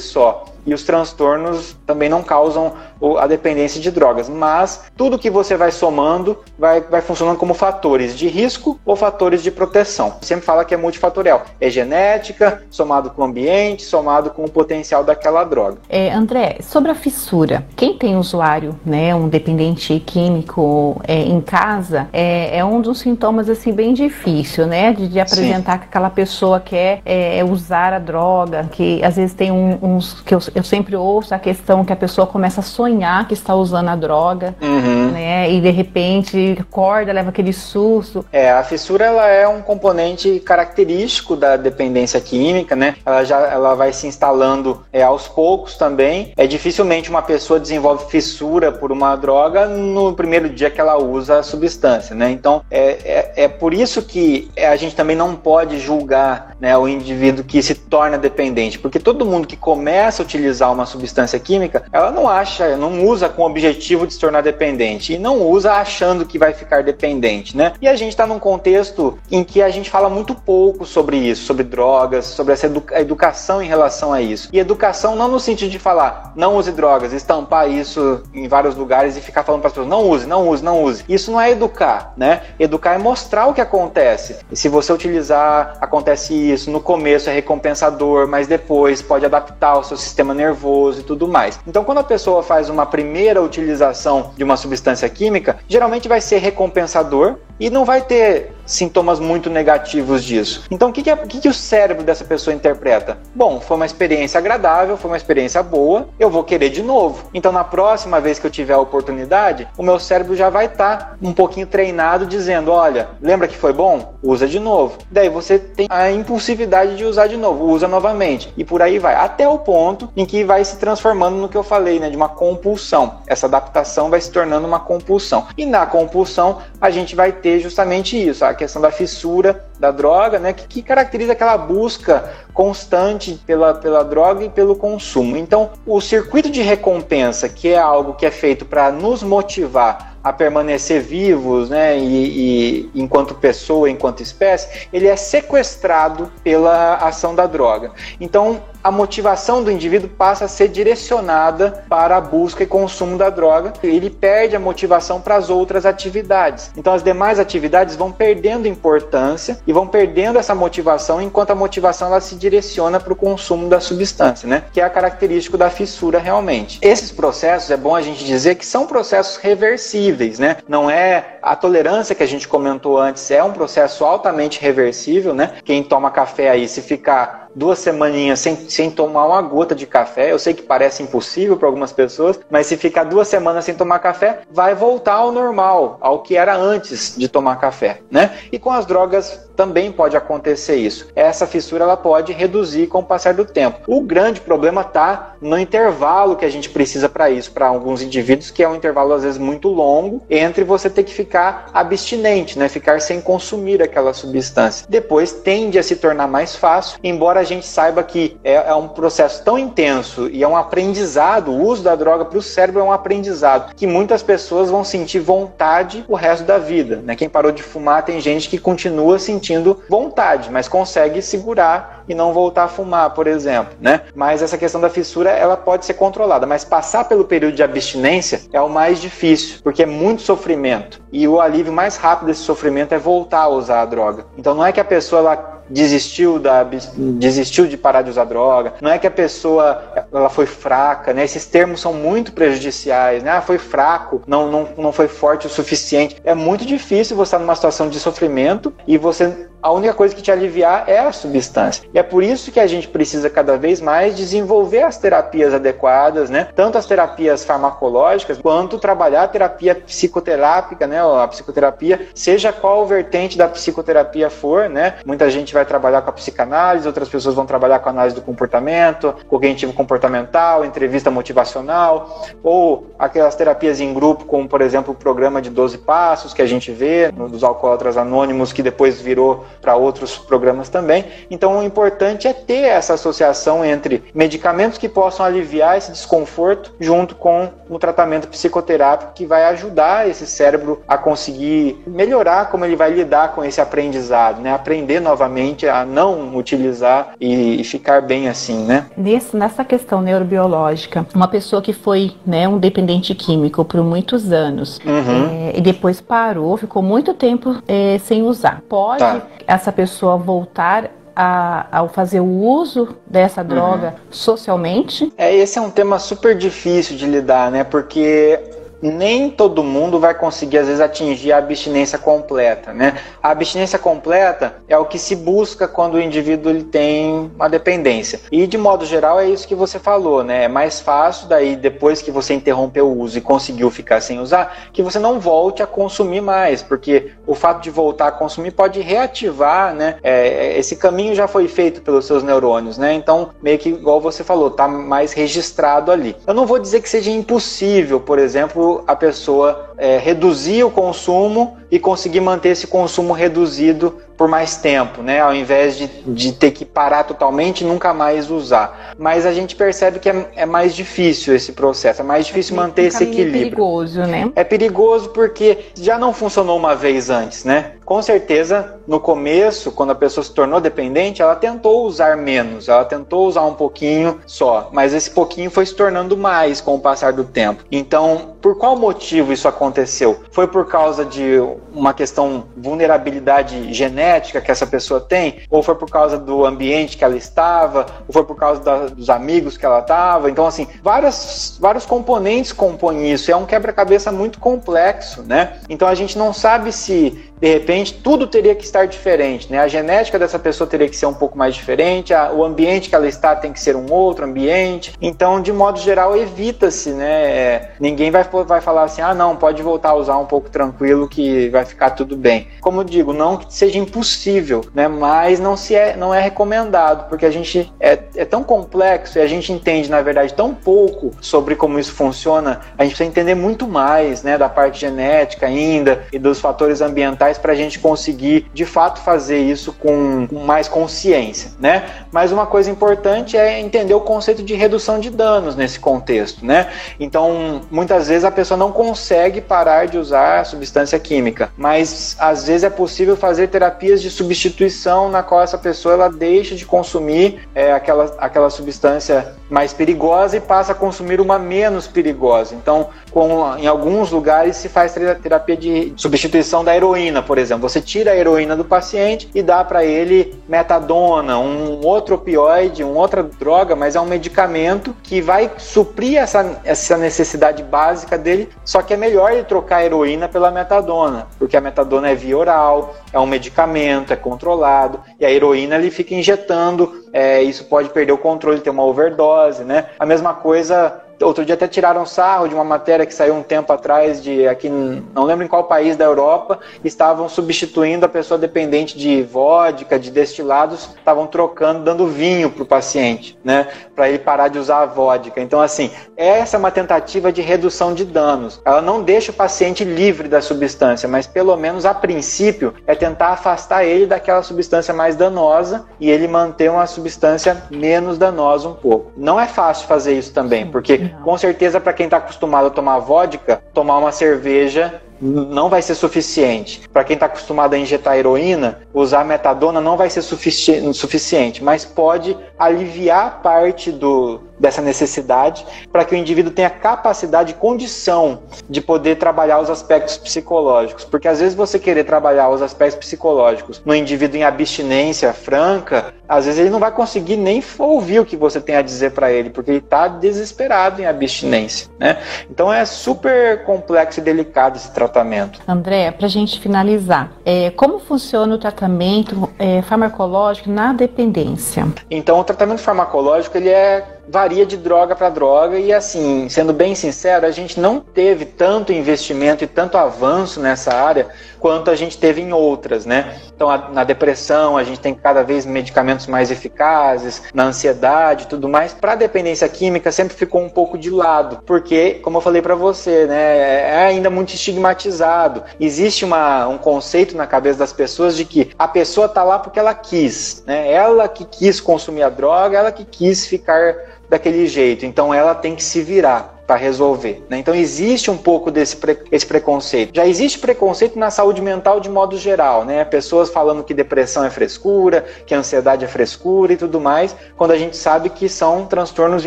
só 0.00 0.44
e 0.66 0.74
os 0.74 0.82
transtornos 0.82 1.76
também 1.86 2.08
não 2.08 2.22
causam 2.22 2.74
a 3.18 3.26
dependência 3.26 3.80
de 3.80 3.90
drogas, 3.90 4.28
mas 4.28 4.84
tudo 4.96 5.18
que 5.18 5.30
você 5.30 5.56
vai 5.56 5.70
somando 5.70 6.38
vai, 6.58 6.80
vai 6.80 7.00
funcionando 7.00 7.36
como 7.36 7.54
fatores 7.54 8.16
de 8.16 8.26
risco 8.26 8.80
ou 8.84 8.96
fatores 8.96 9.42
de 9.42 9.50
proteção. 9.50 10.14
Sempre 10.22 10.44
fala 10.44 10.64
que 10.64 10.74
é 10.74 10.76
multifatorial, 10.76 11.44
é 11.60 11.68
genética, 11.68 12.62
somado 12.70 13.10
com 13.10 13.22
o 13.22 13.24
ambiente, 13.24 13.82
somado 13.82 14.30
com 14.30 14.44
o 14.44 14.50
potencial 14.50 15.04
daquela 15.04 15.44
droga. 15.44 15.78
É, 15.88 16.10
André, 16.12 16.58
sobre 16.62 16.90
a 16.90 16.94
fissura, 16.94 17.66
quem 17.76 17.96
tem 17.96 18.16
usuário, 18.16 18.78
né, 18.84 19.14
um 19.14 19.28
dependente 19.28 20.00
químico 20.00 21.00
é, 21.06 21.20
em 21.20 21.40
casa, 21.40 22.08
é, 22.12 22.58
é, 22.58 22.64
um 22.64 22.80
dos 22.80 23.00
sintomas 23.00 23.48
assim 23.50 23.72
bem 23.72 23.92
difícil, 23.92 24.66
né, 24.66 24.92
de, 24.92 25.08
de 25.08 25.20
apresentar 25.20 25.74
Sim. 25.74 25.78
que 25.80 25.84
aquela 25.84 26.10
pessoa 26.10 26.60
quer 26.60 27.00
é, 27.04 27.44
usar 27.44 27.92
a 27.92 27.98
droga, 27.98 28.68
que 28.72 29.04
às 29.04 29.16
vezes 29.16 29.34
tem 29.34 29.50
um, 29.50 29.78
uns 29.82 30.20
que 30.22 30.34
eu, 30.34 30.40
eu 30.56 30.62
sempre 30.62 30.96
ouço 30.96 31.34
a 31.34 31.38
questão 31.38 31.84
que 31.84 31.92
a 31.92 31.96
pessoa 31.96 32.26
começa 32.26 32.60
a 32.60 32.64
sonhar 32.64 33.28
que 33.28 33.34
está 33.34 33.54
usando 33.54 33.90
a 33.90 33.96
droga, 33.96 34.54
uhum. 34.60 35.10
né? 35.12 35.50
E 35.50 35.60
de 35.60 35.70
repente 35.70 36.56
acorda, 36.58 37.12
leva 37.12 37.28
aquele 37.28 37.52
susto. 37.52 38.24
É, 38.32 38.50
a 38.50 38.64
fissura 38.64 39.04
ela 39.04 39.28
é 39.28 39.46
um 39.46 39.60
componente 39.60 40.40
característico 40.40 41.36
da 41.36 41.56
dependência 41.56 42.18
química, 42.22 42.74
né? 42.74 42.96
Ela 43.04 43.22
já 43.22 43.38
ela 43.38 43.74
vai 43.74 43.92
se 43.92 44.06
instalando 44.06 44.82
é, 44.90 45.02
aos 45.02 45.28
poucos 45.28 45.76
também. 45.76 46.32
É 46.38 46.46
dificilmente 46.46 47.10
uma 47.10 47.20
pessoa 47.20 47.60
desenvolve 47.60 48.10
fissura 48.10 48.72
por 48.72 48.90
uma 48.90 49.14
droga 49.14 49.66
no 49.66 50.14
primeiro 50.14 50.48
dia 50.48 50.70
que 50.70 50.80
ela 50.80 50.96
usa 50.96 51.40
a 51.40 51.42
substância, 51.42 52.16
né? 52.16 52.30
Então 52.30 52.62
é, 52.70 53.32
é, 53.36 53.44
é 53.44 53.48
por 53.48 53.74
isso 53.74 54.00
que 54.00 54.50
a 54.56 54.76
gente 54.76 54.96
também 54.96 55.14
não 55.14 55.36
pode 55.36 55.78
julgar 55.78 56.56
né, 56.58 56.76
o 56.78 56.88
indivíduo 56.88 57.44
que 57.44 57.62
se 57.62 57.74
torna 57.74 58.16
dependente, 58.16 58.78
porque 58.78 58.98
todo 58.98 59.26
mundo 59.26 59.46
que 59.46 59.56
começa 59.56 60.22
a 60.22 60.24
utilizar 60.24 60.45
uma 60.70 60.86
substância 60.86 61.38
química, 61.38 61.84
ela 61.92 62.10
não 62.10 62.28
acha, 62.28 62.76
não 62.76 63.04
usa 63.04 63.28
com 63.28 63.42
o 63.42 63.46
objetivo 63.46 64.06
de 64.06 64.14
se 64.14 64.18
tornar 64.18 64.42
dependente 64.42 65.12
e 65.12 65.18
não 65.18 65.42
usa 65.42 65.72
achando 65.72 66.24
que 66.26 66.38
vai 66.38 66.52
ficar 66.52 66.82
dependente, 66.82 67.56
né? 67.56 67.72
E 67.80 67.88
a 67.88 67.96
gente 67.96 68.10
está 68.10 68.26
num 68.26 68.38
contexto 68.38 69.18
em 69.30 69.42
que 69.44 69.62
a 69.62 69.68
gente 69.68 69.90
fala 69.90 70.08
muito 70.08 70.34
pouco 70.34 70.84
sobre 70.84 71.16
isso, 71.16 71.44
sobre 71.44 71.64
drogas, 71.64 72.26
sobre 72.26 72.52
essa 72.52 72.66
educa 72.66 72.98
educação 73.00 73.62
em 73.62 73.66
relação 73.66 74.12
a 74.12 74.20
isso. 74.20 74.48
E 74.52 74.58
educação 74.58 75.16
não 75.16 75.28
no 75.28 75.40
sentido 75.40 75.70
de 75.70 75.78
falar 75.78 76.32
não 76.36 76.56
use 76.56 76.72
drogas, 76.72 77.12
estampar 77.12 77.70
isso 77.70 78.22
em 78.34 78.48
vários 78.48 78.74
lugares 78.74 79.16
e 79.16 79.20
ficar 79.20 79.42
falando 79.42 79.60
para 79.60 79.68
as 79.68 79.72
pessoas 79.72 79.88
não 79.88 80.08
use, 80.08 80.26
não 80.26 80.48
use, 80.48 80.62
não 80.62 80.82
use. 80.82 81.04
Isso 81.08 81.30
não 81.30 81.40
é 81.40 81.50
educar, 81.50 82.12
né? 82.16 82.42
Educar 82.58 82.94
é 82.94 82.98
mostrar 82.98 83.46
o 83.46 83.54
que 83.54 83.60
acontece. 83.60 84.36
E 84.50 84.56
se 84.56 84.68
você 84.68 84.92
utilizar, 84.92 85.76
acontece 85.80 86.34
isso. 86.34 86.70
No 86.70 86.80
começo 86.80 87.30
é 87.30 87.32
recompensador, 87.32 88.26
mas 88.26 88.46
depois 88.46 89.02
pode 89.02 89.24
adaptar 89.24 89.78
o 89.78 89.84
seu 89.84 89.96
sistema 89.96 90.25
nervoso 90.34 91.00
e 91.00 91.02
tudo 91.02 91.28
mais. 91.28 91.58
Então, 91.66 91.84
quando 91.84 91.98
a 91.98 92.04
pessoa 92.04 92.42
faz 92.42 92.68
uma 92.68 92.86
primeira 92.86 93.42
utilização 93.42 94.32
de 94.36 94.44
uma 94.44 94.56
substância 94.56 95.08
química, 95.08 95.58
geralmente 95.68 96.08
vai 96.08 96.20
ser 96.20 96.38
recompensador 96.38 97.36
e 97.58 97.70
não 97.70 97.84
vai 97.84 98.02
ter 98.02 98.52
sintomas 98.66 99.20
muito 99.20 99.48
negativos 99.48 100.24
disso. 100.24 100.64
Então, 100.70 100.90
o 100.90 100.92
que, 100.92 101.02
que, 101.02 101.10
é, 101.10 101.16
que, 101.16 101.40
que 101.40 101.48
o 101.48 101.54
cérebro 101.54 102.02
dessa 102.02 102.24
pessoa 102.24 102.54
interpreta? 102.54 103.18
Bom, 103.34 103.60
foi 103.60 103.76
uma 103.76 103.86
experiência 103.86 104.38
agradável, 104.38 104.96
foi 104.96 105.10
uma 105.10 105.16
experiência 105.16 105.62
boa, 105.62 106.08
eu 106.18 106.28
vou 106.28 106.44
querer 106.44 106.70
de 106.70 106.82
novo. 106.82 107.28
Então, 107.32 107.52
na 107.52 107.64
próxima 107.64 108.20
vez 108.20 108.38
que 108.38 108.46
eu 108.46 108.50
tiver 108.50 108.74
a 108.74 108.80
oportunidade, 108.80 109.68
o 109.78 109.82
meu 109.82 109.98
cérebro 109.98 110.34
já 110.34 110.50
vai 110.50 110.66
estar 110.66 110.96
tá 110.96 111.16
um 111.22 111.32
pouquinho 111.32 111.66
treinado 111.66 112.26
dizendo: 112.26 112.72
olha, 112.72 113.08
lembra 113.20 113.48
que 113.48 113.56
foi 113.56 113.72
bom? 113.72 114.14
Usa 114.22 114.46
de 114.48 114.58
novo. 114.58 114.98
Daí 115.10 115.28
você 115.28 115.58
tem 115.58 115.86
a 115.88 116.10
impulsividade 116.10 116.96
de 116.96 117.04
usar 117.04 117.28
de 117.28 117.36
novo, 117.36 117.64
usa 117.64 117.86
novamente. 117.86 118.52
E 118.56 118.64
por 118.64 118.82
aí 118.82 118.98
vai. 118.98 119.14
Até 119.14 119.48
o 119.48 119.58
ponto 119.58 120.08
em 120.16 120.24
que 120.24 120.42
vai 120.42 120.64
se 120.64 120.76
transformando 120.76 121.36
no 121.36 121.48
que 121.48 121.56
eu 121.56 121.62
falei, 121.62 122.00
né? 122.00 122.08
De 122.08 122.16
uma 122.16 122.28
compulsão. 122.28 123.18
Essa 123.26 123.46
adaptação 123.46 124.08
vai 124.08 124.20
se 124.20 124.30
tornando 124.30 124.66
uma 124.66 124.80
compulsão. 124.80 125.46
E 125.56 125.66
na 125.66 125.84
compulsão, 125.84 126.58
a 126.80 126.90
gente 126.90 127.14
vai 127.14 127.32
ter 127.32 127.60
justamente 127.60 128.16
isso. 128.16 128.44
A 128.44 128.54
questão 128.54 128.80
da 128.80 128.90
fissura 128.90 129.64
da 129.78 129.90
droga, 129.90 130.38
né, 130.38 130.52
que, 130.52 130.66
que, 130.66 130.82
caracteriza 130.82 131.32
aquela 131.32 131.56
busca 131.56 132.32
constante 132.52 133.40
pela, 133.46 133.74
pela 133.74 134.02
droga 134.02 134.44
e 134.44 134.48
pelo 134.48 134.76
consumo. 134.76 135.36
Então, 135.36 135.70
o 135.86 136.00
circuito 136.00 136.50
de 136.50 136.62
recompensa, 136.62 137.48
que 137.48 137.68
é 137.68 137.78
algo 137.78 138.14
que 138.14 138.26
é 138.26 138.30
feito 138.30 138.64
para 138.64 138.90
nos 138.90 139.22
motivar 139.22 140.16
a 140.26 140.32
permanecer 140.32 141.00
vivos, 141.00 141.70
né, 141.70 141.96
e, 141.96 142.88
e, 142.90 142.90
enquanto 142.96 143.32
pessoa, 143.32 143.88
enquanto 143.88 144.24
espécie, 144.24 144.88
ele 144.92 145.06
é 145.06 145.14
sequestrado 145.14 146.32
pela 146.42 146.96
ação 146.96 147.32
da 147.32 147.46
droga. 147.46 147.92
Então, 148.20 148.60
a 148.82 148.90
motivação 148.90 149.62
do 149.62 149.70
indivíduo 149.70 150.08
passa 150.08 150.46
a 150.46 150.48
ser 150.48 150.66
direcionada 150.66 151.84
para 151.88 152.16
a 152.16 152.20
busca 152.20 152.62
e 152.64 152.66
consumo 152.66 153.16
da 153.16 153.30
droga. 153.30 153.72
Ele 153.82 154.10
perde 154.10 154.54
a 154.54 154.60
motivação 154.60 155.20
para 155.20 155.36
as 155.36 155.50
outras 155.50 155.84
atividades. 155.84 156.70
Então, 156.76 156.94
as 156.94 157.02
demais 157.02 157.38
atividades 157.38 157.96
vão 157.96 158.12
perdendo 158.12 158.68
importância 158.68 159.58
e 159.66 159.72
vão 159.72 159.86
perdendo 159.86 160.38
essa 160.38 160.54
motivação, 160.54 161.20
enquanto 161.20 161.50
a 161.50 161.54
motivação 161.54 162.08
ela 162.08 162.20
se 162.20 162.34
direciona 162.36 163.00
para 163.00 163.12
o 163.12 163.16
consumo 163.16 163.68
da 163.68 163.80
substância, 163.80 164.48
né? 164.48 164.64
Que 164.72 164.80
é 164.80 164.84
a 164.84 164.90
característica 164.90 165.58
da 165.58 165.70
fissura 165.70 166.18
realmente. 166.18 166.78
Esses 166.82 167.10
processos 167.10 167.70
é 167.70 167.76
bom 167.76 167.94
a 167.94 168.02
gente 168.02 168.24
dizer 168.24 168.54
que 168.54 168.64
são 168.66 168.86
processos 168.86 169.36
reversíveis, 169.36 170.38
né? 170.38 170.58
Não 170.68 170.90
é 170.90 171.38
a 171.42 171.56
tolerância 171.56 172.14
que 172.14 172.22
a 172.22 172.28
gente 172.28 172.46
comentou 172.46 172.98
antes 172.98 173.30
é 173.30 173.42
um 173.42 173.52
processo 173.52 174.04
altamente 174.04 174.60
reversível, 174.60 175.34
né? 175.34 175.54
Quem 175.64 175.82
toma 175.82 176.10
café 176.10 176.50
aí 176.50 176.68
se 176.68 176.80
ficar 176.80 177.45
duas 177.56 177.78
semaninhas 177.78 178.38
sem, 178.38 178.68
sem 178.68 178.90
tomar 178.90 179.26
uma 179.26 179.40
gota 179.40 179.74
de 179.74 179.86
café, 179.86 180.30
eu 180.30 180.38
sei 180.38 180.52
que 180.52 180.62
parece 180.62 181.02
impossível 181.02 181.56
para 181.56 181.66
algumas 181.66 181.90
pessoas, 181.90 182.38
mas 182.50 182.66
se 182.66 182.76
ficar 182.76 183.04
duas 183.04 183.26
semanas 183.26 183.64
sem 183.64 183.74
tomar 183.74 183.98
café, 183.98 184.42
vai 184.50 184.74
voltar 184.74 185.14
ao 185.14 185.32
normal, 185.32 185.96
ao 186.02 186.22
que 186.22 186.36
era 186.36 186.54
antes 186.54 187.16
de 187.16 187.28
tomar 187.28 187.56
café, 187.56 188.00
né? 188.10 188.36
E 188.52 188.58
com 188.58 188.70
as 188.70 188.84
drogas 188.84 189.48
também 189.56 189.90
pode 189.90 190.16
acontecer 190.16 190.76
isso. 190.76 191.08
Essa 191.16 191.46
fissura 191.46 191.84
ela 191.84 191.96
pode 191.96 192.32
reduzir 192.32 192.88
com 192.88 192.98
o 192.98 193.04
passar 193.04 193.32
do 193.32 193.44
tempo. 193.44 193.80
O 193.86 194.02
grande 194.02 194.40
problema 194.40 194.82
está 194.82 195.35
no 195.46 195.58
intervalo 195.58 196.36
que 196.36 196.44
a 196.44 196.50
gente 196.50 196.68
precisa 196.68 197.08
para 197.08 197.30
isso, 197.30 197.52
para 197.52 197.66
alguns 197.66 198.02
indivíduos, 198.02 198.50
que 198.50 198.62
é 198.62 198.68
um 198.68 198.74
intervalo 198.74 199.14
às 199.14 199.22
vezes 199.22 199.38
muito 199.38 199.68
longo 199.68 200.22
entre 200.28 200.64
você 200.64 200.90
ter 200.90 201.04
que 201.04 201.14
ficar 201.14 201.70
abstinente, 201.72 202.58
né? 202.58 202.68
Ficar 202.68 203.00
sem 203.00 203.20
consumir 203.20 203.80
aquela 203.82 204.12
substância. 204.12 204.86
Depois 204.88 205.32
tende 205.32 205.78
a 205.78 205.82
se 205.82 205.96
tornar 205.96 206.26
mais 206.26 206.56
fácil, 206.56 206.98
embora 207.02 207.44
gente 207.44 207.66
saiba 207.66 208.02
que 208.02 208.36
é, 208.42 208.54
é 208.54 208.74
um 208.74 208.88
processo 208.88 209.42
tão 209.44 209.58
intenso 209.58 210.28
e 210.28 210.42
é 210.42 210.48
um 210.48 210.56
aprendizado, 210.56 211.52
o 211.52 211.62
uso 211.62 211.82
da 211.82 211.94
droga 211.94 212.24
para 212.24 212.38
o 212.38 212.42
cérebro 212.42 212.80
é 212.80 212.84
um 212.84 212.92
aprendizado, 212.92 213.74
que 213.74 213.86
muitas 213.86 214.22
pessoas 214.22 214.70
vão 214.70 214.84
sentir 214.84 215.20
vontade 215.20 216.04
o 216.08 216.14
resto 216.14 216.44
da 216.44 216.58
vida. 216.58 216.96
Né? 216.96 217.14
Quem 217.14 217.28
parou 217.28 217.52
de 217.52 217.62
fumar 217.62 218.04
tem 218.04 218.20
gente 218.20 218.48
que 218.48 218.58
continua 218.58 219.18
sentindo 219.18 219.82
vontade, 219.88 220.50
mas 220.50 220.68
consegue 220.68 221.22
segurar 221.22 221.95
e 222.08 222.14
não 222.14 222.32
voltar 222.32 222.64
a 222.64 222.68
fumar, 222.68 223.10
por 223.10 223.26
exemplo, 223.26 223.74
né? 223.80 224.02
Mas 224.14 224.42
essa 224.42 224.58
questão 224.58 224.80
da 224.80 224.88
fissura, 224.90 225.30
ela 225.30 225.56
pode 225.56 225.84
ser 225.84 225.94
controlada, 225.94 226.46
mas 226.46 226.64
passar 226.64 227.04
pelo 227.04 227.24
período 227.24 227.54
de 227.54 227.62
abstinência 227.62 228.42
é 228.52 228.60
o 228.60 228.68
mais 228.68 229.00
difícil, 229.00 229.60
porque 229.62 229.82
é 229.82 229.86
muito 229.86 230.22
sofrimento. 230.22 231.00
E 231.12 231.26
o 231.26 231.40
alívio 231.40 231.72
mais 231.72 231.96
rápido 231.96 232.26
desse 232.26 232.42
sofrimento 232.42 232.92
é 232.94 232.98
voltar 232.98 233.42
a 233.42 233.48
usar 233.48 233.82
a 233.82 233.86
droga. 233.86 234.26
Então 234.36 234.54
não 234.54 234.64
é 234.64 234.72
que 234.72 234.80
a 234.80 234.84
pessoa 234.84 235.20
ela 235.20 235.55
desistiu 235.68 236.38
da 236.38 236.64
desistiu 236.96 237.66
de 237.66 237.76
parar 237.76 238.02
de 238.02 238.10
usar 238.10 238.24
droga. 238.24 238.74
Não 238.80 238.90
é 238.90 238.98
que 238.98 239.06
a 239.06 239.10
pessoa 239.10 239.82
ela 240.12 240.28
foi 240.28 240.46
fraca, 240.46 241.12
né? 241.12 241.24
Esses 241.24 241.46
termos 241.46 241.80
são 241.80 241.92
muito 241.92 242.32
prejudiciais, 242.32 243.22
né? 243.22 243.30
Ah, 243.30 243.40
foi 243.40 243.58
fraco, 243.58 244.22
não, 244.26 244.50
não, 244.50 244.68
não 244.76 244.92
foi 244.92 245.08
forte 245.08 245.46
o 245.46 245.50
suficiente. 245.50 246.16
É 246.24 246.34
muito 246.34 246.64
difícil 246.64 247.16
você 247.16 247.28
estar 247.28 247.38
numa 247.38 247.54
situação 247.54 247.88
de 247.88 247.98
sofrimento 247.98 248.72
e 248.86 248.96
você 248.96 249.48
a 249.66 249.72
única 249.72 249.94
coisa 249.94 250.14
que 250.14 250.22
te 250.22 250.30
aliviar 250.30 250.84
é 250.86 251.00
a 251.00 251.10
substância. 251.10 251.82
E 251.92 251.98
é 251.98 252.02
por 252.02 252.22
isso 252.22 252.52
que 252.52 252.60
a 252.60 252.68
gente 252.68 252.86
precisa 252.86 253.28
cada 253.28 253.56
vez 253.56 253.80
mais 253.80 254.16
desenvolver 254.16 254.82
as 254.82 254.96
terapias 254.96 255.52
adequadas, 255.52 256.30
né? 256.30 256.46
Tanto 256.54 256.78
as 256.78 256.86
terapias 256.86 257.44
farmacológicas 257.44 258.38
quanto 258.38 258.78
trabalhar 258.78 259.24
a 259.24 259.28
terapia 259.28 259.74
psicoterápica, 259.74 260.86
né? 260.86 261.00
A 261.00 261.26
psicoterapia, 261.26 262.06
seja 262.14 262.52
qual 262.52 262.86
vertente 262.86 263.36
da 263.36 263.48
psicoterapia 263.48 264.30
for, 264.30 264.68
né? 264.68 264.98
Muita 265.04 265.28
gente 265.28 265.52
vai 265.56 265.64
trabalhar 265.64 266.02
com 266.02 266.10
a 266.10 266.12
psicanálise, 266.12 266.86
outras 266.86 267.08
pessoas 267.08 267.34
vão 267.34 267.46
trabalhar 267.46 267.78
com 267.78 267.88
análise 267.88 268.14
do 268.14 268.22
comportamento, 268.22 269.14
cognitivo 269.28 269.72
comportamental, 269.72 270.64
entrevista 270.64 271.10
motivacional, 271.10 272.24
ou 272.42 272.94
aquelas 272.98 273.34
terapias 273.34 273.80
em 273.80 273.92
grupo, 273.92 274.24
como 274.26 274.48
por 274.48 274.60
exemplo 274.60 274.92
o 274.92 274.96
programa 274.96 275.40
de 275.40 275.50
12 275.50 275.78
passos 275.78 276.34
que 276.34 276.42
a 276.42 276.46
gente 276.46 276.70
vê 276.70 277.10
dos 277.10 277.42
alcoólatras 277.42 277.96
anônimos, 277.96 278.52
que 278.52 278.62
depois 278.62 279.00
virou 279.00 279.44
para 279.60 279.74
outros 279.76 280.18
programas 280.18 280.68
também. 280.68 281.04
Então, 281.30 281.58
o 281.58 281.62
importante 281.62 282.28
é 282.28 282.32
ter 282.32 282.64
essa 282.64 282.94
associação 282.94 283.64
entre 283.64 284.04
medicamentos 284.14 284.78
que 284.78 284.88
possam 284.88 285.24
aliviar 285.24 285.78
esse 285.78 285.90
desconforto, 285.90 286.74
junto 286.78 287.14
com 287.14 287.48
o 287.68 287.78
tratamento 287.78 288.28
psicoterápico 288.28 289.12
que 289.14 289.26
vai 289.26 289.44
ajudar 289.46 290.08
esse 290.08 290.26
cérebro 290.26 290.82
a 290.86 290.98
conseguir 290.98 291.82
melhorar 291.86 292.50
como 292.50 292.64
ele 292.64 292.76
vai 292.76 292.90
lidar 292.90 293.32
com 293.32 293.44
esse 293.44 293.60
aprendizado, 293.60 294.40
né? 294.40 294.52
Aprender 294.52 295.00
novamente 295.00 295.45
a 295.68 295.84
não 295.84 296.36
utilizar 296.36 297.14
e, 297.20 297.62
ficar 297.64 298.00
bem 298.00 298.28
assim, 298.28 298.64
né? 298.64 298.86
Nesse, 298.96 299.36
nessa 299.36 299.64
questão 299.64 300.00
neurobiológica, 300.00 301.06
uma 301.14 301.28
pessoa 301.28 301.60
que 301.60 301.72
foi 301.72 302.12
né, 302.24 302.48
um 302.48 302.58
dependente 302.58 303.14
químico 303.14 303.64
por 303.64 303.82
muitos 303.82 304.32
anos 304.32 304.78
uhum. 304.84 305.50
é, 305.50 305.58
e 305.58 305.60
depois 305.60 306.00
parou, 306.00 306.56
ficou 306.56 306.82
muito 306.82 307.12
tempo 307.14 307.56
é, 307.66 307.98
sem 307.98 308.22
usar, 308.22 308.62
pode 308.68 309.00
tá 309.00 309.22
essa 309.46 309.70
pessoa 309.70 310.16
voltar 310.16 310.90
a, 311.14 311.66
ao 311.72 311.88
fazer 311.88 312.20
o 312.20 312.26
uso 312.26 312.96
dessa 313.06 313.42
droga 313.42 313.88
uhum. 313.88 314.12
socialmente? 314.12 315.12
É, 315.16 315.34
esse 315.34 315.58
é 315.58 315.62
um 315.62 315.70
tema 315.70 315.98
super 315.98 316.36
difícil 316.36 316.96
de 316.96 317.06
lidar, 317.06 317.50
né? 317.50 317.64
Porque 317.64 318.38
nem 318.82 319.30
todo 319.30 319.62
mundo 319.62 319.98
vai 319.98 320.14
conseguir, 320.14 320.58
às 320.58 320.66
vezes, 320.66 320.80
atingir 320.80 321.32
a 321.32 321.38
abstinência 321.38 321.98
completa, 321.98 322.72
né? 322.72 322.98
A 323.22 323.30
abstinência 323.30 323.78
completa 323.78 324.56
é 324.68 324.76
o 324.76 324.84
que 324.84 324.98
se 324.98 325.16
busca 325.16 325.66
quando 325.66 325.94
o 325.94 326.00
indivíduo 326.00 326.50
ele 326.50 326.64
tem 326.64 327.30
uma 327.34 327.48
dependência. 327.48 328.20
E, 328.30 328.46
de 328.46 328.58
modo 328.58 328.84
geral, 328.84 329.18
é 329.18 329.28
isso 329.28 329.48
que 329.48 329.54
você 329.54 329.78
falou, 329.78 330.22
né? 330.22 330.44
É 330.44 330.48
mais 330.48 330.80
fácil, 330.80 331.28
daí, 331.28 331.56
depois 331.56 332.02
que 332.02 332.10
você 332.10 332.34
interrompeu 332.34 332.86
o 332.86 333.00
uso 333.00 333.18
e 333.18 333.20
conseguiu 333.20 333.70
ficar 333.70 334.00
sem 334.00 334.20
usar, 334.20 334.56
que 334.72 334.82
você 334.82 334.98
não 334.98 335.18
volte 335.18 335.62
a 335.62 335.66
consumir 335.66 336.20
mais, 336.20 336.62
porque 336.62 337.12
o 337.26 337.34
fato 337.34 337.62
de 337.62 337.70
voltar 337.70 338.08
a 338.08 338.12
consumir 338.12 338.50
pode 338.50 338.80
reativar, 338.80 339.74
né? 339.74 339.96
É, 340.02 340.58
esse 340.58 340.76
caminho 340.76 341.14
já 341.14 341.26
foi 341.26 341.48
feito 341.48 341.80
pelos 341.80 342.06
seus 342.06 342.22
neurônios, 342.22 342.78
né? 342.78 342.92
Então, 342.92 343.30
meio 343.42 343.58
que, 343.58 343.70
igual 343.70 344.00
você 344.00 344.22
falou, 344.22 344.50
tá 344.50 344.68
mais 344.68 345.12
registrado 345.12 345.90
ali. 345.90 346.14
Eu 346.26 346.34
não 346.34 346.46
vou 346.46 346.58
dizer 346.58 346.80
que 346.80 346.88
seja 346.88 347.10
impossível, 347.10 348.00
por 348.00 348.18
exemplo, 348.18 348.65
a 348.86 348.94
pessoa 348.96 349.74
é, 349.76 349.98
reduzir 349.98 350.64
o 350.64 350.70
consumo 350.70 351.56
e 351.70 351.78
conseguir 351.78 352.20
manter 352.20 352.50
esse 352.50 352.66
consumo 352.66 353.12
reduzido 353.12 353.96
por 354.16 354.28
mais 354.28 354.56
tempo, 354.56 355.02
né? 355.02 355.20
Ao 355.20 355.34
invés 355.34 355.76
de, 355.76 355.86
de 355.86 356.32
ter 356.32 356.50
que 356.50 356.64
parar 356.64 357.04
totalmente 357.04 357.60
e 357.60 357.66
nunca 357.66 357.92
mais 357.92 358.30
usar. 358.30 358.94
Mas 358.98 359.26
a 359.26 359.32
gente 359.32 359.54
percebe 359.54 359.98
que 359.98 360.08
é, 360.08 360.26
é 360.36 360.46
mais 360.46 360.74
difícil 360.74 361.34
esse 361.34 361.52
processo, 361.52 362.00
é 362.00 362.04
mais 362.04 362.26
difícil 362.26 362.54
é 362.54 362.56
manter 362.56 362.82
esse 362.84 363.04
equilíbrio. 363.04 363.36
É 363.36 363.50
perigoso, 363.50 364.00
né? 364.02 364.32
É 364.34 364.44
perigoso 364.44 365.10
porque 365.10 365.66
já 365.74 365.98
não 365.98 366.12
funcionou 366.14 366.56
uma 366.56 366.74
vez 366.74 367.10
antes, 367.10 367.44
né? 367.44 367.72
Com 367.84 368.02
certeza, 368.02 368.80
no 368.86 368.98
começo, 368.98 369.70
quando 369.70 369.90
a 369.90 369.94
pessoa 369.94 370.24
se 370.24 370.32
tornou 370.32 370.60
dependente, 370.60 371.22
ela 371.22 371.36
tentou 371.36 371.84
usar 371.84 372.16
menos, 372.16 372.68
ela 372.68 372.84
tentou 372.84 373.28
usar 373.28 373.42
um 373.42 373.54
pouquinho 373.54 374.18
só, 374.26 374.70
mas 374.72 374.92
esse 374.92 375.10
pouquinho 375.10 375.50
foi 375.50 375.64
se 375.66 375.74
tornando 375.74 376.16
mais 376.16 376.60
com 376.60 376.74
o 376.74 376.80
passar 376.80 377.12
do 377.12 377.22
tempo. 377.22 377.64
Então, 377.70 378.34
por 378.40 378.58
qual 378.58 378.76
motivo 378.76 379.32
isso 379.32 379.46
aconteceu? 379.46 380.20
Foi 380.32 380.48
por 380.48 380.66
causa 380.66 381.04
de 381.04 381.38
uma 381.72 381.92
questão 381.92 382.44
vulnerabilidade 382.56 383.72
genética 383.72 384.40
que 384.40 384.50
essa 384.50 384.66
pessoa 384.66 385.00
tem, 385.00 385.40
ou 385.50 385.62
foi 385.62 385.74
por 385.74 385.90
causa 385.90 386.18
do 386.18 386.44
ambiente 386.44 386.96
que 386.96 387.04
ela 387.04 387.16
estava, 387.16 387.86
ou 388.06 388.12
foi 388.12 388.24
por 388.24 388.36
causa 388.36 388.60
da, 388.60 388.86
dos 388.86 389.10
amigos 389.10 389.56
que 389.56 389.64
ela 389.64 389.80
estava. 389.80 390.30
Então, 390.30 390.46
assim, 390.46 390.66
várias, 390.82 391.56
vários 391.60 391.86
componentes 391.86 392.52
compõem 392.52 393.12
isso. 393.12 393.30
É 393.30 393.36
um 393.36 393.46
quebra-cabeça 393.46 394.10
muito 394.10 394.38
complexo, 394.40 395.22
né? 395.22 395.58
Então 395.68 395.88
a 395.88 395.94
gente 395.94 396.16
não 396.16 396.32
sabe 396.32 396.72
se 396.72 397.30
de 397.40 397.48
repente 397.48 397.94
tudo 397.94 398.26
teria 398.26 398.54
que 398.54 398.64
estar 398.64 398.86
diferente, 398.86 399.50
né? 399.50 399.58
A 399.58 399.68
genética 399.68 400.18
dessa 400.18 400.38
pessoa 400.38 400.68
teria 400.68 400.88
que 400.88 400.96
ser 400.96 401.06
um 401.06 401.14
pouco 401.14 401.36
mais 401.36 401.54
diferente, 401.54 402.14
a, 402.14 402.32
o 402.32 402.44
ambiente 402.44 402.88
que 402.88 402.94
ela 402.94 403.06
está 403.06 403.34
tem 403.36 403.52
que 403.52 403.60
ser 403.60 403.76
um 403.76 403.92
outro 403.92 404.24
ambiente. 404.24 404.94
Então, 405.00 405.40
de 405.40 405.52
modo 405.52 405.78
geral, 405.78 406.16
evita-se, 406.16 406.90
né? 406.90 407.70
Ninguém 407.78 408.10
vai, 408.10 408.24
vai 408.46 408.60
falar 408.60 408.84
assim, 408.84 409.02
ah, 409.02 409.14
não, 409.14 409.36
pode 409.36 409.62
voltar 409.62 409.90
a 409.90 409.94
usar 409.94 410.16
um 410.18 410.24
pouco 410.24 410.48
tranquilo 410.48 411.08
que 411.08 411.48
vai 411.50 411.64
ficar 411.64 411.90
tudo 411.90 412.16
bem. 412.16 412.48
Como 412.60 412.80
eu 412.80 412.84
digo, 412.84 413.12
não 413.12 413.36
que 413.36 413.52
seja 413.52 413.78
impossível, 413.78 414.64
né? 414.74 414.88
Mas 414.88 415.38
não 415.38 415.56
se 415.56 415.74
é, 415.74 415.96
não 415.96 416.14
é 416.14 416.20
recomendado, 416.20 417.08
porque 417.08 417.26
a 417.26 417.30
gente 417.30 417.72
é, 417.78 417.98
é 418.14 418.24
tão 418.24 418.42
complexo 418.42 419.18
e 419.18 419.20
a 419.20 419.26
gente 419.26 419.52
entende, 419.52 419.90
na 419.90 420.00
verdade, 420.00 420.32
tão 420.32 420.54
pouco 420.54 421.12
sobre 421.20 421.54
como 421.54 421.78
isso 421.78 421.92
funciona. 421.92 422.60
A 422.78 422.84
gente 422.84 422.92
precisa 422.92 423.08
entender 423.08 423.34
muito 423.34 423.68
mais, 423.68 424.22
né? 424.22 424.38
Da 424.38 424.48
parte 424.48 424.80
genética 424.80 425.46
ainda 425.46 426.04
e 426.12 426.18
dos 426.18 426.40
fatores 426.40 426.80
ambientais 426.80 427.25
para 427.34 427.52
a 427.52 427.54
gente 427.54 427.78
conseguir 427.78 428.46
de 428.52 428.64
fato 428.64 429.00
fazer 429.00 429.38
isso 429.38 429.72
com, 429.72 430.26
com, 430.26 430.40
mais 430.40 430.68
consciência, 430.68 431.52
né? 431.58 431.84
Mas 432.12 432.32
uma 432.32 432.46
coisa 432.46 432.70
importante 432.70 433.36
é 433.36 433.60
entender 433.60 433.94
o 433.94 434.00
conceito 434.00 434.42
de 434.42 434.54
redução 434.54 434.98
de 435.00 435.10
danos 435.10 435.56
nesse 435.56 435.80
contexto, 435.80 436.44
né? 436.44 436.68
Então, 436.98 437.62
muitas 437.70 438.08
vezes 438.08 438.24
a 438.24 438.30
pessoa 438.30 438.56
não 438.56 438.72
consegue 438.72 439.40
parar 439.40 439.86
de 439.86 439.98
usar 439.98 440.44
substância 440.46 440.98
química, 440.98 441.50
mas 441.56 442.16
às 442.18 442.46
vezes 442.46 442.64
é 442.64 442.70
possível 442.70 443.16
fazer 443.16 443.48
terapias 443.48 444.00
de 444.00 444.10
substituição 444.10 445.08
na 445.08 445.22
qual 445.22 445.42
essa 445.42 445.58
pessoa 445.58 445.94
ela 445.94 446.08
deixa 446.08 446.54
de 446.54 446.64
consumir 446.64 447.40
é, 447.54 447.72
aquela, 447.72 448.14
aquela 448.18 448.50
substância 448.50 449.34
mais 449.50 449.72
perigosa 449.72 450.36
e 450.36 450.40
passa 450.40 450.72
a 450.72 450.74
consumir 450.74 451.20
uma 451.20 451.38
menos 451.38 451.86
perigosa. 451.86 452.54
Então, 452.54 452.88
com, 453.10 453.56
em 453.56 453.66
alguns 453.66 454.10
lugares 454.10 454.56
se 454.56 454.68
faz 454.68 454.92
terapia 454.92 455.56
de 455.56 455.92
substituição 455.96 456.64
da 456.64 456.74
heroína 456.74 457.16
por 457.22 457.38
exemplo. 457.38 457.68
Você 457.68 457.80
tira 457.80 458.12
a 458.12 458.16
heroína 458.16 458.56
do 458.56 458.64
paciente 458.64 459.28
e 459.34 459.42
dá 459.42 459.62
para 459.64 459.84
ele 459.84 460.34
metadona, 460.48 461.38
um 461.38 461.84
outro 461.84 462.14
opioide, 462.14 462.84
uma 462.84 463.00
outra 463.00 463.22
droga, 463.22 463.76
mas 463.76 463.96
é 463.96 464.00
um 464.00 464.06
medicamento 464.06 464.94
que 465.02 465.20
vai 465.20 465.50
suprir 465.58 466.18
essa, 466.18 466.60
essa 466.64 466.96
necessidade 466.96 467.62
básica 467.62 468.16
dele, 468.16 468.48
só 468.64 468.82
que 468.82 468.94
é 468.94 468.96
melhor 468.96 469.32
ele 469.32 469.44
trocar 469.44 469.78
a 469.78 469.84
heroína 469.84 470.28
pela 470.28 470.50
metadona, 470.50 471.26
porque 471.38 471.56
a 471.56 471.60
metadona 471.60 472.10
é 472.10 472.14
via 472.14 472.36
oral, 472.36 472.94
é 473.12 473.18
um 473.18 473.26
medicamento, 473.26 474.12
é 474.12 474.16
controlado, 474.16 475.00
e 475.18 475.24
a 475.24 475.30
heroína 475.30 475.76
ele 475.76 475.90
fica 475.90 476.14
injetando, 476.14 477.05
é, 477.16 477.42
isso 477.42 477.64
pode 477.64 477.88
perder 477.88 478.12
o 478.12 478.18
controle, 478.18 478.60
ter 478.60 478.68
uma 478.68 478.84
overdose, 478.84 479.64
né? 479.64 479.86
A 479.98 480.04
mesma 480.04 480.34
coisa 480.34 481.00
Outro 481.22 481.44
dia 481.44 481.54
até 481.54 481.66
tiraram 481.66 482.04
sarro 482.04 482.46
de 482.46 482.54
uma 482.54 482.64
matéria 482.64 483.06
que 483.06 483.14
saiu 483.14 483.34
um 483.34 483.42
tempo 483.42 483.72
atrás 483.72 484.22
de 484.22 484.46
aqui, 484.46 484.68
não 484.68 485.24
lembro 485.24 485.44
em 485.44 485.48
qual 485.48 485.64
país 485.64 485.96
da 485.96 486.04
Europa, 486.04 486.58
estavam 486.84 487.26
substituindo 487.28 488.04
a 488.04 488.08
pessoa 488.08 488.36
dependente 488.36 488.98
de 488.98 489.22
vodka, 489.22 489.98
de 489.98 490.10
destilados, 490.10 490.90
estavam 490.98 491.26
trocando, 491.26 491.82
dando 491.82 492.06
vinho 492.06 492.50
para 492.50 492.62
o 492.62 492.66
paciente, 492.66 493.38
né, 493.42 493.68
para 493.94 494.08
ele 494.08 494.18
parar 494.18 494.48
de 494.48 494.58
usar 494.58 494.82
a 494.82 494.86
vodka. 494.86 495.40
Então, 495.40 495.60
assim, 495.60 495.90
essa 496.16 496.56
é 496.56 496.58
uma 496.58 496.70
tentativa 496.70 497.32
de 497.32 497.40
redução 497.40 497.94
de 497.94 498.04
danos. 498.04 498.60
Ela 498.64 498.82
não 498.82 499.02
deixa 499.02 499.30
o 499.30 499.34
paciente 499.34 499.84
livre 499.84 500.28
da 500.28 500.42
substância, 500.42 501.08
mas 501.08 501.26
pelo 501.26 501.56
menos 501.56 501.86
a 501.86 501.94
princípio 501.94 502.74
é 502.86 502.94
tentar 502.94 503.28
afastar 503.28 503.84
ele 503.84 504.06
daquela 504.06 504.42
substância 504.42 504.92
mais 504.92 505.16
danosa 505.16 505.86
e 505.98 506.10
ele 506.10 506.28
manter 506.28 506.70
uma 506.70 506.86
substância 506.86 507.64
menos 507.70 508.18
danosa 508.18 508.68
um 508.68 508.74
pouco. 508.74 509.12
Não 509.16 509.40
é 509.40 509.46
fácil 509.46 509.86
fazer 509.86 510.12
isso 510.18 510.32
também, 510.32 510.66
porque 510.66 511.05
com 511.22 511.36
certeza, 511.36 511.80
para 511.80 511.92
quem 511.92 512.04
está 512.06 512.18
acostumado 512.18 512.66
a 512.66 512.70
tomar 512.70 512.98
vodka, 512.98 513.62
tomar 513.72 513.98
uma 513.98 514.12
cerveja 514.12 515.00
não 515.20 515.68
vai 515.68 515.80
ser 515.80 515.94
suficiente. 515.94 516.88
Para 516.92 517.04
quem 517.04 517.14
está 517.14 517.26
acostumado 517.26 517.74
a 517.74 517.78
injetar 517.78 518.16
heroína, 518.16 518.80
usar 518.92 519.24
metadona 519.24 519.80
não 519.80 519.96
vai 519.96 520.10
ser 520.10 520.22
sufici 520.22 520.92
suficiente, 520.92 521.64
mas 521.64 521.84
pode 521.84 522.36
aliviar 522.58 523.42
parte 523.42 523.92
do, 523.92 524.40
dessa 524.58 524.80
necessidade 524.80 525.66
para 525.92 526.04
que 526.04 526.14
o 526.14 526.18
indivíduo 526.18 526.52
tenha 526.52 526.70
capacidade 526.70 527.52
e 527.52 527.54
condição 527.54 528.40
de 528.68 528.80
poder 528.80 529.16
trabalhar 529.16 529.60
os 529.60 529.70
aspectos 529.70 530.16
psicológicos. 530.16 531.04
Porque 531.04 531.28
às 531.28 531.40
vezes 531.40 531.54
você 531.54 531.78
querer 531.78 532.04
trabalhar 532.04 532.48
os 532.48 532.62
aspectos 532.62 532.98
psicológicos 532.98 533.82
no 533.84 533.94
indivíduo 533.94 534.38
em 534.38 534.44
abstinência 534.44 535.32
franca, 535.32 536.14
às 536.28 536.46
vezes 536.46 536.60
ele 536.60 536.70
não 536.70 536.80
vai 536.80 536.92
conseguir 536.92 537.36
nem 537.36 537.62
ouvir 537.78 538.20
o 538.20 538.24
que 538.24 538.36
você 538.36 538.60
tem 538.60 538.76
a 538.76 538.82
dizer 538.82 539.12
para 539.12 539.30
ele, 539.30 539.50
porque 539.50 539.70
ele 539.70 539.78
está 539.78 540.08
desesperado 540.08 541.00
em 541.00 541.06
abstinência. 541.06 541.88
Né? 541.98 542.18
Então 542.50 542.72
é 542.72 542.84
super 542.84 543.64
complexo 543.64 544.20
e 544.20 544.22
delicado 544.22 544.76
esse 544.76 544.92
tratamento. 544.92 545.60
André, 545.68 546.10
para 546.10 546.26
a 546.26 546.30
gente 546.30 546.60
finalizar, 546.60 547.32
é, 547.44 547.70
como 547.70 547.98
funciona 547.98 548.54
o 548.54 548.58
tratamento 548.58 549.48
é, 549.58 549.82
farmacológico 549.82 550.70
na 550.70 550.92
dependência? 550.92 551.86
Então, 552.10 552.40
o 552.40 552.44
tratamento 552.46 552.80
farmacológico 552.80 553.56
ele 553.56 553.68
é 553.68 554.15
varia 554.28 554.66
de 554.66 554.76
droga 554.76 555.14
para 555.14 555.30
droga 555.30 555.78
e 555.78 555.92
assim, 555.92 556.48
sendo 556.48 556.72
bem 556.72 556.94
sincero, 556.94 557.46
a 557.46 557.50
gente 557.50 557.78
não 557.78 558.00
teve 558.00 558.44
tanto 558.44 558.92
investimento 558.92 559.64
e 559.64 559.66
tanto 559.66 559.96
avanço 559.96 560.60
nessa 560.60 560.94
área 560.94 561.28
quanto 561.58 561.90
a 561.90 561.96
gente 561.96 562.18
teve 562.18 562.40
em 562.40 562.52
outras, 562.52 563.06
né? 563.06 563.40
Então, 563.54 563.70
a, 563.70 563.88
na 563.90 564.04
depressão, 564.04 564.76
a 564.76 564.84
gente 564.84 565.00
tem 565.00 565.14
cada 565.14 565.42
vez 565.42 565.64
medicamentos 565.64 566.26
mais 566.26 566.50
eficazes, 566.50 567.42
na 567.52 567.64
ansiedade 567.64 568.46
tudo 568.46 568.68
mais. 568.68 568.92
Para 568.92 569.14
dependência 569.14 569.68
química, 569.68 570.12
sempre 570.12 570.36
ficou 570.36 570.62
um 570.62 570.68
pouco 570.68 570.98
de 570.98 571.10
lado, 571.10 571.62
porque, 571.66 572.20
como 572.22 572.38
eu 572.38 572.40
falei 572.40 572.62
para 572.62 572.74
você, 572.74 573.26
né, 573.26 573.90
é 573.90 574.06
ainda 574.06 574.30
muito 574.30 574.54
estigmatizado. 574.54 575.64
Existe 575.80 576.24
uma, 576.24 576.68
um 576.68 576.78
conceito 576.78 577.36
na 577.36 577.46
cabeça 577.46 577.78
das 577.78 577.92
pessoas 577.92 578.36
de 578.36 578.44
que 578.44 578.70
a 578.78 578.86
pessoa 578.86 579.28
tá 579.28 579.42
lá 579.42 579.58
porque 579.58 579.78
ela 579.78 579.94
quis, 579.94 580.62
né? 580.66 580.90
Ela 580.92 581.28
que 581.28 581.44
quis 581.44 581.80
consumir 581.80 582.22
a 582.22 582.28
droga, 582.28 582.78
ela 582.78 582.92
que 582.92 583.04
quis 583.04 583.46
ficar 583.46 584.15
daquele 584.28 584.66
jeito. 584.66 585.04
Então 585.06 585.32
ela 585.32 585.54
tem 585.54 585.74
que 585.74 585.82
se 585.84 586.02
virar 586.02 586.55
para 586.66 586.76
resolver. 586.76 587.44
Né? 587.48 587.58
Então 587.58 587.74
existe 587.74 588.30
um 588.30 588.36
pouco 588.36 588.70
desse 588.70 588.96
pre 588.96 589.16
esse 589.30 589.46
preconceito. 589.46 590.14
Já 590.14 590.26
existe 590.26 590.58
preconceito 590.58 591.18
na 591.18 591.30
saúde 591.30 591.62
mental 591.62 592.00
de 592.00 592.08
modo 592.08 592.36
geral, 592.36 592.84
né? 592.84 593.04
Pessoas 593.04 593.50
falando 593.50 593.84
que 593.84 593.94
depressão 593.94 594.44
é 594.44 594.50
frescura, 594.50 595.24
que 595.46 595.54
ansiedade 595.54 596.04
é 596.04 596.08
frescura 596.08 596.72
e 596.72 596.76
tudo 596.76 597.00
mais, 597.00 597.36
quando 597.56 597.70
a 597.70 597.78
gente 597.78 597.96
sabe 597.96 598.30
que 598.30 598.48
são 598.48 598.86
transtornos 598.86 599.46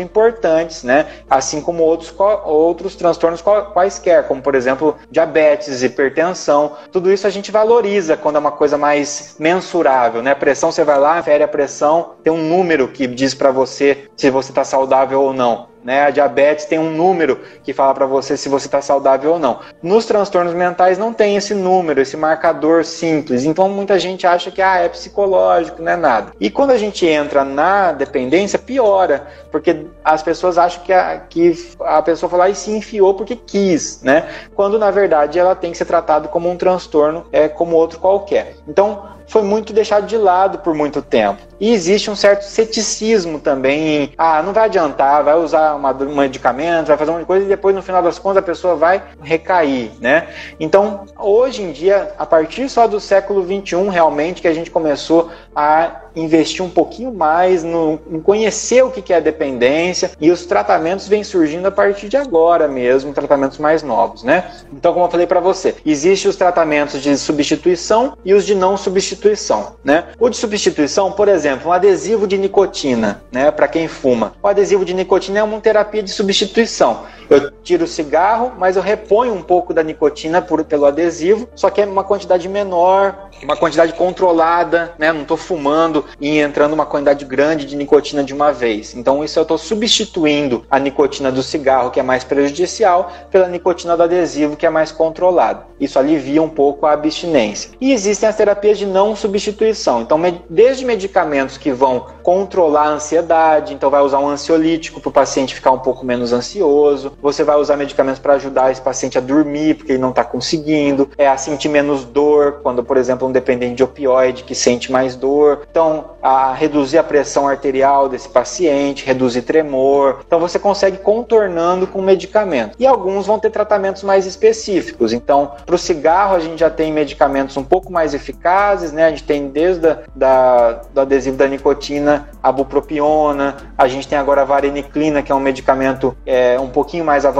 importantes, 0.00 0.82
né? 0.82 1.06
Assim 1.28 1.60
como 1.60 1.82
outros, 1.82 2.14
outros 2.44 2.96
transtornos 2.96 3.42
quaisquer, 3.72 4.26
como 4.26 4.42
por 4.42 4.54
exemplo 4.54 4.96
diabetes, 5.10 5.82
hipertensão. 5.82 6.72
Tudo 6.90 7.12
isso 7.12 7.26
a 7.26 7.30
gente 7.30 7.50
valoriza 7.50 8.16
quando 8.16 8.36
é 8.36 8.38
uma 8.38 8.52
coisa 8.52 8.78
mais 8.78 9.36
mensurável, 9.38 10.22
né? 10.22 10.34
Pressão 10.34 10.72
você 10.72 10.84
vai 10.84 10.98
lá, 10.98 11.22
fere 11.22 11.44
a 11.44 11.48
pressão, 11.48 12.12
tem 12.22 12.32
um 12.32 12.48
número 12.48 12.88
que 12.88 13.06
diz 13.06 13.34
para 13.34 13.50
você 13.50 14.08
se 14.16 14.30
você 14.30 14.50
está 14.50 14.64
saudável 14.64 15.22
ou 15.22 15.32
não. 15.32 15.68
Né? 15.84 16.04
A 16.04 16.10
diabetes 16.10 16.64
tem 16.64 16.78
um 16.78 16.90
número 16.90 17.40
que 17.62 17.72
fala 17.72 17.94
para 17.94 18.06
você 18.06 18.36
se 18.36 18.48
você 18.48 18.66
está 18.66 18.80
saudável 18.80 19.32
ou 19.32 19.38
não. 19.38 19.60
Nos 19.82 20.06
transtornos 20.06 20.54
mentais 20.54 20.98
não 20.98 21.12
tem 21.12 21.36
esse 21.36 21.54
número, 21.54 22.00
esse 22.00 22.16
marcador 22.16 22.84
simples. 22.84 23.44
Então 23.44 23.68
muita 23.68 23.98
gente 23.98 24.26
acha 24.26 24.50
que 24.50 24.62
ah, 24.62 24.78
é 24.78 24.88
psicológico, 24.88 25.82
não 25.82 25.92
é 25.92 25.96
nada. 25.96 26.32
E 26.40 26.50
quando 26.50 26.70
a 26.70 26.78
gente 26.78 27.06
entra 27.06 27.44
na 27.44 27.92
dependência, 27.92 28.58
piora, 28.58 29.26
porque 29.50 29.86
as 30.04 30.22
pessoas 30.22 30.58
acham 30.58 30.82
que 30.82 30.92
a, 30.92 31.18
que 31.18 31.52
a 31.80 32.02
pessoa 32.02 32.30
lá 32.36 32.48
e 32.48 32.54
se 32.54 32.70
enfiou 32.70 33.14
porque 33.14 33.36
quis, 33.36 34.02
né? 34.02 34.28
Quando 34.54 34.78
na 34.78 34.90
verdade 34.90 35.38
ela 35.38 35.54
tem 35.54 35.72
que 35.72 35.78
ser 35.78 35.84
tratada 35.84 36.28
como 36.28 36.48
um 36.48 36.56
transtorno, 36.56 37.26
é 37.32 37.48
como 37.48 37.76
outro 37.76 37.98
qualquer. 37.98 38.56
Então 38.68 39.19
foi 39.30 39.42
muito 39.42 39.72
deixado 39.72 40.06
de 40.06 40.16
lado 40.16 40.58
por 40.58 40.74
muito 40.74 41.00
tempo. 41.00 41.40
E 41.60 41.72
existe 41.72 42.10
um 42.10 42.16
certo 42.16 42.42
ceticismo 42.42 43.38
também 43.38 43.86
em, 43.86 44.12
ah, 44.18 44.42
não 44.42 44.52
vai 44.52 44.64
adiantar, 44.64 45.22
vai 45.22 45.36
usar 45.36 45.76
uma, 45.76 45.92
um 45.92 46.16
medicamento, 46.16 46.88
vai 46.88 46.96
fazer 46.96 47.12
uma 47.12 47.24
coisa 47.24 47.44
e 47.44 47.48
depois 47.48 47.74
no 47.74 47.80
final 47.80 48.02
das 48.02 48.18
contas 48.18 48.38
a 48.38 48.42
pessoa 48.42 48.74
vai 48.74 49.00
recair, 49.22 49.92
né? 50.00 50.26
Então, 50.58 51.06
hoje 51.16 51.62
em 51.62 51.70
dia, 51.70 52.12
a 52.18 52.26
partir 52.26 52.68
só 52.68 52.88
do 52.88 52.98
século 52.98 53.44
21 53.44 53.88
realmente 53.88 54.42
que 54.42 54.48
a 54.48 54.54
gente 54.54 54.70
começou 54.70 55.30
a 55.54 56.06
investir 56.14 56.64
um 56.64 56.70
pouquinho 56.70 57.12
mais 57.12 57.62
no, 57.62 57.98
em 58.10 58.20
conhecer 58.20 58.82
o 58.82 58.90
que 58.90 59.12
é 59.12 59.20
dependência 59.20 60.12
e 60.20 60.30
os 60.30 60.46
tratamentos 60.46 61.08
vêm 61.08 61.24
surgindo 61.24 61.66
a 61.66 61.70
partir 61.70 62.08
de 62.08 62.16
agora 62.16 62.68
mesmo, 62.68 63.12
tratamentos 63.12 63.58
mais 63.58 63.82
novos, 63.82 64.22
né? 64.22 64.50
Então, 64.72 64.92
como 64.92 65.06
eu 65.06 65.10
falei 65.10 65.26
para 65.26 65.40
você, 65.40 65.74
existem 65.84 66.28
os 66.28 66.36
tratamentos 66.36 67.02
de 67.02 67.16
substituição 67.16 68.16
e 68.24 68.34
os 68.34 68.44
de 68.44 68.54
não 68.54 68.76
substituição, 68.76 69.74
né? 69.84 70.04
O 70.18 70.28
de 70.28 70.36
substituição, 70.36 71.12
por 71.12 71.28
exemplo, 71.28 71.70
um 71.70 71.72
adesivo 71.72 72.26
de 72.26 72.38
nicotina, 72.38 73.22
né, 73.32 73.50
para 73.50 73.68
quem 73.68 73.88
fuma. 73.88 74.32
O 74.42 74.48
adesivo 74.48 74.84
de 74.84 74.94
nicotina 74.94 75.40
é 75.40 75.42
uma 75.42 75.60
terapia 75.60 76.02
de 76.02 76.10
substituição. 76.10 77.04
Eu 77.28 77.52
tiro 77.70 77.84
o 77.84 77.88
cigarro, 77.88 78.52
mas 78.58 78.74
eu 78.74 78.82
reponho 78.82 79.32
um 79.32 79.42
pouco 79.42 79.72
da 79.72 79.80
nicotina 79.80 80.42
por, 80.42 80.64
pelo 80.64 80.86
adesivo, 80.86 81.48
só 81.54 81.70
que 81.70 81.80
é 81.80 81.86
uma 81.86 82.02
quantidade 82.02 82.48
menor, 82.48 83.30
uma 83.44 83.56
quantidade 83.56 83.92
controlada, 83.92 84.92
né? 84.98 85.12
Não 85.12 85.22
estou 85.22 85.36
fumando 85.36 86.04
e 86.20 86.40
entrando 86.40 86.72
uma 86.72 86.84
quantidade 86.84 87.24
grande 87.24 87.64
de 87.64 87.76
nicotina 87.76 88.24
de 88.24 88.34
uma 88.34 88.52
vez. 88.52 88.96
Então 88.96 89.22
isso 89.22 89.38
eu 89.38 89.42
estou 89.42 89.56
substituindo 89.56 90.64
a 90.68 90.80
nicotina 90.80 91.30
do 91.30 91.44
cigarro, 91.44 91.92
que 91.92 92.00
é 92.00 92.02
mais 92.02 92.24
prejudicial, 92.24 93.12
pela 93.30 93.46
nicotina 93.46 93.96
do 93.96 94.02
adesivo, 94.02 94.56
que 94.56 94.66
é 94.66 94.70
mais 94.70 94.90
controlada. 94.90 95.70
Isso 95.78 95.98
alivia 95.98 96.42
um 96.42 96.48
pouco 96.48 96.86
a 96.86 96.92
abstinência. 96.92 97.70
E 97.80 97.92
existem 97.92 98.28
as 98.28 98.36
terapias 98.36 98.78
de 98.78 98.84
não 98.84 99.14
substituição. 99.14 100.02
Então, 100.02 100.20
desde 100.48 100.84
medicamentos 100.84 101.56
que 101.56 101.72
vão 101.72 102.06
controlar 102.22 102.88
a 102.88 102.90
ansiedade, 102.90 103.72
então 103.72 103.88
vai 103.88 104.02
usar 104.02 104.18
um 104.18 104.28
ansiolítico 104.28 105.00
para 105.00 105.08
o 105.08 105.12
paciente 105.12 105.54
ficar 105.54 105.70
um 105.70 105.78
pouco 105.78 106.04
menos 106.04 106.32
ansioso. 106.32 107.12
Você 107.22 107.42
vai 107.42 107.56
usar 107.60 107.76
medicamentos 107.76 108.18
para 108.18 108.34
ajudar 108.34 108.70
esse 108.70 108.80
paciente 108.80 109.18
a 109.18 109.20
dormir, 109.20 109.74
porque 109.74 109.92
ele 109.92 110.00
não 110.00 110.10
está 110.10 110.24
conseguindo, 110.24 111.10
é 111.16 111.28
a 111.28 111.36
sentir 111.36 111.68
menos 111.68 112.04
dor, 112.04 112.60
quando, 112.62 112.82
por 112.82 112.96
exemplo, 112.96 113.26
um 113.26 113.32
dependente 113.32 113.74
de 113.74 113.82
opioide 113.82 114.44
que 114.44 114.54
sente 114.54 114.90
mais 114.90 115.16
dor. 115.16 115.66
Então, 115.70 116.10
a 116.22 116.52
reduzir 116.52 116.98
a 116.98 117.02
pressão 117.02 117.48
arterial 117.48 118.08
desse 118.08 118.28
paciente, 118.28 119.04
reduzir 119.06 119.42
tremor. 119.42 120.20
Então, 120.26 120.38
você 120.38 120.58
consegue 120.58 120.98
contornando 120.98 121.86
com 121.86 122.02
medicamento. 122.02 122.76
E 122.78 122.86
alguns 122.86 123.26
vão 123.26 123.38
ter 123.38 123.50
tratamentos 123.50 124.02
mais 124.02 124.26
específicos. 124.26 125.12
Então, 125.12 125.52
para 125.64 125.74
o 125.74 125.78
cigarro, 125.78 126.34
a 126.36 126.40
gente 126.40 126.60
já 126.60 126.70
tem 126.70 126.92
medicamentos 126.92 127.56
um 127.56 127.64
pouco 127.64 127.92
mais 127.92 128.14
eficazes, 128.14 128.92
né? 128.92 129.06
A 129.06 129.10
gente 129.10 129.24
tem 129.24 129.48
desde 129.48 129.88
a, 129.88 129.98
da, 130.14 130.72
do 130.92 131.00
adesivo 131.00 131.36
da 131.36 131.46
nicotina, 131.46 132.28
a 132.42 132.52
bupropiona, 132.52 133.56
a 133.76 133.88
gente 133.88 134.06
tem 134.06 134.18
agora 134.18 134.42
a 134.42 134.44
vareniclina, 134.44 135.22
que 135.22 135.32
é 135.32 135.34
um 135.34 135.40
medicamento 135.40 136.16
é, 136.24 136.58
um 136.58 136.68
pouquinho 136.68 137.04
mais 137.04 137.24
avançado. 137.24 137.39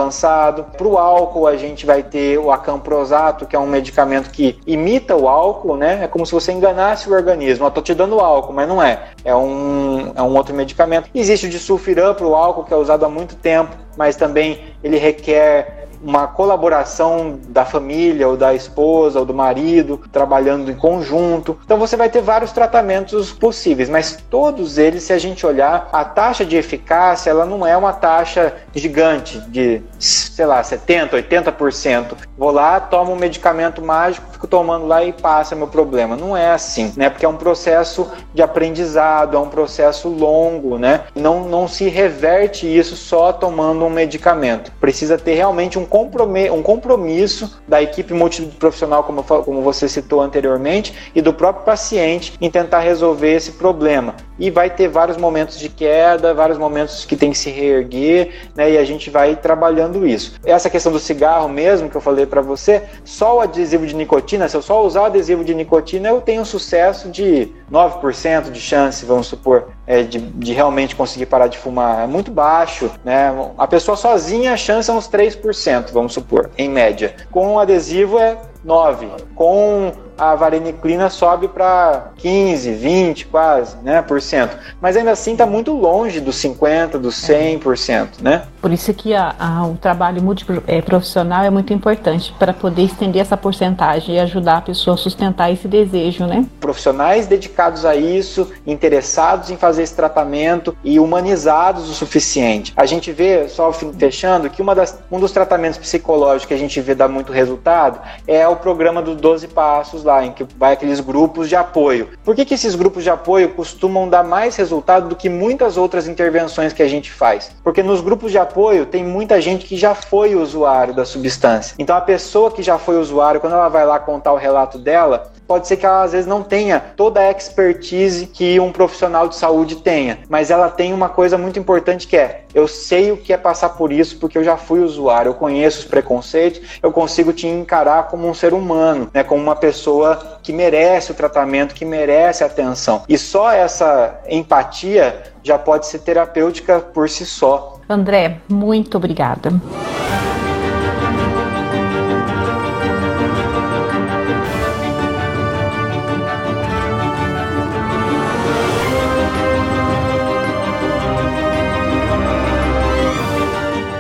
Para 0.77 0.87
o 0.87 0.97
álcool, 0.97 1.47
a 1.47 1.57
gente 1.57 1.85
vai 1.85 2.03
ter 2.03 2.39
o 2.39 2.51
acamprosato, 2.51 3.47
que 3.47 3.55
é 3.55 3.59
um 3.59 3.67
medicamento 3.67 4.31
que 4.31 4.59
imita 4.67 5.17
o 5.17 5.29
álcool, 5.29 5.77
né? 5.77 6.05
É 6.05 6.09
como 6.09 6.25
se 6.25 6.33
você 6.33 6.53
enganasse 6.53 7.09
o 7.09 7.13
organismo. 7.13 7.67
Eu 7.67 7.71
tô 7.71 7.83
te 7.83 7.95
dando 7.95 8.21
álcool, 8.21 8.53
mas 8.53 8.69
não 8.69 8.83
é. 8.83 9.11
É 9.25 9.35
um, 9.35 10.13
é 10.15 10.23
um 10.23 10.35
outro 10.37 10.55
medicamento. 10.55 11.11
Existe 11.15 11.47
o 11.47 11.51
de 11.51 11.59
sulfiram 11.59 12.15
para 12.15 12.27
o 12.27 12.35
álcool, 12.35 12.65
que 12.65 12.73
é 12.73 12.77
usado 12.77 13.05
há 13.05 13.09
muito 13.09 13.35
tempo, 13.37 13.77
mas 13.97 14.17
também 14.17 14.61
ele 14.83 14.97
requer 14.97 15.80
uma 16.03 16.27
colaboração 16.27 17.39
da 17.49 17.65
família 17.65 18.27
ou 18.29 18.37
da 18.37 18.55
esposa 18.55 19.19
ou 19.19 19.25
do 19.25 19.35
marido 19.35 20.01
trabalhando 20.11 20.71
em 20.71 20.75
conjunto. 20.75 21.59
Então 21.65 21.79
você 21.79 21.97
vai 21.97 22.09
ter 22.09 22.23
vários 22.23 22.53
tratamentos 22.53 23.33
possíveis, 23.33 23.89
mas 23.89 24.19
todos 24.31 24.79
eles, 24.79 25.03
se 25.03 25.13
a 25.13 25.19
gente 25.19 25.47
olhar, 25.47 25.89
a 25.93 26.05
taxa 26.05 26.45
de 26.45 26.57
eficácia 26.57 27.31
ela 27.31 27.45
não 27.45 27.67
é 27.67 27.77
uma 27.77 27.93
taxa 27.93 28.55
gigante 28.75 29.41
de, 29.49 29.83
sei 29.99 30.47
lá, 30.47 30.63
70, 30.63 31.17
80%. 31.17 32.15
Vou 32.37 32.51
lá, 32.51 32.81
tomo 32.81 33.13
um 33.13 33.17
medicamento 33.17 33.83
mágico, 33.83 34.33
fico 34.33 34.47
tomando 34.47 34.87
lá 34.87 35.05
e 35.05 35.13
passa 35.13 35.55
meu 35.55 35.69
problema. 35.69 36.17
Não 36.17 36.37
é 36.37 36.51
assim, 36.51 36.93
né? 36.97 37.11
Porque 37.11 37.27
é 37.27 37.29
um 37.29 37.37
processo 37.37 38.11
de 38.33 38.43
aprendizado, 38.43 39.37
é 39.37 39.41
um 39.41 39.49
processo 39.49 40.09
longo, 40.09 40.79
né? 40.79 41.03
Não, 41.15 41.45
não 41.45 41.69
se 41.69 41.89
reverte 41.89 42.67
isso 42.67 42.97
só 42.97 43.33
tomando 43.33 43.85
um 43.85 43.91
medicamento. 43.91 44.73
Precisa 44.81 45.19
ter 45.19 45.35
realmente 45.35 45.79
um 45.79 45.85
um 45.93 46.63
compromisso 46.63 47.61
da 47.67 47.83
equipe 47.83 48.15
multiprofissional, 48.15 49.05
como, 49.05 49.23
como 49.23 49.63
você 49.63 49.89
citou 49.89 50.21
anteriormente, 50.21 50.95
e 51.15 51.21
do 51.21 51.33
próprio 51.33 51.65
paciente 51.65 52.35
em 52.41 52.51
tentar 52.51 52.81
resolver 52.81 53.35
esse 53.35 53.53
problema. 53.53 54.15
E 54.39 54.51
vai 54.51 54.71
ter 54.71 54.89
vários 54.89 55.17
momentos 55.17 55.59
de 55.59 55.69
queda, 55.69 56.33
vários 56.33 56.59
momentos 56.59 57.05
que 57.05 57.17
tem 57.17 57.31
que 57.31 57.39
se 57.39 57.51
reerguer, 57.51 58.31
né? 58.55 58.71
E 58.73 58.79
a 58.79 58.85
gente 58.85 59.11
vai 59.11 59.37
trabalhando 59.37 60.07
isso. 60.07 60.35
Essa 60.45 60.71
questão 60.71 60.91
do 60.91 60.99
cigarro 60.99 61.49
mesmo 61.49 61.91
que 61.91 61.97
eu 61.97 62.01
falei 62.01 62.25
para 62.25 62.41
você, 62.41 62.83
só 63.05 63.37
o 63.37 63.41
adesivo 63.41 63.87
de 63.87 63.95
nicotina, 63.95 64.49
se 64.49 64.57
eu 64.57 64.63
só 64.63 64.85
usar 64.85 65.03
o 65.03 65.05
adesivo 65.05 65.45
de 65.45 65.55
nicotina, 65.55 66.09
eu 66.09 66.21
tenho 66.21 66.43
um 66.43 66.45
sucesso 66.45 67.09
de 67.09 67.53
9% 67.71 68.51
de 68.51 68.61
chance, 68.61 69.05
vamos 69.05 69.27
supor, 69.27 69.69
é, 69.87 70.03
de, 70.03 70.19
de, 70.19 70.53
realmente 70.53 70.97
conseguir 70.97 71.27
parar 71.27 71.47
de 71.47 71.59
fumar. 71.59 72.05
É 72.05 72.07
muito 72.07 72.31
baixo, 72.31 72.91
né? 73.05 73.33
A 73.57 73.67
pessoa 73.67 73.97
sozinha, 73.97 74.53
a 74.53 74.57
chance 74.57 74.91
é 74.91 74.93
uns 74.93 75.09
3%, 75.09 75.80
vamos 75.93 76.13
supor, 76.13 76.51
em 76.57 76.69
média. 76.69 77.15
Com 77.31 77.55
o 77.55 77.59
adesivo 77.59 78.19
é 78.19 78.37
9. 78.65 79.09
Com 79.35 79.93
a 80.21 80.35
vareniclina 80.35 81.09
sobe 81.09 81.49
para 81.49 82.11
15, 82.19 82.73
20 82.73 83.27
quase, 83.27 83.77
né, 83.83 84.03
por 84.03 84.21
cento. 84.21 84.55
Mas 84.79 84.95
ainda 84.95 85.13
assim 85.13 85.33
está 85.33 85.47
muito 85.47 85.73
longe 85.73 86.21
dos 86.21 86.37
50, 86.37 86.99
dos 86.99 87.15
100%, 87.15 88.21
né? 88.21 88.43
Por 88.61 88.71
isso 88.71 88.93
que 88.93 89.15
a, 89.15 89.35
a, 89.39 89.67
o 89.67 89.77
trabalho 89.77 90.23
multiprofissional 90.23 91.43
é, 91.43 91.47
é 91.47 91.51
muito 91.51 91.73
importante 91.73 92.35
para 92.39 92.53
poder 92.53 92.83
estender 92.83 93.23
essa 93.23 93.37
porcentagem 93.37 94.17
e 94.17 94.19
ajudar 94.19 94.59
a 94.59 94.61
pessoa 94.61 94.95
a 94.95 94.99
sustentar 94.99 95.51
esse 95.51 95.67
desejo, 95.67 96.27
né? 96.27 96.45
Profissionais 96.61 97.27
dedicados 97.27 97.87
a 97.87 97.97
isso, 97.97 98.53
interessados 98.67 99.51
em 99.51 99.57
fazer 99.57 99.85
esse 99.85 99.97
tratamento 99.97 100.77
e 100.85 101.01
humanizados 101.01 101.89
o 101.89 101.95
suficiente. 101.95 102.75
A 102.77 102.85
gente 102.85 103.11
vê, 103.11 103.49
só 103.49 103.73
fechando, 103.73 104.51
que 104.51 104.61
uma 104.61 104.75
das, 104.75 104.99
um 105.11 105.19
dos 105.19 105.33
tratamentos 105.33 105.79
psicológicos 105.79 106.45
que 106.45 106.55
a 106.55 106.59
gente 106.59 106.79
vê 106.83 106.95
dar 106.95 107.09
muito 107.09 107.33
resultado 107.33 108.01
é 108.27 108.50
o 108.51 108.57
programa 108.57 109.01
dos 109.01 109.17
12 109.17 109.49
passos 109.49 110.05
lá, 110.05 110.25
em 110.25 110.33
que 110.33 110.45
vai 110.57 110.73
aqueles 110.73 111.01
grupos 111.01 111.49
de 111.49 111.57
apoio. 111.57 112.11
Por 112.25 112.35
que, 112.35 112.45
que 112.45 112.55
esses 112.55 112.75
grupos 112.75 113.03
de 113.03 113.11
apoio 113.11 113.51
costumam 113.51 114.09
dar 114.09 114.23
mais 114.23 114.57
resultado 114.57 115.09
do 115.09 115.17
que 115.17 115.29
muitas 115.29 115.77
outras 115.77 116.07
intervenções 116.07 116.73
que 116.73 116.83
a 116.83 116.89
gente 116.89 117.11
faz? 117.11 117.53
Porque 117.63 117.83
nos 117.83 118.01
grupos 118.01 118.33
de 118.33 118.39
apoio 118.39 118.87
tem 118.87 119.05
muita 119.05 119.41
gente 119.41 119.67
que 119.67 119.77
já 119.77 119.95
foi 119.95 120.35
usuário 120.35 120.95
da 120.95 121.05
substância. 121.05 121.75
Então 121.79 121.97
a 121.97 122.01
pessoa 122.01 122.51
que 122.51 122.63
já 122.63 122.79
foi 122.79 122.99
usuário, 122.99 123.41
quando 123.41 123.55
ela 123.55 123.69
vai 123.69 123.87
lá 123.87 123.99
contar 123.99 124.33
o 124.33 124.37
relato 124.37 124.79
dela, 124.79 125.31
pode 125.51 125.67
ser 125.67 125.77
que 125.77 125.85
ela 125.85 126.05
às 126.05 126.13
vezes 126.13 126.29
não 126.29 126.45
tenha 126.45 126.79
toda 126.79 127.19
a 127.19 127.29
expertise 127.29 128.25
que 128.27 128.61
um 128.61 128.71
profissional 128.71 129.27
de 129.27 129.35
saúde 129.35 129.75
tenha, 129.77 130.21
mas 130.29 130.49
ela 130.49 130.69
tem 130.69 130.93
uma 130.93 131.09
coisa 131.09 131.37
muito 131.37 131.59
importante 131.59 132.07
que 132.07 132.17
é: 132.17 132.45
eu 132.55 132.69
sei 132.69 133.11
o 133.11 133.17
que 133.17 133.33
é 133.33 133.37
passar 133.37 133.71
por 133.71 133.91
isso 133.91 134.17
porque 134.19 134.39
eu 134.39 134.45
já 134.45 134.57
fui 134.57 134.79
usuário, 134.79 135.31
eu 135.31 135.35
conheço 135.35 135.81
os 135.81 135.85
preconceitos, 135.85 136.79
eu 136.81 136.93
consigo 136.93 137.33
te 137.33 137.49
encarar 137.49 138.07
como 138.07 138.29
um 138.29 138.35
ser 138.41 138.55
humano, 138.55 139.11
né, 139.13 139.23
como 139.23 139.43
uma 139.43 139.55
pessoa 139.55 140.39
que 140.43 140.51
merece 140.51 141.13
o 141.13 141.15
tratamento, 141.15 141.75
que 141.75 141.85
merece 141.85 142.43
a 142.43 142.47
atenção. 142.47 143.03
E 143.07 143.19
só 143.19 143.53
essa 143.53 144.19
empatia 144.29 145.23
já 145.43 145.59
pode 145.59 145.87
ser 145.87 145.99
terapêutica 145.99 146.81
por 146.81 147.09
si 147.09 147.27
só. 147.27 147.79
André, 147.87 148.39
muito 148.49 148.97
obrigada. 148.97 149.53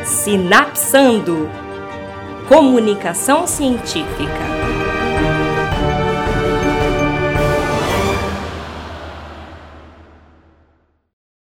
Sinapsando 0.04 1.69
Comunicação 2.50 3.46
Científica. 3.46 4.59